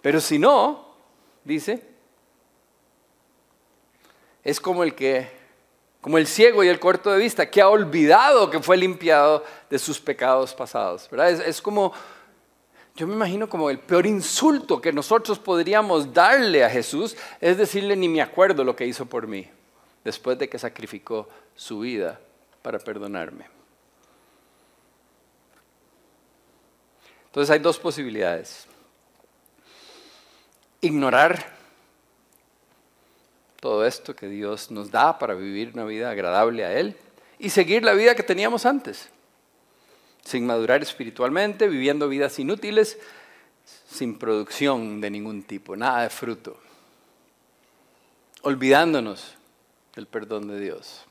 Pero 0.00 0.20
si 0.20 0.38
no, 0.38 0.94
dice, 1.42 1.93
es 4.44 4.60
como 4.60 4.84
el 4.84 4.94
que, 4.94 5.26
como 6.02 6.18
el 6.18 6.26
ciego 6.26 6.62
y 6.62 6.68
el 6.68 6.78
corto 6.78 7.10
de 7.10 7.18
vista, 7.18 7.50
que 7.50 7.62
ha 7.62 7.68
olvidado 7.68 8.50
que 8.50 8.60
fue 8.60 8.76
limpiado 8.76 9.42
de 9.70 9.78
sus 9.78 9.98
pecados 9.98 10.54
pasados. 10.54 11.08
¿verdad? 11.10 11.30
Es, 11.30 11.62
como, 11.62 11.92
yo 12.94 13.06
me 13.06 13.14
imagino 13.14 13.48
como 13.48 13.70
el 13.70 13.78
peor 13.78 14.06
insulto 14.06 14.80
que 14.80 14.92
nosotros 14.92 15.38
podríamos 15.38 16.12
darle 16.12 16.62
a 16.62 16.70
Jesús 16.70 17.16
es 17.40 17.56
decirle 17.56 17.96
ni 17.96 18.08
me 18.08 18.20
acuerdo 18.20 18.62
lo 18.62 18.76
que 18.76 18.86
hizo 18.86 19.06
por 19.06 19.26
mí, 19.26 19.48
después 20.04 20.38
de 20.38 20.48
que 20.48 20.58
sacrificó 20.58 21.26
su 21.56 21.80
vida 21.80 22.20
para 22.60 22.78
perdonarme. 22.78 23.46
Entonces 27.26 27.50
hay 27.50 27.58
dos 27.58 27.78
posibilidades. 27.78 28.66
Ignorar 30.82 31.63
todo 33.64 33.86
esto 33.86 34.14
que 34.14 34.28
Dios 34.28 34.70
nos 34.70 34.90
da 34.90 35.18
para 35.18 35.32
vivir 35.32 35.70
una 35.72 35.86
vida 35.86 36.10
agradable 36.10 36.66
a 36.66 36.78
Él 36.78 36.94
y 37.38 37.48
seguir 37.48 37.82
la 37.82 37.94
vida 37.94 38.14
que 38.14 38.22
teníamos 38.22 38.66
antes, 38.66 39.08
sin 40.22 40.44
madurar 40.44 40.82
espiritualmente, 40.82 41.66
viviendo 41.66 42.06
vidas 42.06 42.38
inútiles, 42.38 42.98
sin 43.86 44.18
producción 44.18 45.00
de 45.00 45.08
ningún 45.08 45.44
tipo, 45.44 45.76
nada 45.76 46.02
de 46.02 46.10
fruto, 46.10 46.58
olvidándonos 48.42 49.34
del 49.96 50.08
perdón 50.08 50.48
de 50.48 50.60
Dios. 50.60 51.06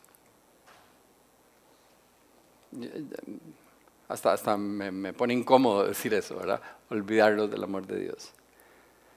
Hasta, 4.08 4.32
hasta 4.32 4.58
me, 4.58 4.92
me 4.92 5.12
pone 5.12 5.34
incómodo 5.34 5.88
decir 5.88 6.14
eso, 6.14 6.36
¿verdad? 6.36 6.62
Olvidarnos 6.92 7.50
del 7.50 7.64
amor 7.64 7.88
de 7.88 8.00
Dios. 8.00 8.32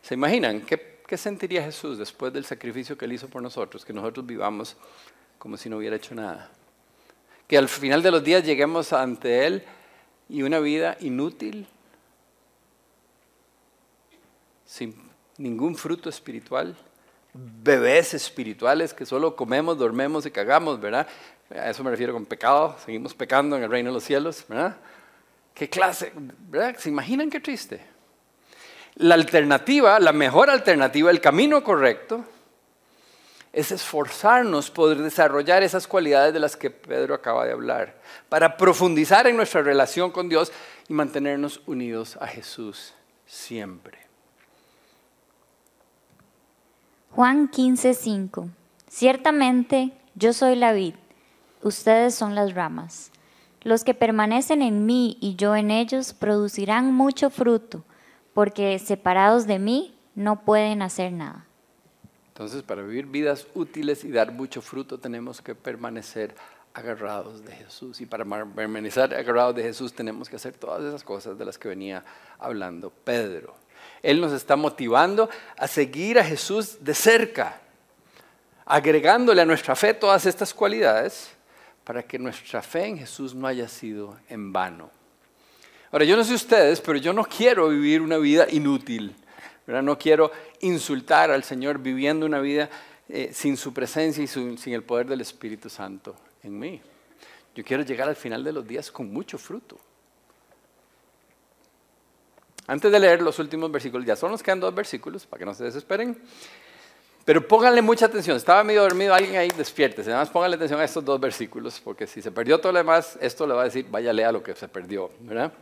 ¿Se 0.01 0.15
imaginan 0.15 0.63
qué 0.63 0.96
¿qué 1.07 1.17
sentiría 1.17 1.63
Jesús 1.63 1.99
después 1.99 2.33
del 2.33 2.45
sacrificio 2.45 2.99
que 2.99 3.05
Él 3.05 3.13
hizo 3.13 3.29
por 3.29 3.43
nosotros? 3.43 3.85
Que 3.85 3.93
nosotros 3.93 4.27
vivamos 4.27 4.77
como 5.39 5.57
si 5.57 5.69
no 5.69 5.79
hubiera 5.79 5.97
hecho 5.97 6.15
nada. 6.15 6.51
Que 7.47 7.57
al 7.57 7.69
final 7.69 8.03
de 8.03 8.11
los 8.11 8.25
días 8.25 8.45
lleguemos 8.45 8.93
ante 8.93 9.47
Él 9.47 9.65
y 10.29 10.43
una 10.43 10.59
vida 10.59 10.97
inútil, 11.01 11.67
sin 14.65 14.95
ningún 15.39 15.77
fruto 15.77 16.09
espiritual, 16.09 16.77
bebés 17.33 18.15
espirituales 18.15 18.93
que 18.93 19.07
solo 19.07 19.37
comemos, 19.37 19.79
dormemos 19.79 20.27
y 20.27 20.31
cagamos, 20.31 20.81
¿verdad? 20.81 21.07
A 21.51 21.71
eso 21.71 21.85
me 21.85 21.91
refiero 21.91 22.13
con 22.13 22.27
pecado, 22.27 22.77
seguimos 22.85 23.15
pecando 23.15 23.57
en 23.57 23.63
el 23.63 23.71
reino 23.71 23.91
de 23.91 23.95
los 23.95 24.05
cielos, 24.05 24.45
¿verdad? 24.49 24.77
¿Qué 25.55 25.71
clase? 25.71 26.13
¿verdad? 26.49 26.77
¿Se 26.79 26.89
imaginan 26.89 27.31
qué 27.31 27.39
triste? 27.39 27.96
La 28.97 29.15
alternativa, 29.15 30.01
la 30.01 30.13
mejor 30.13 30.51
alternativa, 30.51 31.11
el 31.11 31.21
camino 31.21 31.63
correcto, 31.63 32.25
es 33.53 33.73
esforzarnos 33.73 34.71
por 34.71 34.97
desarrollar 34.97 35.63
esas 35.63 35.87
cualidades 35.87 36.35
de 36.35 36.41
las 36.41 36.57
que 36.57 36.71
Pedro 36.71 37.15
acaba 37.15 37.47
de 37.47 37.53
hablar, 37.53 38.01
para 38.29 38.57
profundizar 38.57 39.27
en 39.27 39.37
nuestra 39.37 39.63
relación 39.63 40.11
con 40.11 40.29
Dios 40.29 40.53
y 40.89 40.93
mantenernos 40.93 41.63
unidos 41.67 42.19
a 42.21 42.27
Jesús 42.27 42.93
siempre. 43.27 43.99
Juan 47.13 47.51
15:5 47.51 48.51
Ciertamente 48.89 49.93
yo 50.15 50.33
soy 50.33 50.55
la 50.57 50.73
vid, 50.73 50.95
ustedes 51.63 52.15
son 52.15 52.35
las 52.35 52.55
ramas. 52.55 53.11
Los 53.63 53.85
que 53.85 53.95
permanecen 53.95 54.63
en 54.63 54.87
mí 54.87 55.17
y 55.21 55.35
yo 55.35 55.57
en 55.57 55.71
ellos 55.71 56.13
producirán 56.13 56.93
mucho 56.93 57.31
fruto, 57.31 57.85
porque 58.37 58.79
separados 58.79 59.47
de 59.47 59.59
mí 59.59 59.99
no 60.15 60.43
pueden 60.45 60.83
hacer 60.83 61.11
nada. 61.11 61.47
Entonces, 62.29 62.63
para 62.63 62.83
vivir 62.83 63.07
vidas 63.07 63.47
útiles 63.55 64.05
y 64.05 64.11
dar 64.11 64.31
mucho 64.31 64.61
fruto, 64.61 64.99
tenemos 64.99 65.41
que 65.41 65.55
permanecer 65.55 66.35
agarrados 66.75 67.43
de 67.47 67.53
Jesús. 67.53 67.99
Y 68.03 68.05
para 68.05 68.27
permanecer 68.27 69.15
agarrados 69.15 69.57
de 69.57 69.63
Jesús, 69.63 69.95
tenemos 69.95 70.29
que 70.29 70.37
hacer 70.37 70.53
todas 70.53 70.85
esas 70.85 71.03
cosas 71.03 71.39
de 71.39 71.47
las 71.47 71.57
que 71.57 71.69
venía 71.69 72.05
hablando 72.39 72.91
Pedro. 72.91 73.55
Él 74.03 74.21
nos 74.21 74.35
está 74.35 74.55
motivando 74.55 75.31
a 75.57 75.67
seguir 75.67 76.19
a 76.19 76.25
Jesús 76.25 76.85
de 76.85 76.93
cerca, 76.93 77.63
agregándole 78.67 79.41
a 79.41 79.47
nuestra 79.47 79.75
fe 79.75 79.95
todas 79.95 80.27
estas 80.27 80.53
cualidades 80.53 81.31
para 81.85 82.03
que 82.03 82.19
nuestra 82.19 82.61
fe 82.61 82.85
en 82.85 82.99
Jesús 82.99 83.35
no 83.35 83.47
haya 83.47 83.67
sido 83.67 84.19
en 84.29 84.53
vano. 84.53 84.91
Ahora, 85.93 86.05
yo 86.05 86.17
no 86.17 86.25
sé 86.25 86.35
ustedes, 86.35 86.81
pero 86.81 86.99
yo 86.99 87.13
no 87.13 87.25
quiero 87.25 87.69
vivir 87.69 88.03
una 88.03 88.19
vida 88.19 88.47
inútil. 88.51 89.15
No 89.67 89.99
quiero 89.99 90.31
insultar 90.61 91.31
al 91.31 91.43
Señor 91.43 91.79
viviendo 91.79 92.25
una 92.25 92.39
vida 92.39 92.71
eh, 93.09 93.31
sin 93.33 93.57
su 93.57 93.73
presencia 93.73 94.23
y 94.23 94.27
sin 94.27 94.73
el 94.73 94.83
poder 94.83 95.07
del 95.07 95.21
Espíritu 95.21 95.69
Santo 95.69 96.15
en 96.43 96.59
mí. 96.59 96.81
Yo 97.55 97.65
quiero 97.65 97.83
llegar 97.83 98.09
al 98.09 98.17
final 98.17 98.45
de 98.45 98.53
los 98.53 98.67
días 98.67 98.91
con 98.91 99.13
mucho 99.13 99.39
fruto. 99.39 99.79
Antes 102.69 102.91
de 102.91 102.99
leer 102.99 103.23
los 103.23 103.39
últimos 103.39 103.71
versículos, 103.71 104.07
ya 104.07 104.17
solo 104.17 104.33
nos 104.33 104.43
quedan 104.43 104.61
dos 104.61 104.75
versículos 104.75 105.25
para 105.25 105.39
que 105.39 105.47
no 105.47 105.55
se 105.55 105.65
desesperen. 105.65 106.21
Pero 107.27 107.47
pónganle 107.47 107.83
mucha 107.83 108.07
atención. 108.07 108.37
Estaba 108.37 108.63
medio 108.63 108.83
dormido 108.83 109.13
alguien 109.13 109.37
ahí, 109.37 109.51
despiértese. 109.51 110.11
Además, 110.11 110.31
pónganle 110.31 110.55
atención 110.55 110.81
a 110.81 110.85
estos 110.85 111.05
dos 111.05 111.21
versículos, 111.21 111.81
porque 111.83 112.07
si 112.07 112.23
se 112.23 112.31
perdió 112.31 112.59
todo 112.61 112.71
lo 112.71 112.79
demás, 112.79 113.19
esto 113.21 113.47
le 113.49 113.53
va 113.53 113.63
a 113.63 113.65
decir, 113.65 113.85
vaya, 113.91 114.13
lea 114.13 114.31
lo 114.31 114.45
que 114.45 114.55
se 114.55 114.69
perdió. 114.69 115.11
¿verdad? 115.21 115.53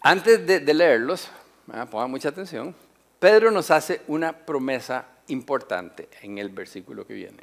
Antes 0.00 0.46
de, 0.46 0.72
leerlos, 0.72 1.28
Ah, 1.70 1.84
pongan 1.84 2.10
mucha 2.10 2.30
atención, 2.30 2.74
Pedro 3.18 3.50
nos 3.50 3.70
hace 3.70 4.00
una 4.06 4.32
promesa 4.32 5.04
importante 5.26 6.08
en 6.22 6.38
el 6.38 6.48
versículo 6.48 7.06
que 7.06 7.12
viene. 7.12 7.42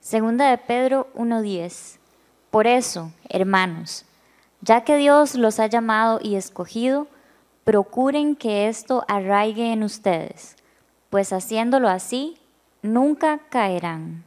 Segunda 0.00 0.50
de 0.50 0.58
Pedro 0.58 1.08
1.10. 1.14 1.98
Por 2.50 2.66
eso, 2.66 3.12
hermanos, 3.28 4.06
ya 4.60 4.84
que 4.84 4.96
Dios 4.96 5.34
los 5.34 5.60
ha 5.60 5.66
llamado 5.66 6.20
y 6.22 6.36
escogido, 6.36 7.06
procuren 7.64 8.36
que 8.36 8.68
esto 8.68 9.04
arraigue 9.08 9.72
en 9.72 9.82
ustedes, 9.82 10.56
pues 11.10 11.32
haciéndolo 11.32 11.88
así, 11.88 12.38
nunca 12.82 13.40
caerán. 13.48 14.24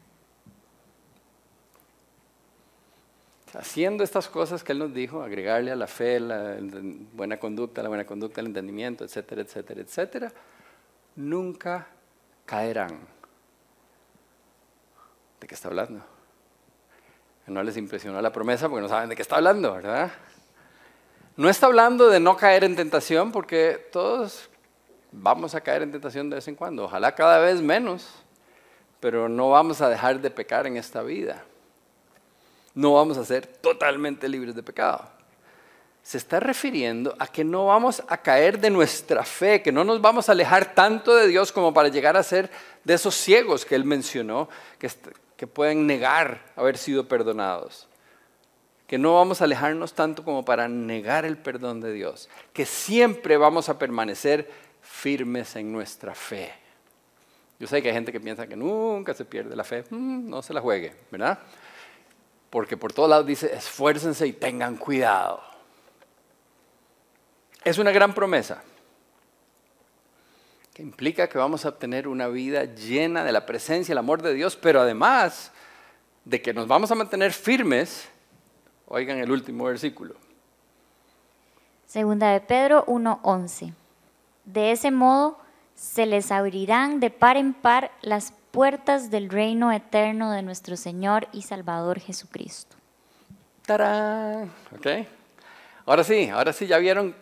haciendo 3.58 4.04
estas 4.04 4.28
cosas 4.28 4.64
que 4.64 4.72
Él 4.72 4.80
nos 4.80 4.94
dijo, 4.94 5.24
agregarle 5.24 5.72
a 5.72 5.76
la 5.76 5.88
fe 5.88 6.20
la 6.20 6.58
buena 7.14 7.38
conducta, 7.38 7.82
la 7.82 7.90
buena 7.90 8.06
conducta, 8.06 8.42
el 8.42 8.48
entendimiento, 8.48 9.04
etcétera, 9.04 9.42
etcétera, 9.42 9.82
etcétera, 9.82 10.32
nunca 11.16 11.88
caerán. 12.46 13.00
¿De 15.42 15.48
qué 15.48 15.56
está 15.56 15.70
hablando? 15.70 16.04
No 17.48 17.64
les 17.64 17.78
impresionó 17.78 18.22
la 18.22 18.32
promesa 18.32 18.68
porque 18.68 18.82
no 18.82 18.90
saben 18.90 19.10
de 19.10 19.16
qué 19.16 19.22
está 19.22 19.38
hablando, 19.38 19.74
¿verdad? 19.74 20.12
No 21.38 21.50
está 21.50 21.68
hablando 21.68 22.10
de 22.10 22.20
no 22.20 22.36
caer 22.36 22.64
en 22.66 22.76
tentación 22.76 23.32
porque 23.32 23.88
todos 23.92 24.50
vamos 25.12 25.56
a 25.56 25.62
caer 25.62 25.84
en 25.84 25.92
tentación 25.92 26.30
de 26.30 26.36
vez 26.36 26.48
en 26.48 26.56
cuando, 26.56 26.84
ojalá 26.84 27.16
cada 27.16 27.40
vez 27.40 27.62
menos, 27.62 28.10
pero 29.00 29.30
no 29.30 29.52
vamos 29.52 29.80
a 29.82 29.88
dejar 29.88 30.20
de 30.20 30.30
pecar 30.30 30.68
en 30.68 30.76
esta 30.76 31.02
vida 31.02 31.44
no 32.78 32.94
vamos 32.94 33.18
a 33.18 33.26
ser 33.26 33.48
totalmente 33.48 34.30
libres 34.30 34.54
de 34.54 34.62
pecado. 34.62 35.04
Se 36.04 36.20
está 36.20 36.40
refiriendo 36.40 37.16
a 37.18 37.26
que 37.26 37.44
no 37.44 37.66
vamos 37.66 38.04
a 38.08 38.18
caer 38.18 38.60
de 38.60 38.70
nuestra 38.70 39.24
fe, 39.24 39.64
que 39.64 39.72
no 39.72 39.84
nos 39.84 40.00
vamos 40.00 40.30
a 40.30 40.34
alejar 40.34 40.76
tanto 40.76 41.16
de 41.16 41.28
Dios 41.28 41.52
como 41.52 41.74
para 41.74 41.88
llegar 41.88 42.16
a 42.16 42.22
ser 42.22 42.52
de 42.84 42.94
esos 42.94 43.16
ciegos 43.16 43.66
que 43.66 43.74
él 43.74 43.84
mencionó, 43.84 44.48
que, 44.78 45.48
pueden 45.48 45.88
negar 45.88 46.40
haber 46.56 46.78
sido 46.78 47.08
perdonados. 47.08 47.88
Que 48.88 48.98
no 48.98 49.16
vamos 49.16 49.42
a 49.42 49.44
alejarnos 49.44 49.94
tanto 49.94 50.24
como 50.24 50.44
para 50.44 50.68
negar 50.68 51.26
el 51.26 51.38
perdón 51.38 51.82
de 51.82 51.94
Dios. 51.94 52.30
Que 52.54 52.66
siempre 52.66 53.38
vamos 53.38 53.70
a 53.70 53.78
permanecer 53.78 54.50
firmes 54.82 55.56
en 55.56 55.72
nuestra 55.72 56.16
fe. 56.16 56.52
Yo 57.60 57.68
sé 57.68 57.82
que 57.82 57.90
hay 57.90 57.94
gente 57.94 58.12
que 58.12 58.20
piensa 58.20 58.48
que 58.48 58.56
nunca 58.56 59.14
se 59.14 59.26
pierde 59.26 59.56
la 59.56 59.64
fe. 59.64 59.84
Mm, 59.90 60.30
no 60.30 60.42
se 60.42 60.54
la 60.54 60.62
juegue, 60.62 60.94
¿verdad? 61.12 61.40
porque 62.50 62.78
por 62.78 62.94
todos 62.94 63.10
lados 63.10 63.26
dice, 63.26 63.54
esfuércense 63.54 64.26
y 64.26 64.34
tengan 64.34 64.78
cuidado. 64.78 65.42
Es 67.64 67.78
una 67.78 67.92
gran 67.92 68.14
promesa 68.14 68.64
que 70.74 70.82
implica 70.82 71.28
que 71.28 71.38
vamos 71.38 71.66
a 71.66 71.70
obtener 71.70 72.08
una 72.08 72.28
vida 72.28 72.64
llena 72.64 73.24
de 73.24 73.32
la 73.32 73.46
presencia 73.46 73.92
y 73.92 73.94
el 73.94 73.98
amor 73.98 74.22
de 74.22 74.34
Dios, 74.34 74.56
pero 74.56 74.82
además 74.82 75.52
de 76.24 76.42
que 76.42 76.54
nos 76.54 76.68
vamos 76.68 76.92
a 76.92 76.96
mantener 76.96 77.34
firmes, 77.34 78.08
oigan 78.88 79.20
el 79.20 79.32
último 79.32 79.66
versículo. 79.66 80.16
Segunda 81.86 82.32
de 82.32 82.42
Pedro 82.42 82.86
1:11. 82.86 83.74
De 84.46 84.72
ese 84.72 84.92
modo 84.92 85.40
se 85.76 86.06
les 86.06 86.32
abrirán 86.32 87.00
de 87.00 87.10
par 87.10 87.38
en 87.38 87.54
par 87.54 87.92
las 88.02 88.34
puertas 88.52 89.12
del 89.12 89.30
reino 89.30 89.72
eterno 89.72 90.32
de 90.32 90.42
nuestro 90.42 90.76
Señor 90.76 91.28
y 91.32 91.44
Salvador 91.44 92.00
Jesucristo. 92.00 92.76
¡Tarán! 93.66 94.52
¿Ok? 94.76 94.88
Ahora 95.86 96.04
sí, 96.04 96.30
ahora 96.30 96.52
sí, 96.54 96.68
ya 96.68 96.78
vieron 96.78 97.16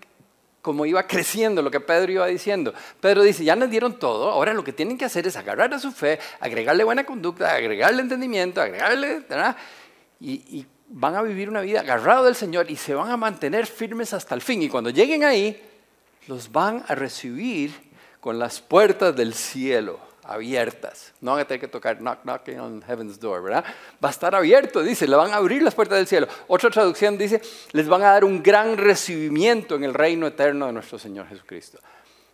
cómo 0.62 0.86
iba 0.86 1.06
creciendo 1.06 1.62
lo 1.62 1.70
que 1.70 1.80
Pedro 1.80 2.12
iba 2.12 2.26
diciendo. 2.28 2.74
Pedro 3.00 3.22
dice, 3.22 3.44
ya 3.44 3.56
nos 3.56 3.70
dieron 3.70 4.00
todo, 4.00 4.32
ahora 4.32 4.54
lo 4.54 4.64
que 4.64 4.74
tienen 4.74 4.98
que 4.98 5.06
hacer 5.06 5.28
es 5.28 5.36
agarrar 5.36 5.74
a 5.74 5.80
su 5.80 5.92
fe, 5.92 6.20
agregarle 6.40 6.84
buena 6.84 7.06
conducta, 7.06 7.54
agregarle 7.54 8.02
entendimiento, 8.02 8.62
agregarle... 8.62 9.26
Y, 10.20 10.34
y 10.58 10.66
van 10.88 11.16
a 11.16 11.22
vivir 11.22 11.50
una 11.50 11.62
vida 11.62 11.82
agarrado 11.82 12.26
del 12.26 12.36
Señor 12.36 12.70
y 12.70 12.76
se 12.76 12.94
van 12.94 13.10
a 13.10 13.18
mantener 13.18 13.66
firmes 13.66 14.14
hasta 14.14 14.36
el 14.36 14.42
fin. 14.42 14.62
Y 14.62 14.70
cuando 14.70 14.90
lleguen 14.90 15.24
ahí, 15.24 15.62
los 16.28 16.52
van 16.52 16.84
a 16.88 16.96
recibir 16.96 17.74
con 18.20 18.40
las 18.40 18.62
puertas 18.62 19.16
del 19.16 19.34
cielo 19.34 20.00
abiertas. 20.24 21.14
No 21.22 21.32
van 21.32 21.42
a 21.42 21.46
tener 21.46 21.62
que 21.62 21.68
tocar 21.68 22.00
knock 22.00 22.24
knocking 22.24 22.60
on 22.60 22.82
heaven's 22.82 23.20
door, 23.20 23.44
¿verdad? 23.44 23.64
Va 24.04 24.10
a 24.10 24.12
estar 24.12 24.34
abierto, 24.34 24.82
dice, 24.82 25.08
le 25.08 25.16
van 25.16 25.32
a 25.32 25.36
abrir 25.36 25.62
las 25.62 25.76
puertas 25.76 25.98
del 25.98 26.08
cielo. 26.08 26.28
Otra 26.48 26.70
traducción 26.70 27.18
dice, 27.18 27.42
les 27.72 27.88
van 27.88 28.02
a 28.02 28.12
dar 28.12 28.26
un 28.26 28.42
gran 28.42 28.78
recibimiento 28.78 29.76
en 29.76 29.84
el 29.84 29.94
reino 29.94 30.28
eterno 30.28 30.68
de 30.68 30.74
nuestro 30.74 30.98
Señor 30.98 31.28
Jesucristo. 31.28 31.80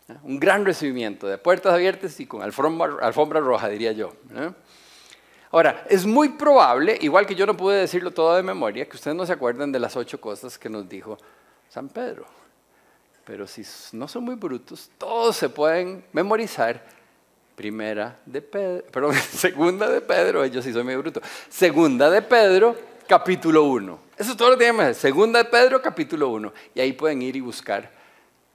¿Eh? 0.08 0.16
Un 0.24 0.40
gran 0.40 0.66
recibimiento 0.66 1.28
de 1.28 1.38
puertas 1.38 1.74
abiertas 1.74 2.20
y 2.20 2.26
con 2.26 2.42
alfombra, 2.42 2.96
alfombra 3.02 3.40
roja, 3.40 3.68
diría 3.68 3.92
yo. 3.92 4.14
¿eh? 4.36 4.52
Ahora, 5.52 5.86
es 5.90 6.06
muy 6.06 6.30
probable, 6.30 6.98
igual 7.02 7.26
que 7.26 7.36
yo 7.36 7.46
no 7.46 7.58
pude 7.58 7.78
decirlo 7.78 8.12
todo 8.12 8.36
de 8.36 8.44
memoria, 8.44 8.88
que 8.88 8.96
ustedes 8.96 9.16
no 9.16 9.26
se 9.26 9.34
acuerden 9.34 9.72
de 9.72 9.80
las 9.80 9.98
ocho 9.98 10.20
cosas 10.22 10.58
que 10.58 10.70
nos 10.70 10.88
dijo 10.88 11.18
San 11.70 11.90
Pedro. 11.90 12.26
Pero 13.26 13.46
si 13.48 13.64
no 13.92 14.08
son 14.08 14.24
muy 14.24 14.36
brutos, 14.36 14.90
todos 14.98 15.36
se 15.36 15.50
pueden 15.50 16.06
memorizar 16.14 16.84
Primera 17.56 18.18
de 18.26 18.42
Pedro, 18.42 18.86
perdón, 18.92 19.14
segunda 19.32 19.90
de 19.90 20.02
Pedro, 20.02 20.46
yo 20.46 20.62
sí 20.62 20.72
soy 20.72 20.84
medio 20.84 21.00
bruto. 21.00 21.22
Segunda 21.50 22.10
de 22.10 22.22
Pedro, 22.22 22.76
capítulo 23.08 23.66
1. 23.66 24.00
Eso 24.18 24.32
es 24.32 24.38
todo 24.38 24.52
lo 24.52 24.58
que 24.58 24.66
tenemos. 24.66 24.98
Segunda 24.98 25.44
de 25.44 25.46
Pedro, 25.46 25.82
capítulo 25.82 26.30
1. 26.30 26.54
Y 26.74 26.80
ahí 26.80 26.94
pueden 26.94 27.22
ir 27.22 27.36
y 27.36 27.42
buscar 27.42 27.92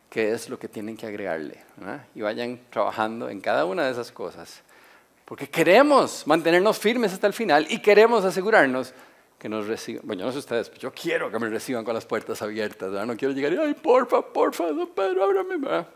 qué 0.08 0.32
es 0.32 0.48
lo 0.48 0.58
que 0.58 0.66
tienen 0.66 0.96
que 0.96 1.06
agregarle. 1.06 1.62
Y 2.14 2.22
vayan 2.22 2.58
trabajando 2.70 3.28
en 3.28 3.40
cada 3.40 3.64
una 3.64 3.84
de 3.84 3.92
esas 3.92 4.10
cosas. 4.10 4.62
Porque 5.26 5.50
queremos 5.50 6.26
mantenernos 6.26 6.78
firmes 6.78 7.12
hasta 7.12 7.26
el 7.26 7.34
final 7.34 7.66
y 7.68 7.80
queremos 7.80 8.24
asegurarnos 8.24 8.94
que 9.38 9.50
nos 9.50 9.66
reciban. 9.66 10.06
Bueno, 10.06 10.20
yo 10.20 10.26
no 10.26 10.32
sé 10.32 10.38
ustedes, 10.38 10.70
pero 10.70 10.80
yo 10.80 10.92
quiero 10.92 11.30
que 11.30 11.38
me 11.38 11.50
reciban 11.50 11.84
con 11.84 11.92
las 11.92 12.06
puertas 12.06 12.40
abiertas. 12.40 12.90
No 13.06 13.16
quiero 13.16 13.34
llegar 13.34 13.52
y, 13.52 13.58
ay, 13.58 13.74
porfa, 13.74 14.22
porfa, 14.22 14.72
don 14.72 14.88
Pedro, 14.88 15.24
ábrame. 15.24 15.58
¿verdad? 15.58 15.86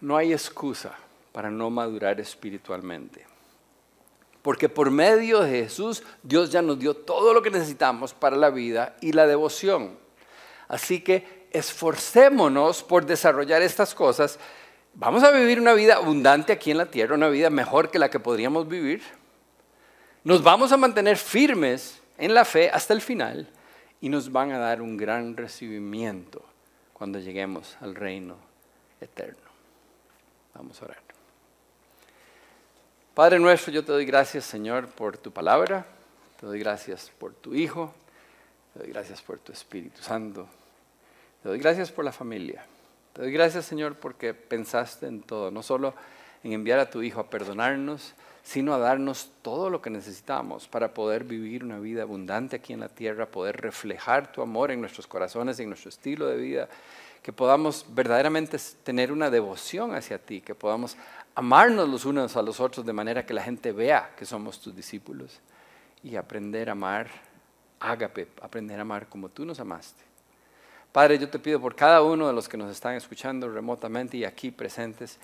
no 0.00 0.16
hay 0.16 0.32
excusa 0.32 0.92
para 1.32 1.50
no 1.50 1.70
madurar 1.70 2.20
espiritualmente. 2.20 3.26
porque 4.42 4.68
por 4.68 4.92
medio 4.92 5.40
de 5.40 5.64
Jesús 5.64 6.04
Dios 6.22 6.52
ya 6.52 6.62
nos 6.62 6.78
dio 6.78 6.94
todo 6.94 7.34
lo 7.34 7.42
que 7.42 7.50
necesitamos 7.50 8.14
para 8.14 8.36
la 8.36 8.48
vida 8.50 8.94
y 9.00 9.10
la 9.10 9.26
devoción. 9.26 9.98
Así 10.68 11.00
que 11.00 11.48
esforcémonos 11.50 12.84
por 12.84 13.04
desarrollar 13.04 13.62
estas 13.62 13.92
cosas. 13.92 14.38
Vamos 14.98 15.22
a 15.24 15.30
vivir 15.30 15.60
una 15.60 15.74
vida 15.74 15.96
abundante 15.96 16.54
aquí 16.54 16.70
en 16.70 16.78
la 16.78 16.86
tierra, 16.86 17.16
una 17.16 17.28
vida 17.28 17.50
mejor 17.50 17.90
que 17.90 17.98
la 17.98 18.08
que 18.08 18.18
podríamos 18.18 18.66
vivir. 18.66 19.02
Nos 20.24 20.42
vamos 20.42 20.72
a 20.72 20.78
mantener 20.78 21.18
firmes 21.18 22.00
en 22.16 22.32
la 22.32 22.46
fe 22.46 22.70
hasta 22.70 22.94
el 22.94 23.02
final 23.02 23.46
y 24.00 24.08
nos 24.08 24.32
van 24.32 24.52
a 24.52 24.58
dar 24.58 24.80
un 24.80 24.96
gran 24.96 25.36
recibimiento 25.36 26.42
cuando 26.94 27.18
lleguemos 27.18 27.76
al 27.82 27.94
reino 27.94 28.36
eterno. 28.98 29.36
Vamos 30.54 30.80
a 30.80 30.86
orar. 30.86 31.02
Padre 33.12 33.38
nuestro, 33.38 33.74
yo 33.74 33.84
te 33.84 33.92
doy 33.92 34.06
gracias, 34.06 34.46
Señor, 34.46 34.88
por 34.88 35.18
tu 35.18 35.30
palabra. 35.30 35.84
Te 36.40 36.46
doy 36.46 36.58
gracias 36.58 37.12
por 37.18 37.34
tu 37.34 37.54
Hijo. 37.54 37.92
Te 38.72 38.78
doy 38.78 38.88
gracias 38.88 39.20
por 39.20 39.38
tu 39.40 39.52
Espíritu 39.52 40.00
Santo. 40.00 40.48
Te 41.42 41.50
doy 41.50 41.58
gracias 41.58 41.92
por 41.92 42.02
la 42.02 42.12
familia. 42.12 42.64
Gracias, 43.18 43.64
Señor, 43.64 43.96
porque 43.96 44.34
pensaste 44.34 45.06
en 45.06 45.22
todo, 45.22 45.50
no 45.50 45.62
solo 45.62 45.94
en 46.44 46.52
enviar 46.52 46.78
a 46.78 46.90
tu 46.90 47.02
Hijo 47.02 47.20
a 47.20 47.30
perdonarnos, 47.30 48.14
sino 48.42 48.74
a 48.74 48.78
darnos 48.78 49.30
todo 49.42 49.70
lo 49.70 49.82
que 49.82 49.90
necesitamos 49.90 50.68
para 50.68 50.94
poder 50.94 51.24
vivir 51.24 51.64
una 51.64 51.80
vida 51.80 52.02
abundante 52.02 52.56
aquí 52.56 52.72
en 52.72 52.80
la 52.80 52.88
tierra, 52.88 53.26
poder 53.26 53.56
reflejar 53.60 54.30
tu 54.30 54.42
amor 54.42 54.70
en 54.70 54.80
nuestros 54.80 55.06
corazones, 55.06 55.58
en 55.58 55.68
nuestro 55.68 55.88
estilo 55.88 56.28
de 56.28 56.36
vida, 56.36 56.68
que 57.22 57.32
podamos 57.32 57.86
verdaderamente 57.88 58.56
tener 58.84 59.10
una 59.10 59.30
devoción 59.30 59.94
hacia 59.94 60.18
ti, 60.18 60.42
que 60.42 60.54
podamos 60.54 60.96
amarnos 61.34 61.88
los 61.88 62.04
unos 62.04 62.36
a 62.36 62.42
los 62.42 62.60
otros 62.60 62.86
de 62.86 62.92
manera 62.92 63.26
que 63.26 63.34
la 63.34 63.42
gente 63.42 63.72
vea 63.72 64.14
que 64.16 64.24
somos 64.24 64.60
tus 64.60 64.76
discípulos 64.76 65.40
y 66.04 66.14
aprender 66.14 66.68
a 66.68 66.72
amar, 66.72 67.08
ágape, 67.80 68.28
aprender 68.42 68.78
a 68.78 68.82
amar 68.82 69.08
como 69.08 69.28
tú 69.28 69.44
nos 69.44 69.58
amaste. 69.58 70.05
Padre, 70.92 71.18
yo 71.18 71.28
te 71.28 71.38
pido 71.38 71.60
por 71.60 71.74
cada 71.74 72.02
uno 72.02 72.26
de 72.26 72.32
los 72.32 72.48
que 72.48 72.56
nos 72.56 72.70
están 72.70 72.94
escuchando 72.94 73.48
remotamente 73.48 74.16
y 74.16 74.24
aquí 74.24 74.50
presentes, 74.50 75.18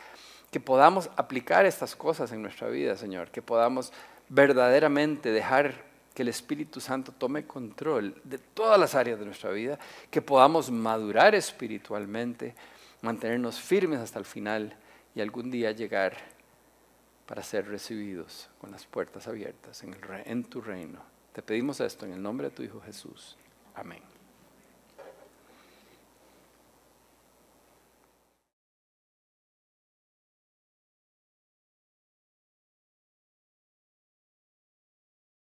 que 0.51 0.61
podamos 0.61 1.09
aplicar 1.17 1.65
estas 1.65 1.97
cosas 1.97 2.31
en 2.33 2.43
nuestra 2.43 2.69
vida, 2.69 2.97
Señor, 2.97 3.31
que 3.31 3.41
podamos 3.41 3.93
verdaderamente 4.29 5.33
dejar 5.33 5.93
que 6.15 6.23
el 6.23 6.29
Espíritu 6.29 6.81
Santo 6.81 7.13
tome 7.13 7.47
control 7.47 8.15
de 8.25 8.39
todas 8.39 8.79
las 8.79 8.95
áreas 8.95 9.19
de 9.19 9.25
nuestra 9.25 9.51
vida, 9.51 9.79
que 10.11 10.21
podamos 10.21 10.71
madurar 10.71 11.35
espiritualmente, 11.35 12.55
mantenernos 13.01 13.59
firmes 13.59 14.01
hasta 14.01 14.19
el 14.19 14.25
final 14.25 14.77
y 15.15 15.21
algún 15.21 15.51
día 15.51 15.73
llegar 15.73 16.17
para 17.27 17.43
ser 17.43 17.69
recibidos 17.69 18.51
con 18.61 18.71
las 18.71 18.85
puertas 18.85 19.27
abiertas 19.27 19.83
en, 19.83 20.45
tu 20.45 20.61
reino. 20.61 21.01
Te 21.33 21.43
pedimos 21.43 21.81
esto 21.81 22.05
en 22.05 22.13
el 22.13 22.23
nombre 22.23 22.51
de 22.51 22.55
tu 22.55 22.63
Hijo 22.63 22.81
Jesús. 22.81 23.37
Amén. 23.75 24.12